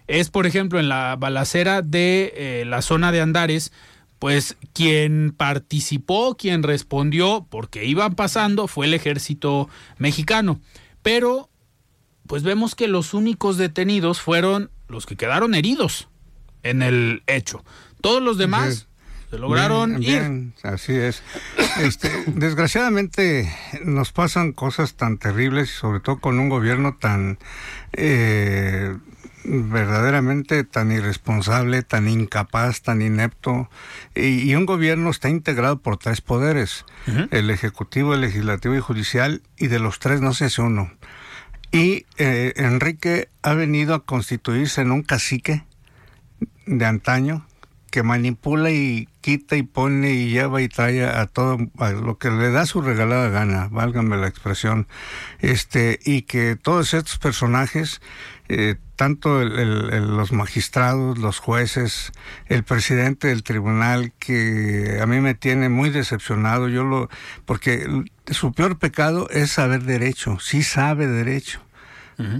es, 0.06 0.30
por 0.30 0.46
ejemplo, 0.46 0.78
en 0.78 0.88
la 0.88 1.16
balacera 1.16 1.82
de 1.82 2.32
eh, 2.36 2.64
la 2.66 2.82
zona 2.82 3.12
de 3.12 3.20
Andares, 3.20 3.72
pues 4.18 4.56
quien 4.72 5.32
participó, 5.36 6.36
quien 6.36 6.62
respondió, 6.62 7.46
porque 7.48 7.86
iban 7.86 8.14
pasando, 8.14 8.68
fue 8.68 8.86
el 8.86 8.94
ejército 8.94 9.68
mexicano. 9.98 10.60
Pero, 11.02 11.48
pues 12.26 12.42
vemos 12.42 12.74
que 12.74 12.88
los 12.88 13.14
únicos 13.14 13.56
detenidos 13.56 14.20
fueron 14.20 14.70
los 14.88 15.06
que 15.06 15.16
quedaron 15.16 15.54
heridos 15.54 16.08
en 16.62 16.82
el 16.82 17.22
hecho. 17.26 17.64
Todos 18.00 18.22
los 18.22 18.38
demás 18.38 18.88
se 19.30 19.38
lograron 19.38 20.02
ir. 20.02 20.52
así 20.62 20.92
es. 20.92 21.22
Este, 21.80 22.10
desgraciadamente 22.26 23.50
nos 23.84 24.12
pasan 24.12 24.52
cosas 24.52 24.94
tan 24.94 25.18
terribles, 25.18 25.70
sobre 25.70 26.00
todo 26.00 26.20
con 26.20 26.38
un 26.38 26.48
gobierno 26.48 26.96
tan 26.96 27.38
eh, 27.92 28.94
verdaderamente 29.44 30.64
tan 30.64 30.92
irresponsable, 30.92 31.82
tan 31.82 32.08
incapaz, 32.08 32.82
tan 32.82 33.02
inepto. 33.02 33.68
Y, 34.14 34.54
un 34.54 34.66
gobierno 34.66 35.10
está 35.10 35.28
integrado 35.28 35.78
por 35.80 35.96
tres 35.96 36.20
poderes, 36.20 36.84
el 37.30 37.50
ejecutivo, 37.50 38.14
el 38.14 38.20
legislativo 38.20 38.74
y 38.74 38.80
judicial, 38.80 39.42
y 39.56 39.68
de 39.68 39.78
los 39.78 39.98
tres 39.98 40.20
no 40.20 40.34
se 40.34 40.46
hace 40.46 40.62
uno. 40.62 40.90
Y 41.72 42.04
eh, 42.18 42.52
Enrique 42.56 43.30
ha 43.42 43.54
venido 43.54 43.94
a 43.94 44.04
constituirse 44.04 44.82
en 44.82 44.92
un 44.92 45.02
cacique 45.02 45.64
de 46.66 46.84
antaño, 46.84 47.46
que 47.90 48.02
manipula 48.02 48.70
y 48.70 49.08
quita 49.22 49.56
y 49.56 49.62
pone 49.62 50.12
y 50.12 50.30
lleva 50.30 50.60
y 50.62 50.68
trae 50.68 51.04
a 51.04 51.26
todo 51.26 51.58
a 51.78 51.90
lo 51.92 52.18
que 52.18 52.30
le 52.30 52.50
da 52.50 52.66
su 52.66 52.82
regalada 52.82 53.28
gana, 53.28 53.68
válgame 53.70 54.16
la 54.16 54.28
expresión, 54.28 54.86
este 55.40 55.98
y 56.04 56.22
que 56.22 56.56
todos 56.56 56.94
estos 56.94 57.18
personajes, 57.18 58.00
eh, 58.48 58.76
tanto 59.02 59.42
los 59.42 60.30
magistrados, 60.30 61.18
los 61.18 61.40
jueces, 61.40 62.12
el 62.46 62.62
presidente 62.62 63.26
del 63.26 63.42
tribunal, 63.42 64.12
que 64.20 65.00
a 65.02 65.06
mí 65.08 65.20
me 65.20 65.34
tiene 65.34 65.68
muy 65.68 65.90
decepcionado, 65.90 66.68
yo 66.68 66.84
lo 66.84 67.08
porque 67.44 67.84
su 68.28 68.52
peor 68.52 68.78
pecado 68.78 69.28
es 69.30 69.50
saber 69.50 69.82
derecho, 69.82 70.38
sí 70.38 70.62
sabe 70.62 71.08
derecho, 71.08 71.60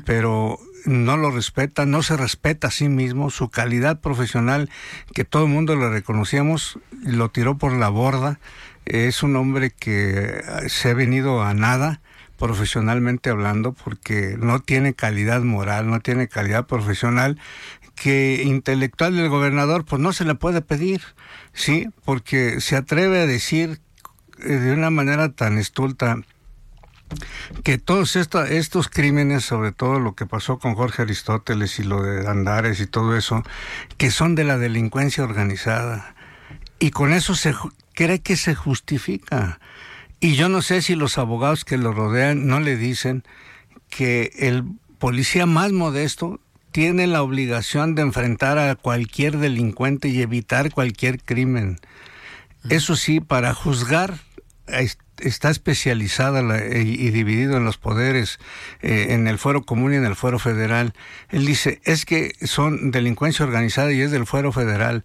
pero 0.06 0.60
no 0.84 1.16
lo 1.16 1.32
respeta, 1.32 1.84
no 1.84 2.04
se 2.04 2.16
respeta 2.16 2.68
a 2.68 2.70
sí 2.70 2.88
mismo, 2.88 3.30
su 3.30 3.48
calidad 3.48 4.00
profesional, 4.00 4.70
que 5.14 5.24
todo 5.24 5.46
el 5.46 5.50
mundo 5.50 5.74
le 5.74 5.88
reconocíamos, 5.88 6.78
lo 7.04 7.28
tiró 7.28 7.58
por 7.58 7.72
la 7.72 7.88
borda. 7.88 8.38
Es 8.84 9.24
un 9.24 9.34
hombre 9.34 9.72
que 9.72 10.44
se 10.68 10.90
ha 10.90 10.94
venido 10.94 11.42
a 11.42 11.54
nada 11.54 12.00
profesionalmente 12.42 13.30
hablando 13.30 13.72
porque 13.72 14.34
no 14.36 14.58
tiene 14.58 14.94
calidad 14.94 15.42
moral, 15.42 15.88
no 15.88 16.00
tiene 16.00 16.26
calidad 16.26 16.66
profesional 16.66 17.38
que 17.94 18.42
intelectual 18.44 19.14
del 19.14 19.28
gobernador 19.28 19.84
pues 19.84 20.02
no 20.02 20.12
se 20.12 20.24
le 20.24 20.34
puede 20.34 20.60
pedir, 20.60 21.02
sí, 21.52 21.86
porque 22.04 22.60
se 22.60 22.74
atreve 22.74 23.20
a 23.20 23.26
decir 23.28 23.80
eh, 24.40 24.54
de 24.54 24.72
una 24.72 24.90
manera 24.90 25.28
tan 25.28 25.56
estulta 25.56 26.18
que 27.62 27.78
todos 27.78 28.16
estos 28.16 28.88
crímenes, 28.88 29.44
sobre 29.44 29.70
todo 29.70 30.00
lo 30.00 30.16
que 30.16 30.26
pasó 30.26 30.58
con 30.58 30.74
Jorge 30.74 31.02
Aristóteles 31.02 31.78
y 31.78 31.84
lo 31.84 32.02
de 32.02 32.28
Andares 32.28 32.80
y 32.80 32.88
todo 32.88 33.16
eso, 33.16 33.44
que 33.98 34.10
son 34.10 34.34
de 34.34 34.42
la 34.42 34.58
delincuencia 34.58 35.22
organizada. 35.22 36.16
Y 36.80 36.90
con 36.90 37.12
eso 37.12 37.36
se 37.36 37.54
cree 37.94 38.20
que 38.20 38.34
se 38.34 38.56
justifica. 38.56 39.60
Y 40.22 40.36
yo 40.36 40.48
no 40.48 40.62
sé 40.62 40.82
si 40.82 40.94
los 40.94 41.18
abogados 41.18 41.64
que 41.64 41.76
lo 41.76 41.90
rodean 41.92 42.46
no 42.46 42.60
le 42.60 42.76
dicen 42.76 43.24
que 43.90 44.30
el 44.36 44.62
policía 45.00 45.46
más 45.46 45.72
modesto 45.72 46.38
tiene 46.70 47.08
la 47.08 47.24
obligación 47.24 47.96
de 47.96 48.02
enfrentar 48.02 48.56
a 48.56 48.76
cualquier 48.76 49.38
delincuente 49.38 50.10
y 50.10 50.22
evitar 50.22 50.70
cualquier 50.70 51.20
crimen. 51.20 51.80
Eso 52.68 52.94
sí, 52.94 53.18
para 53.18 53.52
juzgar 53.52 54.14
está 55.18 55.50
especializada 55.50 56.40
y, 56.72 57.10
dividido 57.10 57.56
en 57.56 57.64
los 57.64 57.76
poderes, 57.78 58.38
eh, 58.80 59.08
en 59.10 59.26
el 59.26 59.38
fuero 59.38 59.64
común 59.64 59.92
y 59.92 59.96
en 59.96 60.04
el 60.04 60.14
fuero 60.14 60.38
federal. 60.38 60.92
Él 61.30 61.46
dice, 61.46 61.80
es 61.82 62.04
que 62.04 62.36
son 62.42 62.92
delincuencia 62.92 63.44
organizada 63.44 63.92
y 63.92 64.00
es 64.00 64.12
del 64.12 64.26
fuero 64.26 64.52
federal. 64.52 65.04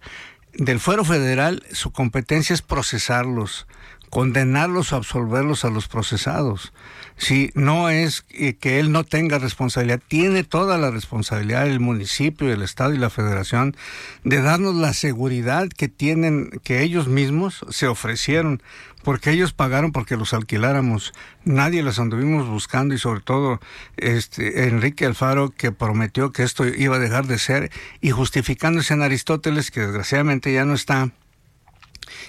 Del 0.52 0.78
fuero 0.78 1.04
federal 1.04 1.64
su 1.72 1.90
competencia 1.90 2.54
es 2.54 2.62
procesarlos, 2.62 3.66
condenarlos 4.10 4.92
o 4.92 4.96
absolverlos 4.96 5.64
a 5.64 5.70
los 5.70 5.88
procesados. 5.88 6.72
Si 7.16 7.50
no 7.54 7.90
es 7.90 8.22
que 8.60 8.78
él 8.78 8.92
no 8.92 9.02
tenga 9.04 9.38
responsabilidad, 9.38 10.00
tiene 10.06 10.44
toda 10.44 10.78
la 10.78 10.90
responsabilidad 10.90 11.66
el 11.66 11.80
municipio, 11.80 12.52
el 12.52 12.62
estado 12.62 12.94
y 12.94 12.98
la 12.98 13.10
federación 13.10 13.76
de 14.22 14.40
darnos 14.40 14.76
la 14.76 14.92
seguridad 14.92 15.68
que 15.68 15.88
tienen, 15.88 16.50
que 16.62 16.82
ellos 16.82 17.08
mismos 17.08 17.64
se 17.70 17.88
ofrecieron 17.88 18.62
porque 19.02 19.30
ellos 19.30 19.52
pagaron 19.52 19.92
porque 19.92 20.16
los 20.16 20.34
alquiláramos. 20.34 21.12
Nadie 21.44 21.82
los 21.82 21.98
anduvimos 21.98 22.46
buscando 22.46 22.94
y 22.94 22.98
sobre 22.98 23.20
todo 23.20 23.60
este 23.96 24.68
Enrique 24.68 25.06
Alfaro 25.06 25.50
que 25.50 25.72
prometió 25.72 26.30
que 26.32 26.42
esto 26.42 26.66
iba 26.66 26.96
a 26.96 27.00
dejar 27.00 27.26
de 27.26 27.38
ser 27.38 27.70
y 28.00 28.10
justificándose 28.10 28.94
en 28.94 29.02
Aristóteles 29.02 29.70
que 29.70 29.80
desgraciadamente 29.80 30.52
ya 30.52 30.64
no 30.64 30.74
está 30.74 31.10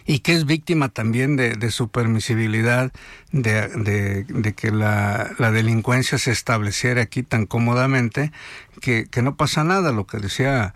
y 0.05 0.19
que 0.19 0.33
es 0.33 0.45
víctima 0.45 0.89
también 0.89 1.35
de, 1.35 1.71
su 1.71 1.89
permisibilidad, 1.89 2.91
de, 3.31 4.53
que 4.55 4.71
la, 4.71 5.35
delincuencia 5.51 6.17
se 6.17 6.31
estableciera 6.31 7.01
aquí 7.01 7.23
tan 7.23 7.45
cómodamente, 7.45 8.31
que, 8.81 9.07
no 9.21 9.35
pasa 9.35 9.63
nada, 9.63 9.91
lo 9.91 10.07
que 10.07 10.17
decía 10.17 10.73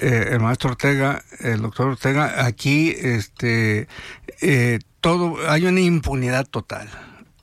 eh, 0.00 0.28
el 0.32 0.40
maestro 0.40 0.70
Ortega, 0.70 1.22
el 1.40 1.62
doctor 1.62 1.88
Ortega, 1.88 2.44
aquí 2.44 2.94
este, 2.96 3.88
eh, 4.40 4.78
todo, 5.00 5.36
hay 5.48 5.66
una 5.66 5.80
impunidad 5.80 6.46
total. 6.46 6.88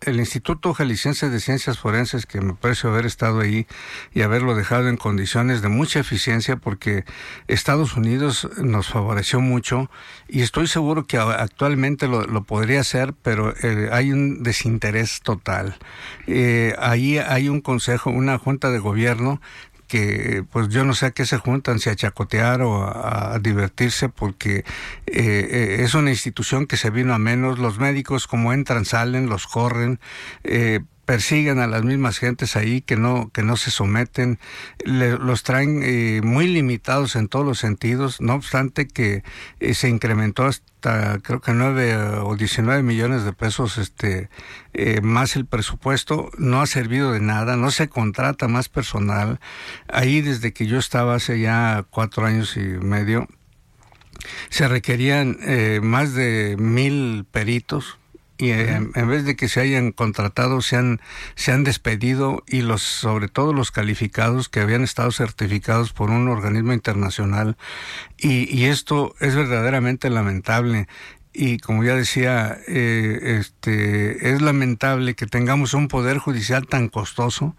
El 0.05 0.19
Instituto 0.19 0.73
Jalisciense 0.73 1.29
de 1.29 1.39
Ciencias 1.39 1.79
Forenses, 1.79 2.25
que 2.25 2.41
me 2.41 2.53
parece 2.53 2.87
haber 2.87 3.05
estado 3.05 3.39
ahí 3.39 3.67
y 4.13 4.21
haberlo 4.21 4.55
dejado 4.55 4.89
en 4.89 4.97
condiciones 4.97 5.61
de 5.61 5.69
mucha 5.69 5.99
eficiencia, 5.99 6.57
porque 6.57 7.05
Estados 7.47 7.95
Unidos 7.95 8.49
nos 8.57 8.87
favoreció 8.87 9.39
mucho 9.39 9.89
y 10.27 10.41
estoy 10.41 10.67
seguro 10.67 11.05
que 11.05 11.17
actualmente 11.17 12.07
lo, 12.07 12.43
podría 12.43 12.81
hacer, 12.81 13.13
pero 13.21 13.53
eh, 13.63 13.89
hay 13.91 14.11
un 14.11 14.43
desinterés 14.43 15.21
total. 15.21 15.77
Eh, 16.27 16.75
ahí 16.79 17.17
hay 17.17 17.49
un 17.49 17.61
consejo, 17.61 18.09
una 18.09 18.37
junta 18.37 18.71
de 18.71 18.79
gobierno 18.79 19.41
que 19.93 20.43
pues 20.51 20.69
yo 20.69 20.85
no 20.85 20.95
sé 20.95 21.05
a 21.05 21.11
qué 21.11 21.23
se 21.23 21.37
juntan, 21.37 21.77
si 21.77 21.87
a 21.87 21.95
chacotear 21.95 22.63
o 22.63 22.83
a, 22.83 23.37
divertirse, 23.39 24.09
porque 24.09 24.55
eh, 24.55 24.65
eh, 25.05 25.77
es 25.81 25.93
una 25.93 26.09
institución 26.09 26.65
que 26.65 26.77
se 26.77 26.89
vino 26.89 27.13
a 27.13 27.19
menos. 27.19 27.59
Los 27.59 27.77
médicos 27.77 28.25
como 28.25 28.53
entran, 28.53 28.85
salen, 28.85 29.29
los 29.29 29.45
corren, 29.45 29.99
eh, 30.43 30.79
persiguen 31.05 31.59
a 31.59 31.67
las 31.67 31.83
mismas 31.83 32.17
gentes 32.17 32.55
ahí 32.55 32.81
que 32.81 32.95
no 32.95 33.29
que 33.33 33.43
no 33.43 33.57
se 33.57 33.71
someten 33.71 34.39
los 34.85 35.43
traen 35.43 35.81
eh, 35.83 36.21
muy 36.23 36.47
limitados 36.47 37.15
en 37.15 37.27
todos 37.27 37.45
los 37.45 37.59
sentidos. 37.59 38.21
No 38.21 38.35
obstante 38.35 38.87
que 38.87 39.23
eh, 39.59 39.73
se 39.73 39.89
incrementó 39.89 40.45
hasta 40.45 41.19
creo 41.19 41.41
que 41.41 41.53
9 41.53 42.19
o 42.23 42.35
19 42.35 42.83
millones 42.83 43.23
de 43.23 43.33
pesos 43.33 43.77
este 43.77 44.29
eh, 44.73 45.01
más 45.01 45.35
el 45.35 45.45
presupuesto. 45.45 46.29
No 46.37 46.61
ha 46.61 46.67
servido 46.67 47.11
de 47.11 47.19
nada 47.19 47.57
no 47.57 47.71
se 47.71 47.89
contrata 47.89 48.47
más 48.47 48.69
personal. 48.69 49.39
Ahí 49.87 50.21
desde 50.21 50.53
que 50.53 50.67
yo 50.67 50.77
estaba 50.77 51.15
hace 51.15 51.39
ya 51.39 51.85
cuatro 51.89 52.25
años 52.25 52.55
y 52.57 52.61
medio 52.61 53.27
se 54.49 54.67
requerían 54.67 55.37
eh, 55.41 55.79
más 55.83 56.13
de 56.13 56.55
mil 56.57 57.25
peritos 57.29 57.97
y 58.37 58.49
eh, 58.49 58.75
en, 58.95 59.07
vez 59.07 59.25
de 59.25 59.35
que 59.35 59.47
se 59.47 59.61
hayan 59.61 59.91
contratado 59.91 60.61
se 60.61 60.75
han 60.75 61.01
se 61.35 61.51
han 61.51 61.63
despedido 61.63 62.43
y 62.47 62.61
los 62.61 62.81
sobre 62.81 63.27
todo 63.27 63.53
los 63.53 63.71
calificados 63.71 64.49
que 64.49 64.59
habían 64.59 64.83
estado 64.83 65.11
certificados 65.11 65.93
por 65.93 66.09
un 66.09 66.27
organismo 66.27 66.73
internacional. 66.73 67.57
Y, 68.17 68.53
y 68.55 68.65
esto 68.65 69.15
es 69.19 69.35
verdaderamente 69.35 70.09
lamentable 70.09 70.87
y 71.35 71.57
como 71.57 71.83
ya 71.83 71.95
decía, 71.95 72.59
eh, 72.67 73.39
este, 73.39 74.33
es 74.33 74.41
lamentable 74.43 75.15
que 75.15 75.25
tengamos 75.25 75.73
un 75.73 75.87
poder 75.87 76.19
judicial 76.19 76.67
tan 76.67 76.89
costoso, 76.89 77.55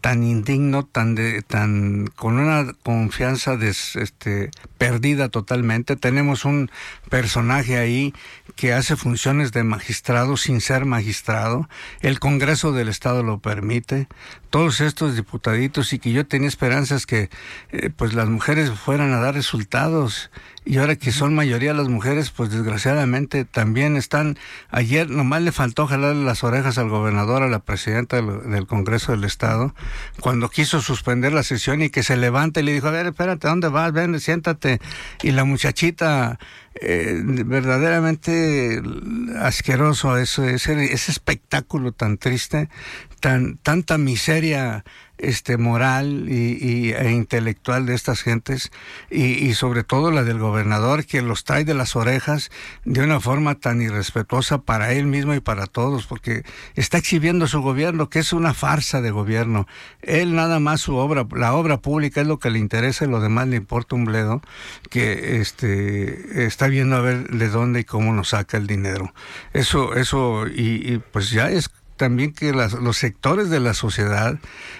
tan 0.00 0.22
indigno, 0.22 0.84
tan 0.84 1.16
de, 1.16 1.42
tan 1.42 2.06
con 2.06 2.38
una 2.38 2.72
confianza 2.84 3.56
des, 3.56 3.96
este, 3.96 4.50
perdida 4.78 5.28
totalmente. 5.28 5.96
Tenemos 5.96 6.44
un 6.44 6.70
personaje 7.10 7.78
ahí 7.78 8.14
que 8.54 8.72
hace 8.72 8.94
funciones 8.94 9.50
de 9.50 9.64
magistrado 9.64 10.36
sin 10.36 10.60
ser 10.60 10.84
magistrado. 10.84 11.68
El 12.02 12.20
Congreso 12.20 12.70
del 12.70 12.88
Estado 12.88 13.24
lo 13.24 13.40
permite. 13.40 14.06
Todos 14.50 14.80
estos 14.80 15.16
diputaditos 15.16 15.92
y 15.92 15.98
que 15.98 16.12
yo 16.12 16.24
tenía 16.26 16.48
esperanzas 16.48 17.06
que 17.06 17.28
eh, 17.72 17.90
pues 17.94 18.14
las 18.14 18.28
mujeres 18.28 18.70
fueran 18.70 19.12
a 19.12 19.18
dar 19.18 19.34
resultados 19.34 20.30
y 20.66 20.78
ahora 20.78 20.96
que 20.96 21.12
son 21.12 21.32
mayoría 21.32 21.72
las 21.72 21.88
mujeres, 21.88 22.30
pues 22.30 22.50
desgraciadamente 22.50 23.44
también 23.44 23.96
están. 23.96 24.36
Ayer 24.68 25.08
nomás 25.08 25.42
le 25.42 25.52
faltó 25.52 25.86
jalarle 25.86 26.24
las 26.24 26.42
orejas 26.42 26.76
al 26.76 26.88
gobernador, 26.88 27.44
a 27.44 27.48
la 27.48 27.60
presidenta 27.60 28.20
del, 28.20 28.66
Congreso 28.66 29.12
del 29.12 29.22
Estado, 29.22 29.76
cuando 30.20 30.48
quiso 30.48 30.80
suspender 30.80 31.32
la 31.32 31.44
sesión 31.44 31.82
y 31.82 31.90
que 31.90 32.02
se 32.02 32.16
levante 32.16 32.60
y 32.60 32.62
le 32.64 32.72
dijo, 32.72 32.88
a 32.88 32.90
ver, 32.90 33.06
espérate, 33.06 33.46
¿dónde 33.46 33.68
vas? 33.68 33.92
Ven, 33.92 34.18
siéntate. 34.18 34.80
Y 35.22 35.30
la 35.30 35.44
muchachita, 35.44 36.40
eh, 36.80 37.22
verdaderamente 37.22 38.82
asqueroso, 39.38 40.16
ese, 40.16 40.56
ese 40.56 40.92
espectáculo 41.12 41.92
tan 41.92 42.18
triste, 42.18 42.68
tan, 43.20 43.58
tanta 43.58 43.98
miseria 43.98 44.84
este 45.18 45.56
moral 45.56 46.26
y, 46.28 46.92
e 46.92 47.10
intelectual 47.10 47.86
de 47.86 47.94
estas 47.94 48.22
gentes 48.22 48.70
y, 49.10 49.54
sobre 49.54 49.82
todo 49.82 50.10
la 50.10 50.24
del 50.24 50.38
gobernador 50.38 51.06
que 51.06 51.22
los 51.22 51.44
trae 51.44 51.64
de 51.64 51.74
las 51.74 51.96
orejas 51.96 52.50
de 52.84 53.02
una 53.02 53.20
forma 53.20 53.54
tan 53.54 53.80
irrespetuosa 53.80 54.58
para 54.58 54.92
él 54.92 55.06
mismo 55.06 55.34
y 55.34 55.40
para 55.40 55.66
todos 55.66 56.06
porque 56.06 56.42
está 56.74 56.98
exhibiendo 56.98 57.46
su 57.46 57.62
gobierno 57.62 58.10
que 58.10 58.18
es 58.18 58.32
una 58.32 58.52
farsa 58.52 59.00
de 59.00 59.10
gobierno. 59.10 59.66
Él 60.02 60.34
nada 60.34 60.60
más 60.60 60.82
su 60.82 60.96
obra 60.96 61.26
la 61.34 61.54
obra 61.54 61.78
pública 61.78 62.20
es 62.20 62.26
lo 62.26 62.38
que 62.38 62.50
le 62.50 62.58
interesa 62.58 63.06
y 63.06 63.08
lo 63.08 63.20
demás 63.20 63.48
le 63.48 63.56
importa 63.56 63.96
un 63.96 64.04
bledo 64.04 64.42
que 64.90 65.40
este 65.40 66.44
está 66.44 66.68
viendo 66.68 66.96
a 66.96 67.00
ver 67.00 67.28
de 67.28 67.48
dónde 67.48 67.80
y 67.80 67.84
cómo 67.84 68.12
nos 68.12 68.28
saca 68.28 68.58
el 68.58 68.66
dinero. 68.66 69.14
Eso 69.54 69.94
eso 69.94 70.46
y, 70.46 70.92
y 70.92 70.98
pues 70.98 71.30
ya 71.30 71.50
es 71.50 71.70
también 71.96 72.32
que 72.32 72.52
las, 72.52 72.74
los 72.74 72.96
sectores 72.96 73.50
de 73.50 73.60
la 73.60 73.74
sociedad, 73.74 74.38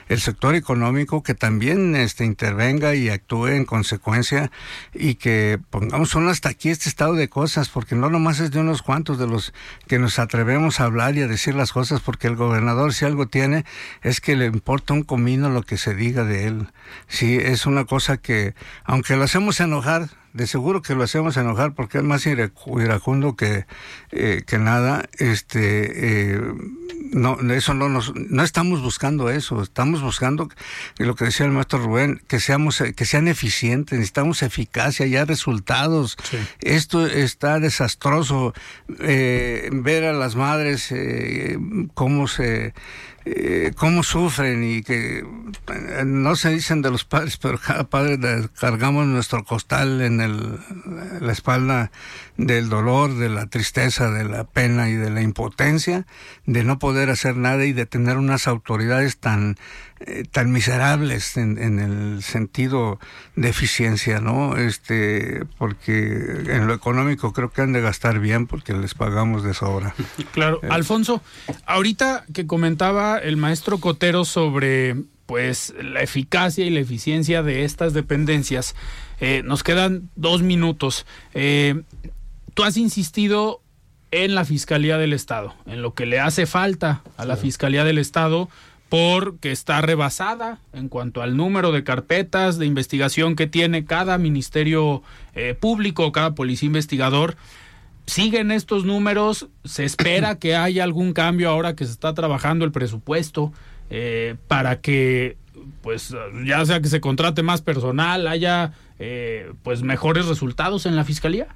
el 0.08 0.20
sector 0.20 0.54
económico, 0.54 1.22
que 1.22 1.34
también 1.34 1.96
este, 1.96 2.24
intervenga 2.24 2.94
y 2.94 3.08
actúe 3.08 3.48
en 3.48 3.64
consecuencia 3.64 4.50
y 4.94 5.16
que 5.16 5.58
pongamos 5.70 6.10
solo 6.10 6.30
hasta 6.30 6.48
aquí 6.48 6.70
este 6.70 6.88
estado 6.88 7.14
de 7.14 7.28
cosas, 7.28 7.68
porque 7.68 7.94
no 7.94 8.10
nomás 8.10 8.40
es 8.40 8.50
de 8.50 8.60
unos 8.60 8.82
cuantos 8.82 9.18
de 9.18 9.26
los 9.26 9.52
que 9.86 9.98
nos 9.98 10.18
atrevemos 10.18 10.80
a 10.80 10.84
hablar 10.84 11.16
y 11.16 11.22
a 11.22 11.28
decir 11.28 11.54
las 11.54 11.72
cosas, 11.72 12.00
porque 12.00 12.26
el 12.28 12.36
gobernador 12.36 12.92
si 12.92 13.04
algo 13.04 13.26
tiene 13.26 13.64
es 14.02 14.20
que 14.20 14.36
le 14.36 14.46
importa 14.46 14.94
un 14.94 15.02
comino 15.02 15.50
lo 15.50 15.62
que 15.62 15.76
se 15.76 15.94
diga 15.94 16.24
de 16.24 16.46
él. 16.46 16.68
Sí, 17.08 17.36
es 17.36 17.66
una 17.66 17.84
cosa 17.84 18.16
que, 18.16 18.54
aunque 18.84 19.16
lo 19.16 19.24
hacemos 19.24 19.60
enojar, 19.60 20.08
de 20.37 20.47
seguro 20.47 20.82
que 20.82 20.95
lo 20.95 21.03
hacemos 21.03 21.37
enojar 21.39 21.72
porque 21.72 21.99
es 21.99 22.05
más 22.05 22.26
iracundo 22.26 23.37
que, 23.37 23.64
eh, 24.12 24.43
que 24.47 24.59
nada. 24.59 25.09
Este, 25.18 26.34
eh, 26.34 26.41
no, 27.12 27.39
eso 27.53 27.72
no 27.72 27.89
nos, 27.89 28.14
no 28.14 28.43
estamos 28.43 28.82
buscando 28.82 29.30
eso, 29.30 29.62
estamos 29.62 30.03
buscando 30.03 30.51
lo 30.99 31.14
que 31.14 31.24
decía 31.24 31.47
el 31.47 31.53
maestro 31.53 31.78
Rubén, 31.78 32.20
que 32.28 32.39
seamos, 32.39 32.82
que 32.95 33.05
sean 33.07 33.28
eficientes, 33.28 33.99
necesitamos 33.99 34.43
eficacia, 34.43 35.07
ya 35.07 35.24
resultados. 35.24 36.18
Esto 36.61 37.07
está 37.07 37.59
desastroso, 37.59 38.53
eh, 39.01 39.70
ver 39.72 40.05
a 40.05 40.12
las 40.12 40.37
madres 40.37 40.95
cómo 41.95 42.28
se 42.28 42.74
eh, 43.28 43.72
cómo 43.74 44.04
sufren 44.04 44.62
y 44.62 44.82
que 44.82 45.18
eh, 45.18 46.04
no 46.06 46.36
se 46.36 46.50
dicen 46.50 46.80
de 46.80 46.92
los 46.92 47.04
padres, 47.04 47.38
pero 47.38 47.58
cada 47.58 47.82
padre 47.82 48.20
cargamos 48.60 49.04
nuestro 49.04 49.42
costal 49.42 50.00
en 50.00 50.20
el, 50.20 50.60
la 51.20 51.32
espalda 51.32 51.90
del 52.36 52.68
dolor, 52.68 53.16
de 53.16 53.28
la 53.28 53.46
tristeza, 53.46 54.12
de 54.12 54.22
la 54.22 54.44
pena 54.44 54.88
y 54.90 54.94
de 54.94 55.10
la 55.10 55.22
impotencia, 55.22 56.06
de 56.44 56.62
no 56.62 56.78
poder 56.78 57.10
hacer 57.10 57.36
nada 57.36 57.64
y 57.64 57.72
de 57.72 57.84
tener 57.84 58.16
unas 58.16 58.46
autoridades 58.46 59.18
tan, 59.18 59.56
eh, 60.01 60.24
tan 60.30 60.53
miserables 60.53 61.36
en, 61.36 61.57
en, 61.59 61.78
el 61.78 62.22
sentido 62.22 62.99
de 63.34 63.49
eficiencia, 63.49 64.20
¿no? 64.20 64.57
Este, 64.57 65.44
porque 65.57 66.42
en 66.49 66.66
lo 66.66 66.74
económico 66.74 67.32
creo 67.32 67.51
que 67.51 67.62
han 67.62 67.72
de 67.72 67.80
gastar 67.80 68.18
bien 68.18 68.47
porque 68.47 68.74
les 68.74 68.94
pagamos 68.94 69.42
de 69.42 69.55
sobra. 69.55 69.94
Claro, 70.32 70.61
eh. 70.62 70.68
Alfonso, 70.70 71.22
ahorita 71.64 72.24
que 72.34 72.47
comentaba 72.47 73.16
el 73.16 73.38
maestro 73.38 73.78
Cotero 73.78 74.26
sobre 74.26 74.97
pues 75.26 75.74
la 75.82 76.03
eficacia 76.03 76.64
y 76.64 76.70
la 76.70 76.80
eficiencia 76.80 77.42
de 77.42 77.64
estas 77.64 77.92
dependencias. 77.92 78.74
Eh, 79.20 79.42
nos 79.44 79.62
quedan 79.62 80.09
dos 80.14 80.42
minutos. 80.42 81.07
Eh, 81.34 81.82
tú 82.55 82.64
has 82.64 82.76
insistido 82.76 83.61
en 84.11 84.34
la 84.34 84.44
Fiscalía 84.44 84.99
del 84.99 85.12
Estado, 85.12 85.55
en 85.66 85.82
lo 85.82 85.94
que 85.94 86.07
le 86.07 86.20
hace 86.20 86.47
falta 86.47 87.03
a 87.16 87.24
la 87.24 87.36
Fiscalía 87.36 87.82
del 87.84 87.99
Estado 87.99 88.49
porque 88.89 89.51
está 89.51 89.80
rebasada 89.80 90.61
en 90.72 90.89
cuanto 90.89 91.22
al 91.22 91.37
número 91.37 91.72
de 91.72 91.84
carpetas 91.84 92.59
de 92.59 92.66
investigación 92.66 93.34
que 93.34 93.47
tiene 93.47 93.84
cada 93.84 94.18
ministerio 94.18 95.03
eh, 95.34 95.55
público, 95.59 96.12
cada 96.12 96.34
policía 96.34 96.68
investigador. 96.68 97.37
Siguen 98.07 98.53
estos 98.53 98.84
números, 98.84 99.49
se 99.64 99.84
espera 99.84 100.39
que 100.39 100.55
haya 100.55 100.84
algún 100.84 101.12
cambio 101.12 101.51
ahora 101.51 101.74
que 101.74 101.84
se 101.84 101.93
está 101.93 102.14
trabajando 102.14 102.64
el 102.64 102.70
presupuesto 102.70 103.53
eh, 103.91 104.37
para 104.47 104.80
que, 104.80 105.37
pues, 105.82 106.14
ya 106.45 106.64
sea 106.64 106.80
que 106.80 106.89
se 106.89 107.01
contrate 107.01 107.43
más 107.43 107.62
personal, 107.62 108.28
haya, 108.28 108.72
eh, 109.01 109.53
pues, 109.64 109.82
mejores 109.82 110.26
resultados 110.26 110.87
en 110.87 110.95
la 110.95 111.05
fiscalía. 111.05 111.49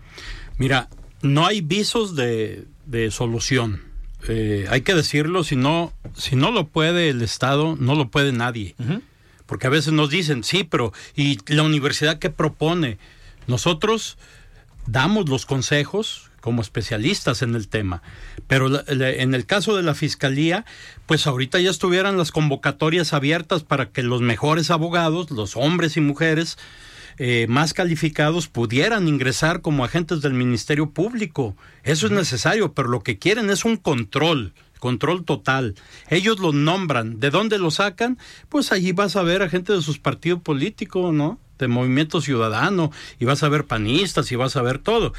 Mira, 0.59 0.89
no 1.22 1.47
hay 1.47 1.61
visos 1.61 2.16
de, 2.16 2.66
solución. 3.11 3.89
Eh, 4.28 4.66
hay 4.70 4.82
que 4.82 4.94
decirlo, 4.94 5.44
si 5.44 5.56
no, 5.56 5.92
si 6.14 6.36
no 6.36 6.50
lo 6.50 6.66
puede 6.66 7.08
el 7.08 7.22
Estado, 7.22 7.76
no 7.78 7.94
lo 7.94 8.08
puede 8.08 8.32
nadie. 8.32 8.74
Porque 9.46 9.66
a 9.66 9.70
veces 9.70 9.92
nos 9.92 10.10
dicen, 10.10 10.44
sí, 10.44 10.64
pero 10.64 10.92
¿y 11.16 11.38
la 11.52 11.62
universidad 11.62 12.18
qué 12.18 12.30
propone? 12.30 12.98
Nosotros 13.46 14.16
damos 14.86 15.28
los 15.28 15.46
consejos 15.46 16.30
como 16.40 16.62
especialistas 16.62 17.42
en 17.42 17.54
el 17.54 17.68
tema, 17.68 18.02
pero 18.46 18.70
en 18.88 19.34
el 19.34 19.44
caso 19.44 19.76
de 19.76 19.82
la 19.82 19.94
fiscalía, 19.94 20.64
pues 21.06 21.26
ahorita 21.26 21.60
ya 21.60 21.70
estuvieran 21.70 22.16
las 22.16 22.30
convocatorias 22.30 23.12
abiertas 23.12 23.62
para 23.62 23.90
que 23.90 24.02
los 24.02 24.22
mejores 24.22 24.70
abogados, 24.70 25.30
los 25.30 25.56
hombres 25.56 25.96
y 25.96 26.00
mujeres, 26.00 26.56
eh, 27.22 27.44
más 27.50 27.74
calificados 27.74 28.48
pudieran 28.48 29.06
ingresar 29.06 29.60
como 29.60 29.84
agentes 29.84 30.22
del 30.22 30.32
Ministerio 30.32 30.88
Público. 30.88 31.54
Eso 31.82 32.06
es 32.06 32.12
necesario, 32.12 32.72
pero 32.72 32.88
lo 32.88 33.02
que 33.02 33.18
quieren 33.18 33.50
es 33.50 33.66
un 33.66 33.76
control 33.76 34.54
control 34.78 35.26
total. 35.26 35.74
Ellos 36.08 36.38
lo 36.38 36.54
nombran. 36.54 37.20
¿De 37.20 37.28
dónde 37.28 37.58
lo 37.58 37.70
sacan? 37.70 38.16
Pues 38.48 38.72
allí 38.72 38.92
vas 38.92 39.16
a 39.16 39.22
ver 39.22 39.42
a 39.42 39.50
gente 39.50 39.74
de 39.74 39.82
sus 39.82 39.98
partidos 39.98 40.40
políticos, 40.40 41.12
¿no? 41.12 41.38
De 41.58 41.68
Movimiento 41.68 42.22
Ciudadano, 42.22 42.90
y 43.18 43.26
vas 43.26 43.42
a 43.42 43.50
ver 43.50 43.66
panistas, 43.66 44.32
y 44.32 44.36
vas 44.36 44.56
a 44.56 44.62
ver 44.62 44.78
todo. 44.78 45.12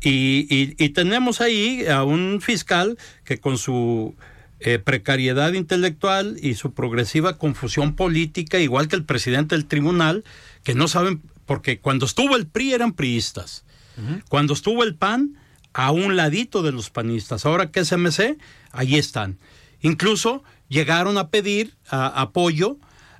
Y, 0.00 0.46
y, 0.48 0.88
tenemos 0.88 1.42
ahí 1.42 1.84
a 1.84 2.02
un 2.02 2.40
fiscal 2.40 2.96
que 3.24 3.40
con 3.40 3.58
su 3.58 4.14
eh, 4.60 4.78
precariedad 4.78 5.52
intelectual 5.52 6.38
y 6.40 6.54
su 6.54 6.72
progresiva 6.72 7.36
confusión 7.36 7.94
política, 7.94 8.58
igual 8.58 8.88
que 8.88 8.96
el 8.96 9.04
presidente 9.04 9.54
del 9.54 9.66
tribunal, 9.66 10.24
que 10.64 10.74
no 10.74 10.88
saben 10.88 11.20
porque 11.46 11.80
cuando 11.80 12.06
estuvo 12.06 12.36
el 12.36 12.46
PRI 12.46 12.72
eran 12.74 12.92
priistas. 12.92 13.64
Cuando 14.28 14.54
estuvo 14.54 14.84
el 14.84 14.94
PAN, 14.94 15.36
a 15.74 15.90
un 15.90 16.16
ladito 16.16 16.62
de 16.62 16.72
los 16.72 16.90
panistas. 16.90 17.46
Ahora 17.46 17.70
que 17.70 17.80
es 17.80 17.92
MC, 17.92 18.38
ahí 18.72 18.96
están. 18.96 19.38
Incluso 19.80 20.42
llegaron 20.68 21.18
a 21.18 21.28
pedir 21.28 21.74
apoyo 21.88 22.78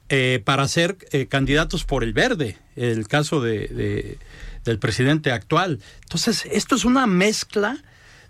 eh, 0.09 0.43
para 0.45 0.69
ser 0.69 0.99
eh, 1.11 1.27
candidatos 1.27 1.85
por 1.85 2.05
el 2.05 2.13
verde, 2.13 2.59
el 2.77 3.09
caso 3.09 3.41
de, 3.41 4.19
del 4.65 4.79
presidente 4.79 5.33
actual. 5.33 5.81
Entonces, 6.03 6.47
esto 6.51 6.75
es 6.75 6.85
una 6.85 7.07
mezcla 7.07 7.83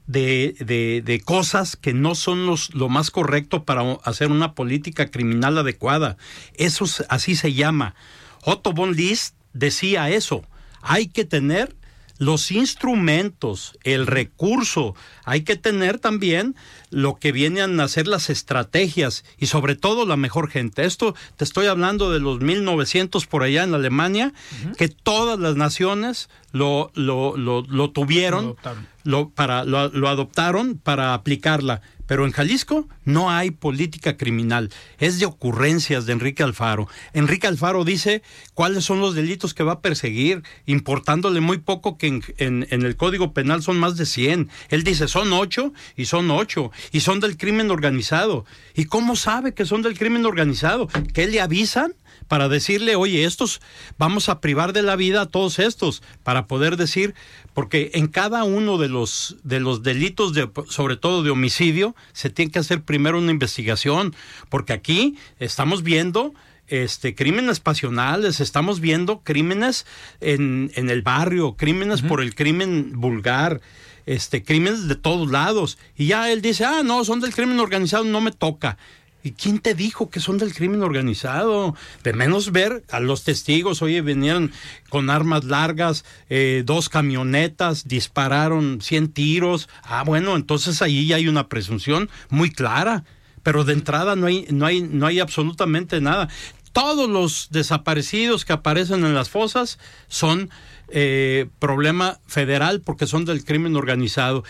de, 0.07 1.03
de, 1.05 1.21
cosas 1.21 1.77
que 1.77 1.93
no 1.93 2.15
son 2.15 2.47
los, 2.47 2.75
lo 2.75 2.89
más 2.89 3.11
correcto 3.11 3.65
para 3.65 3.83
hacer 4.05 4.31
una 4.31 4.55
política 4.55 5.11
criminal 5.11 5.59
adecuada. 5.59 6.17
Eso 6.55 6.85
así 7.09 7.37
se 7.37 7.53
llama. 7.53 7.95
Otto 8.43 8.73
von 8.73 8.95
List 8.95 9.37
decía 9.53 10.11
eso, 10.11 10.45
hay 10.81 11.09
que 11.09 11.25
tener 11.25 11.75
los 12.23 12.53
instrumentos, 12.53 13.77
el 13.83 14.07
recurso. 14.07 14.95
Hay 15.25 15.43
que 15.43 15.57
tener 15.57 15.99
también 15.99 16.55
lo 16.91 17.17
que 17.17 17.33
vienen 17.33 17.81
a 17.81 17.89
ser 17.89 18.07
las 18.07 18.31
estrategias 18.31 19.25
y 19.39 19.47
sobre 19.47 19.75
todo 19.75 20.07
la 20.07 20.17
mejor 20.17 20.49
gente. 20.49 20.85
Esto 20.85 21.17
te 21.37 21.43
estoy 21.43 21.67
hablando 21.67 22.13
de 22.13 22.21
los 22.21 22.41
1900 22.41 23.27
por 23.27 23.43
allá 23.43 23.65
en 23.65 23.75
Alemania, 23.75 24.33
que 24.79 24.89
todas 24.89 25.39
las 25.41 25.57
naciones 25.57 26.29
lo, 26.53 26.93
lo, 26.95 27.37
lo, 27.37 27.91
tuvieron, 27.91 28.55
lo, 29.03 29.31
para, 29.31 29.65
lo 29.65 30.09
adoptaron 30.09 30.79
para 30.79 31.15
aplicarla. 31.15 31.83
Pero 32.13 32.27
en 32.27 32.33
Jalisco 32.33 32.91
no 33.07 33.31
hay 33.31 33.53
política 33.53 34.19
criminal, 34.19 34.69
es 34.99 35.19
de 35.19 35.25
ocurrencias 35.25 36.05
de 36.05 36.13
Enrique 36.13 36.43
Alfaro. 36.43 36.87
Enrique 37.15 37.47
Alfaro 37.47 37.87
dice 37.87 38.23
cuáles 38.53 38.85
son 38.85 39.01
los 39.01 39.15
delitos 39.15 39.55
que 39.55 39.63
va 39.63 39.73
a 39.73 39.81
perseguir, 39.81 40.43
importándole 40.67 41.41
muy 41.41 41.57
poco 41.57 41.97
que 41.97 42.21
en, 42.37 42.67
el 42.69 42.97
Código 42.97 43.33
Penal 43.33 43.63
son 43.63 43.81
más 43.81 43.97
de 43.97 44.05
100. 44.05 44.51
Él 44.69 44.85
dice 44.85 45.09
son 45.09 45.33
ocho 45.33 45.73
y 45.97 46.05
son 46.05 46.31
ocho 46.31 46.71
y 46.91 47.01
son 47.01 47.19
del 47.19 47.39
crimen 47.39 47.71
organizado. 47.71 48.45
¿Y 48.75 48.85
cómo 48.85 49.17
sabe 49.17 49.55
que 49.55 49.65
son 49.65 49.81
del 49.81 49.99
crimen 49.99 50.27
organizado? 50.27 50.89
¿Que 51.15 51.27
le 51.29 51.41
avisan? 51.41 51.95
Para 52.33 52.49
decirle, 52.49 52.97
oye, 52.97 53.27
estos 53.27 53.61
vamos 53.99 54.31
a 54.31 54.41
privar 54.41 54.73
de 54.73 54.83
la 54.83 54.97
vida 54.97 55.21
a 55.21 55.27
todos 55.27 55.59
estos, 55.59 56.03
para 56.23 56.47
poder 56.47 56.79
decir, 56.79 57.15
porque 57.53 57.91
en 57.93 58.07
cada 58.09 58.43
uno 58.45 58.79
de 58.79 58.89
los 58.89 59.37
de 59.43 59.61
los 59.61 59.83
delitos 59.83 60.33
de 60.33 60.49
sobre 60.67 60.97
todo 60.97 61.23
de 61.23 61.29
homicidio 61.29 61.95
se 62.15 62.31
tiene 62.31 62.51
que 62.51 62.59
hacer 62.59 62.85
primero 62.85 63.19
una 63.19 63.33
investigación, 63.33 64.15
porque 64.49 64.73
aquí 64.73 65.19
estamos 65.41 65.83
viendo 65.83 66.33
este, 66.69 67.15
crímenes 67.15 67.61
pasionales, 67.61 68.41
estamos 68.41 68.81
viendo 68.81 69.21
crímenes 69.23 69.85
en, 70.23 70.73
en 70.75 70.89
el 70.89 71.03
barrio, 71.03 71.59
crímenes 71.59 72.01
por 72.01 72.23
el 72.23 72.35
crimen 72.35 72.93
vulgar, 72.95 73.61
este, 74.07 74.43
crímenes 74.43 74.89
de 74.89 74.97
todos 74.97 75.31
lados. 75.31 75.77
Y 75.99 76.07
ya 76.07 76.33
él 76.33 76.41
dice, 76.41 76.65
ah, 76.65 76.81
no, 76.83 77.05
son 77.05 77.21
del 77.21 77.35
crimen 77.35 77.61
organizado, 77.61 78.05
no 78.05 78.23
me 78.23 78.33
toca. 78.33 78.79
¿Y 79.25 79.33
quién 79.33 79.61
te 79.61 79.75
dijo 79.75 80.11
que 80.11 80.21
son 80.21 80.39
del 80.39 80.53
crimen 80.53 80.83
organizado? 80.83 81.77
De 82.03 82.13
menos 82.13 82.51
ver 82.51 82.83
a 82.91 82.99
los 82.99 83.23
testigos, 83.23 83.81
oye, 83.81 84.01
venían 84.01 84.53
con 84.89 85.11
armas 85.11 85.45
largas, 85.45 86.05
eh, 86.29 86.63
dos 86.67 86.89
camionetas, 86.89 87.87
dispararon 87.87 88.81
100 88.81 89.13
tiros. 89.13 89.69
Ah, 89.85 90.03
bueno, 90.05 90.35
entonces 90.35 90.83
ahí 90.83 91.13
hay 91.13 91.29
una 91.29 91.49
presunción 91.49 92.11
muy 92.31 92.51
clara. 92.51 93.05
Pero 93.43 93.65
de 93.65 93.73
entrada 93.73 94.15
no 94.17 94.27
hay, 94.27 94.47
no 94.51 94.67
hay, 94.67 94.83
no 94.83 95.07
hay 95.07 95.21
absolutamente 95.21 96.01
nada. 96.01 96.29
Todos 96.73 97.09
los 97.09 97.49
desaparecidos 97.51 98.45
que 98.45 98.53
aparecen 98.53 99.05
en 99.05 99.15
las 99.15 99.31
fosas 99.31 99.79
son 100.09 100.49
eh, 100.89 101.49
problema 101.59 102.19
federal 102.27 102.81
porque 102.81 103.07
son 103.07 103.25
del 103.25 103.45
crimen 103.45 103.77
organizado. 103.77 104.45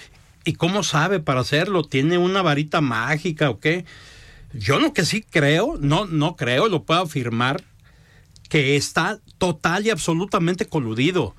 ¿Y 0.44 0.54
cómo 0.54 0.82
sabe 0.82 1.20
para 1.20 1.40
hacerlo? 1.40 1.84
¿Tiene 1.84 2.18
una 2.18 2.42
varita 2.42 2.80
mágica 2.80 3.50
o 3.50 3.60
qué? 3.60 3.84
Yo 4.54 4.78
lo 4.78 4.92
que 4.92 5.04
sí 5.04 5.22
creo, 5.22 5.76
no, 5.80 6.06
no 6.06 6.36
creo, 6.36 6.68
lo 6.68 6.84
puedo 6.84 7.00
afirmar, 7.00 7.62
que 8.48 8.76
está 8.76 9.20
total 9.38 9.86
y 9.86 9.90
absolutamente 9.90 10.66
coludido 10.66 11.34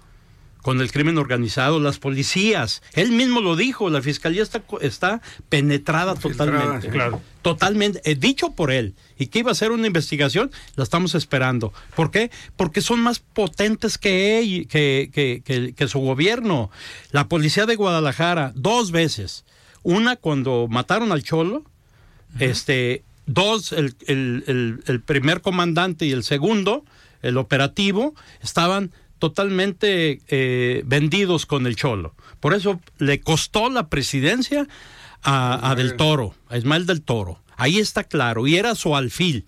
con 0.64 0.80
el 0.80 0.92
crimen 0.92 1.18
organizado, 1.18 1.80
las 1.80 2.00
policías. 2.00 2.82
Él 2.94 3.12
mismo 3.12 3.42
lo 3.42 3.58
dijo, 3.58 3.90
la 3.90 4.02
fiscalía 4.02 4.42
está, 4.42 4.64
está 4.80 5.22
penetrada 5.50 6.16
totalmente. 6.16 6.88
Claro. 6.88 7.22
Totalmente, 7.42 8.02
eh, 8.10 8.16
dicho 8.16 8.54
por 8.54 8.72
él, 8.72 8.96
y 9.20 9.28
que 9.28 9.40
iba 9.40 9.50
a 9.50 9.52
hacer 9.52 9.72
una 9.72 9.86
investigación, 9.86 10.52
la 10.78 10.86
estamos 10.86 11.16
esperando. 11.16 11.74
¿Por 11.98 12.12
qué? 12.12 12.32
Porque 12.56 12.80
son 12.80 13.02
más 13.02 13.20
potentes 13.20 13.98
que, 13.98 14.40
él, 14.40 14.68
que, 14.70 15.12
que, 15.14 15.74
que 15.76 15.88
su 15.90 16.00
gobierno. 16.00 16.72
La 17.12 17.28
policía 17.28 17.66
de 17.66 17.76
Guadalajara, 17.76 18.54
dos 18.56 18.92
veces. 18.92 19.44
Una 19.84 20.16
cuando 20.16 20.68
mataron 20.70 21.12
al 21.12 21.24
Cholo, 21.24 21.66
este, 22.40 23.04
dos, 23.26 23.72
el, 23.72 23.96
el, 24.88 25.02
primer 25.02 25.42
comandante 25.42 26.06
y 26.06 26.12
el 26.12 26.24
segundo, 26.24 26.84
el 27.22 27.38
operativo, 27.38 28.16
estaban 28.42 28.92
totalmente 29.20 30.22
eh, 30.28 30.84
vendidos 30.86 31.46
con 31.46 31.66
el 31.66 31.76
Cholo. 31.76 32.16
Por 32.40 32.54
eso 32.54 32.82
le 32.98 33.22
costó 33.22 33.70
la 33.70 33.88
presidencia 33.88 34.68
a, 35.24 35.74
Del 35.78 35.96
Toro, 35.96 36.36
a 36.50 36.58
Ismael 36.58 36.86
del 36.86 37.02
Toro. 37.02 37.42
Ahí 37.56 37.80
está 37.80 38.04
claro, 38.04 38.46
y 38.48 38.58
era 38.58 38.76
su 38.76 38.96
alfil. 38.96 39.46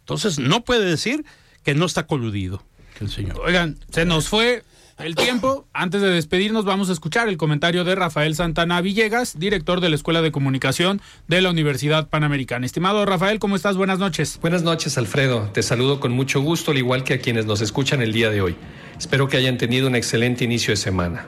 Entonces 0.00 0.38
no 0.38 0.64
puede 0.64 0.86
decir 0.86 1.24
que 1.62 1.74
no 1.74 1.84
está 1.84 2.06
coludido 2.06 2.64
el 3.00 3.10
señor. 3.10 3.40
Oigan, 3.44 3.78
se 3.90 4.06
nos 4.06 4.28
fue 4.28 4.64
el 4.98 5.14
tiempo. 5.14 5.66
Antes 5.72 6.02
de 6.02 6.08
despedirnos, 6.10 6.64
vamos 6.64 6.90
a 6.90 6.92
escuchar 6.92 7.28
el 7.28 7.36
comentario 7.36 7.84
de 7.84 7.94
Rafael 7.94 8.34
Santana 8.34 8.80
Villegas, 8.80 9.38
director 9.38 9.80
de 9.80 9.88
la 9.88 9.96
Escuela 9.96 10.22
de 10.22 10.32
Comunicación 10.32 11.00
de 11.26 11.40
la 11.40 11.50
Universidad 11.50 12.08
Panamericana. 12.08 12.66
Estimado 12.66 13.04
Rafael, 13.06 13.38
¿cómo 13.38 13.56
estás? 13.56 13.76
Buenas 13.76 13.98
noches. 13.98 14.38
Buenas 14.40 14.62
noches, 14.62 14.98
Alfredo. 14.98 15.50
Te 15.52 15.62
saludo 15.62 16.00
con 16.00 16.12
mucho 16.12 16.40
gusto, 16.40 16.72
al 16.72 16.78
igual 16.78 17.04
que 17.04 17.14
a 17.14 17.20
quienes 17.20 17.46
nos 17.46 17.60
escuchan 17.60 18.02
el 18.02 18.12
día 18.12 18.30
de 18.30 18.42
hoy. 18.42 18.56
Espero 18.98 19.28
que 19.28 19.36
hayan 19.36 19.58
tenido 19.58 19.86
un 19.86 19.94
excelente 19.94 20.44
inicio 20.44 20.72
de 20.72 20.76
semana. 20.76 21.26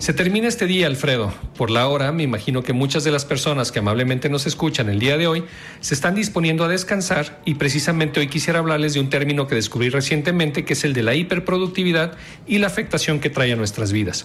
Se 0.00 0.14
termina 0.14 0.48
este 0.48 0.66
día, 0.66 0.86
Alfredo. 0.86 1.30
Por 1.58 1.70
la 1.70 1.86
hora, 1.86 2.10
me 2.10 2.22
imagino 2.22 2.62
que 2.62 2.72
muchas 2.72 3.04
de 3.04 3.10
las 3.10 3.26
personas 3.26 3.70
que 3.70 3.80
amablemente 3.80 4.30
nos 4.30 4.46
escuchan 4.46 4.88
el 4.88 4.98
día 4.98 5.18
de 5.18 5.26
hoy 5.26 5.44
se 5.80 5.92
están 5.92 6.14
disponiendo 6.14 6.64
a 6.64 6.68
descansar 6.68 7.42
y 7.44 7.56
precisamente 7.56 8.18
hoy 8.18 8.28
quisiera 8.28 8.60
hablarles 8.60 8.94
de 8.94 9.00
un 9.00 9.10
término 9.10 9.46
que 9.46 9.56
descubrí 9.56 9.90
recientemente 9.90 10.64
que 10.64 10.72
es 10.72 10.84
el 10.84 10.94
de 10.94 11.02
la 11.02 11.16
hiperproductividad 11.16 12.16
y 12.46 12.56
la 12.60 12.68
afectación 12.68 13.20
que 13.20 13.28
trae 13.28 13.52
a 13.52 13.56
nuestras 13.56 13.92
vidas. 13.92 14.24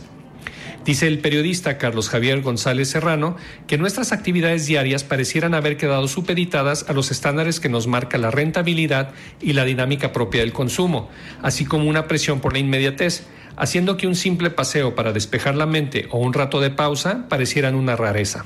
Dice 0.85 1.07
el 1.07 1.19
periodista 1.19 1.77
Carlos 1.77 2.09
Javier 2.09 2.41
González 2.41 2.89
Serrano 2.89 3.35
que 3.67 3.77
nuestras 3.77 4.13
actividades 4.13 4.67
diarias 4.67 5.03
parecieran 5.03 5.55
haber 5.55 5.75
quedado 5.75 6.07
supeditadas 6.07 6.85
a 6.87 6.93
los 6.93 7.11
estándares 7.11 7.59
que 7.59 7.69
nos 7.69 7.87
marca 7.87 8.17
la 8.17 8.31
rentabilidad 8.31 9.09
y 9.41 9.53
la 9.53 9.65
dinámica 9.65 10.13
propia 10.13 10.41
del 10.41 10.53
consumo, 10.53 11.09
así 11.41 11.65
como 11.65 11.89
una 11.89 12.07
presión 12.07 12.39
por 12.39 12.53
la 12.53 12.59
inmediatez, 12.59 13.25
haciendo 13.57 13.97
que 13.97 14.07
un 14.07 14.15
simple 14.15 14.49
paseo 14.49 14.95
para 14.95 15.13
despejar 15.13 15.55
la 15.55 15.65
mente 15.65 16.07
o 16.11 16.19
un 16.19 16.33
rato 16.33 16.61
de 16.61 16.71
pausa 16.71 17.27
parecieran 17.29 17.75
una 17.75 17.95
rareza. 17.95 18.45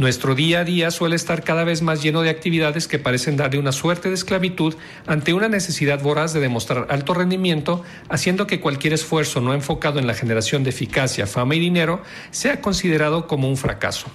Nuestro 0.00 0.34
día 0.34 0.60
a 0.60 0.64
día 0.64 0.90
suele 0.90 1.14
estar 1.14 1.44
cada 1.44 1.62
vez 1.62 1.82
más 1.82 2.02
lleno 2.02 2.22
de 2.22 2.30
actividades 2.30 2.88
que 2.88 2.98
parecen 2.98 3.36
darle 3.36 3.58
una 3.58 3.70
suerte 3.70 4.08
de 4.08 4.14
esclavitud 4.14 4.74
ante 5.06 5.34
una 5.34 5.48
necesidad 5.48 6.00
voraz 6.00 6.32
de 6.32 6.40
demostrar 6.40 6.86
alto 6.88 7.12
rendimiento, 7.12 7.84
haciendo 8.08 8.46
que 8.46 8.60
cualquier 8.60 8.94
esfuerzo 8.94 9.42
no 9.42 9.52
enfocado 9.52 9.98
en 9.98 10.06
la 10.06 10.14
generación 10.14 10.64
de 10.64 10.70
eficacia, 10.70 11.26
fama 11.26 11.54
y 11.54 11.60
dinero 11.60 12.00
sea 12.30 12.62
considerado 12.62 13.26
como 13.26 13.48
un 13.48 13.58
fracaso. 13.58 14.06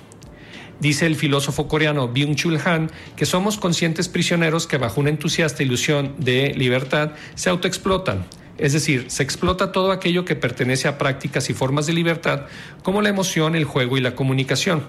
Dice 0.80 1.06
el 1.06 1.16
filósofo 1.16 1.68
coreano 1.68 2.12
Byung-Chul 2.12 2.66
Han 2.66 2.90
que 3.16 3.28
somos 3.28 3.58
conscientes 3.58 4.10
prisioneros 4.10 4.66
que 4.66 4.78
bajo 4.78 5.00
una 5.00 5.12
entusiasta 5.12 5.62
ilusión 5.62 6.16
de 6.18 6.54
libertad 6.56 7.12
se 7.36 7.50
autoexplotan 7.50 8.26
es 8.58 8.74
decir, 8.74 9.06
se 9.10 9.24
explota 9.24 9.72
todo 9.72 9.92
aquello 9.92 10.24
que 10.24 10.36
pertenece 10.36 10.88
a 10.88 10.98
prácticas 10.98 11.50
y 11.50 11.54
formas 11.54 11.88
de 11.88 11.94
libertad 11.94 12.48
como 12.84 13.02
la 13.02 13.10
emoción, 13.10 13.56
el 13.56 13.66
juego 13.66 13.98
y 13.98 14.02
la 14.02 14.16
comunicación. 14.16 14.84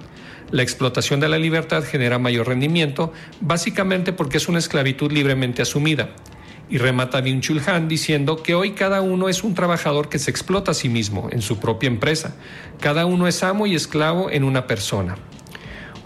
La 0.52 0.62
explotación 0.62 1.18
de 1.18 1.28
la 1.28 1.38
libertad 1.38 1.82
genera 1.82 2.20
mayor 2.20 2.46
rendimiento, 2.46 3.12
básicamente 3.40 4.12
porque 4.12 4.36
es 4.36 4.48
una 4.48 4.60
esclavitud 4.60 5.10
libremente 5.10 5.62
asumida. 5.62 6.10
Y 6.70 6.78
remata 6.78 7.20
Bin 7.20 7.40
Chulhan 7.40 7.88
diciendo 7.88 8.42
que 8.42 8.54
hoy 8.54 8.72
cada 8.72 9.00
uno 9.00 9.28
es 9.28 9.42
un 9.42 9.54
trabajador 9.54 10.08
que 10.08 10.20
se 10.20 10.30
explota 10.30 10.70
a 10.70 10.74
sí 10.74 10.88
mismo 10.88 11.28
en 11.32 11.42
su 11.42 11.58
propia 11.58 11.88
empresa. 11.88 12.36
Cada 12.80 13.06
uno 13.06 13.26
es 13.26 13.42
amo 13.42 13.66
y 13.66 13.74
esclavo 13.74 14.30
en 14.30 14.44
una 14.44 14.68
persona. 14.68 15.16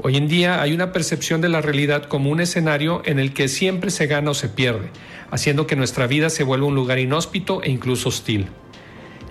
Hoy 0.03 0.17
en 0.17 0.29
día 0.29 0.63
hay 0.63 0.73
una 0.73 0.93
percepción 0.93 1.43
de 1.43 1.51
la 1.51 1.61
realidad 1.61 2.05
como 2.05 2.31
un 2.31 2.41
escenario 2.41 3.03
en 3.05 3.19
el 3.19 3.35
que 3.35 3.49
siempre 3.49 3.91
se 3.91 4.07
gana 4.07 4.31
o 4.31 4.35
se 4.35 4.49
pierde, 4.49 4.89
haciendo 5.31 5.66
que 5.66 5.76
nuestra 5.76 6.07
vida 6.07 6.31
se 6.31 6.45
vuelva 6.45 6.66
un 6.66 6.74
lugar 6.74 6.99
inhóspito 6.99 7.62
e 7.62 7.70
incluso 7.70 8.09
hostil. 8.09 8.49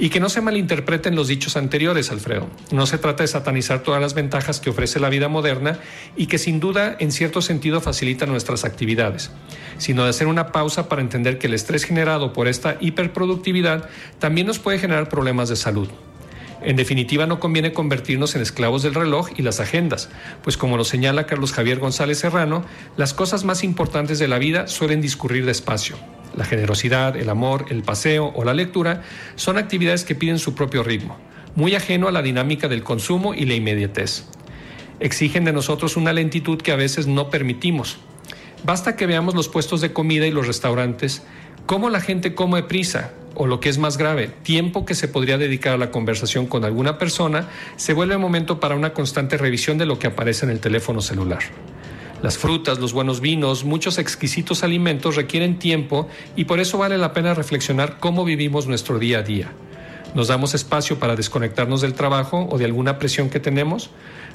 Y 0.01 0.09
que 0.09 0.21
no 0.21 0.29
se 0.29 0.39
malinterpreten 0.39 1.15
los 1.15 1.27
dichos 1.27 1.57
anteriores, 1.57 2.09
Alfredo. 2.09 2.47
No 2.71 2.85
se 2.85 2.97
trata 2.97 3.23
de 3.23 3.27
satanizar 3.27 3.83
todas 3.83 4.01
las 4.01 4.13
ventajas 4.13 4.61
que 4.61 4.69
ofrece 4.69 4.99
la 5.01 5.09
vida 5.09 5.27
moderna 5.27 5.79
y 6.15 6.27
que 6.27 6.37
sin 6.37 6.61
duda 6.61 6.95
en 6.99 7.11
cierto 7.11 7.41
sentido 7.41 7.81
facilita 7.81 8.25
nuestras 8.25 8.63
actividades, 8.63 9.29
sino 9.77 10.05
de 10.05 10.11
hacer 10.11 10.27
una 10.27 10.53
pausa 10.53 10.87
para 10.87 11.01
entender 11.01 11.37
que 11.37 11.47
el 11.47 11.53
estrés 11.53 11.83
generado 11.83 12.31
por 12.31 12.47
esta 12.47 12.77
hiperproductividad 12.79 13.89
también 14.19 14.47
nos 14.47 14.59
puede 14.59 14.79
generar 14.79 15.09
problemas 15.09 15.49
de 15.49 15.57
salud. 15.57 15.89
En 16.61 16.75
definitiva, 16.75 17.25
no 17.25 17.39
conviene 17.39 17.71
convertirnos 17.71 18.35
en 18.35 18.41
esclavos 18.41 18.83
del 18.83 18.93
reloj 18.93 19.29
y 19.37 19.43
las 19.43 19.61
agendas, 19.61 20.09
pues 20.43 20.57
como 20.57 20.75
lo 20.75 20.83
señala 20.83 21.25
Carlos 21.25 21.53
Javier 21.53 21.79
González 21.79 22.19
Serrano, 22.19 22.65
las 22.97 23.13
cosas 23.13 23.45
más 23.45 23.63
importantes 23.63 24.19
de 24.19 24.27
la 24.27 24.39
vida 24.39 24.67
suelen 24.67 24.99
discurrir 24.99 25.45
despacio. 25.45 25.95
La 26.35 26.43
generosidad, 26.43 27.15
el 27.15 27.29
amor, 27.29 27.65
el 27.69 27.81
paseo 27.83 28.33
o 28.35 28.43
la 28.43 28.53
lectura 28.53 29.03
son 29.35 29.57
actividades 29.57 30.03
que 30.03 30.15
piden 30.15 30.37
su 30.37 30.53
propio 30.53 30.83
ritmo, 30.83 31.17
muy 31.55 31.75
ajeno 31.75 32.09
a 32.09 32.11
la 32.11 32.21
dinámica 32.21 32.67
del 32.67 32.83
consumo 32.83 33.33
y 33.33 33.45
la 33.45 33.55
inmediatez. 33.55 34.25
Exigen 34.99 35.45
de 35.45 35.53
nosotros 35.53 35.95
una 35.95 36.11
lentitud 36.11 36.61
que 36.61 36.73
a 36.73 36.75
veces 36.75 37.07
no 37.07 37.29
permitimos. 37.29 37.99
Basta 38.65 38.97
que 38.97 39.05
veamos 39.05 39.33
los 39.33 39.47
puestos 39.47 39.79
de 39.79 39.93
comida 39.93 40.27
y 40.27 40.31
los 40.31 40.45
restaurantes, 40.45 41.23
cómo 41.65 41.89
la 41.89 42.01
gente 42.01 42.35
come 42.35 42.63
prisa, 42.63 43.13
o 43.39 43.47
lo 43.47 43.61
que 43.61 43.69
es 43.69 43.77
más 43.77 43.97
grave, 43.97 44.27
tiempo 44.43 44.85
que 44.85 44.93
se 44.93 45.07
podría 45.07 45.37
dedicar 45.37 45.73
a 45.73 45.77
la 45.77 45.91
conversación 45.91 46.45
con 46.45 46.65
alguna 46.65 46.97
persona, 46.97 47.47
se 47.77 47.93
vuelve 47.93 48.17
momento 48.17 48.59
para 48.59 48.75
una 48.75 48.91
constante 48.91 49.37
revisión 49.37 49.77
de 49.77 49.85
lo 49.85 49.97
que 49.97 50.07
aparece 50.07 50.45
en 50.45 50.51
el 50.51 50.59
teléfono 50.59 50.99
celular. 50.99 51.39
Las 52.21 52.37
frutas, 52.37 52.79
los 52.79 52.91
buenos 52.91 53.21
vinos, 53.21 53.63
muchos 53.63 53.97
exquisitos 53.97 54.61
alimentos 54.61 55.15
requieren 55.15 55.57
tiempo 55.57 56.09
y 56.35 56.43
por 56.43 56.59
eso 56.59 56.77
vale 56.77 56.97
la 56.97 57.13
pena 57.13 57.33
reflexionar 57.33 57.97
cómo 58.01 58.25
vivimos 58.25 58.67
nuestro 58.67 58.99
día 58.99 59.19
a 59.19 59.23
día. 59.23 59.53
¿Nos 60.13 60.27
damos 60.27 60.53
espacio 60.53 60.99
para 60.99 61.15
desconectarnos 61.15 61.79
del 61.79 61.93
trabajo 61.93 62.45
o 62.51 62.57
de 62.57 62.65
alguna 62.65 62.99
presión 62.99 63.29
que 63.29 63.39
tenemos? 63.39 63.89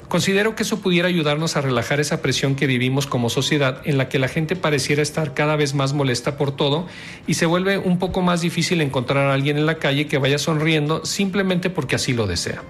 Considero 0.07 0.55
que 0.55 0.63
eso 0.63 0.79
pudiera 0.79 1.07
ayudarnos 1.07 1.57
a 1.57 1.61
relajar 1.61 1.99
esa 1.99 2.21
presión 2.21 2.55
que 2.55 2.67
vivimos 2.67 3.07
como 3.07 3.29
sociedad 3.29 3.81
en 3.85 3.97
la 3.97 4.07
que 4.07 4.19
la 4.19 4.27
gente 4.27 4.55
pareciera 4.55 5.01
estar 5.01 5.33
cada 5.33 5.55
vez 5.55 5.73
más 5.73 5.93
molesta 5.93 6.37
por 6.37 6.55
todo 6.55 6.87
y 7.27 7.35
se 7.35 7.45
vuelve 7.45 7.77
un 7.77 7.97
poco 7.97 8.21
más 8.21 8.41
difícil 8.41 8.81
encontrar 8.81 9.27
a 9.27 9.33
alguien 9.33 9.57
en 9.57 9.65
la 9.65 9.79
calle 9.79 10.07
que 10.07 10.17
vaya 10.17 10.37
sonriendo 10.37 11.05
simplemente 11.05 11.69
porque 11.69 11.95
así 11.95 12.13
lo 12.13 12.27
desea. 12.27 12.61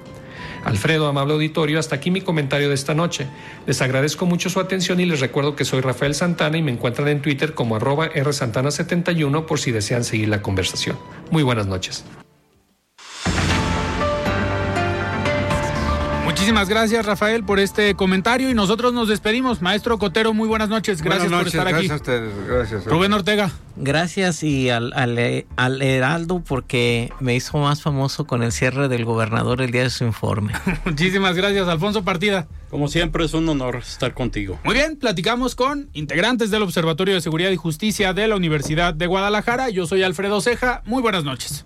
Alfredo, 0.64 1.08
amable 1.08 1.36
auditorio, 1.36 1.78
hasta 1.78 1.96
aquí 1.96 2.10
mi 2.10 2.22
comentario 2.22 2.70
de 2.70 2.74
esta 2.74 2.96
noche. 2.96 3.28
Les 3.68 3.84
agradezco 3.84 4.26
mucho 4.26 4.50
su 4.50 4.60
atención 4.60 5.00
y 5.00 5.06
les 5.06 5.20
recuerdo 5.20 5.56
que 5.56 5.64
soy 5.64 5.82
Rafael 5.82 6.16
Santana 6.16 6.58
y 6.58 6.64
me 6.64 6.72
encuentran 6.72 7.08
en 7.08 7.22
Twitter 7.22 7.54
como 7.54 7.76
arroba 7.76 8.12
rsantana71 8.12 9.46
por 9.46 9.60
si 9.60 9.72
desean 9.72 10.04
seguir 10.04 10.30
la 10.30 10.42
conversación. 10.42 10.98
Muy 11.30 11.44
buenas 11.44 11.68
noches. 11.68 12.04
Muchísimas 16.46 16.70
gracias, 16.70 17.04
Rafael, 17.08 17.44
por 17.44 17.60
este 17.60 17.96
comentario 17.96 18.52
y 18.52 18.54
nosotros 18.54 18.94
nos 18.94 19.08
despedimos. 19.08 19.64
Maestro 19.64 19.98
Cotero, 19.98 20.32
muy 20.32 20.48
buenas 20.48 20.70
noches. 20.70 21.02
Gracias 21.02 21.32
Buenas 21.32 21.40
por 21.40 21.48
estar 21.48 21.68
aquí. 21.68 21.88
gracias 21.88 21.92
a 21.92 21.96
ustedes, 21.96 22.48
gracias. 22.48 22.86
Rubén 22.86 23.14
Ortega. 23.14 23.50
Gracias 23.76 24.44
y 24.44 24.70
al, 24.70 24.94
al, 24.94 25.48
al 25.56 25.82
Heraldo 25.82 26.44
porque 26.48 27.12
me 27.20 27.34
hizo 27.34 27.58
más 27.58 27.82
famoso 27.82 28.28
con 28.28 28.44
el 28.44 28.52
cierre 28.52 28.90
del 28.90 29.06
gobernador 29.06 29.60
el 29.64 29.72
día 29.72 29.82
de 29.82 29.90
su 29.90 30.04
informe. 30.04 30.54
Muchísimas 30.86 31.36
gracias, 31.36 31.68
Alfonso 31.68 32.04
Partida. 32.04 32.46
Como 32.70 32.90
siempre 32.90 33.26
es 33.26 33.34
un 33.34 33.50
honor 33.50 33.78
estar 33.78 34.14
contigo. 34.14 34.60
Muy 34.64 34.76
bien, 34.76 34.98
platicamos 34.98 35.56
con 35.56 35.90
integrantes 35.94 36.52
del 36.52 36.62
Observatorio 36.62 37.16
de 37.16 37.22
Seguridad 37.22 37.50
y 37.50 37.56
Justicia 37.56 38.14
de 38.14 38.28
la 38.28 38.36
Universidad 38.36 38.94
de 38.94 39.08
Guadalajara. 39.08 39.72
Yo 39.72 39.88
soy 39.88 40.04
Alfredo 40.04 40.40
Ceja. 40.42 40.84
Muy 40.86 41.02
buenas 41.02 41.24
noches. 41.24 41.66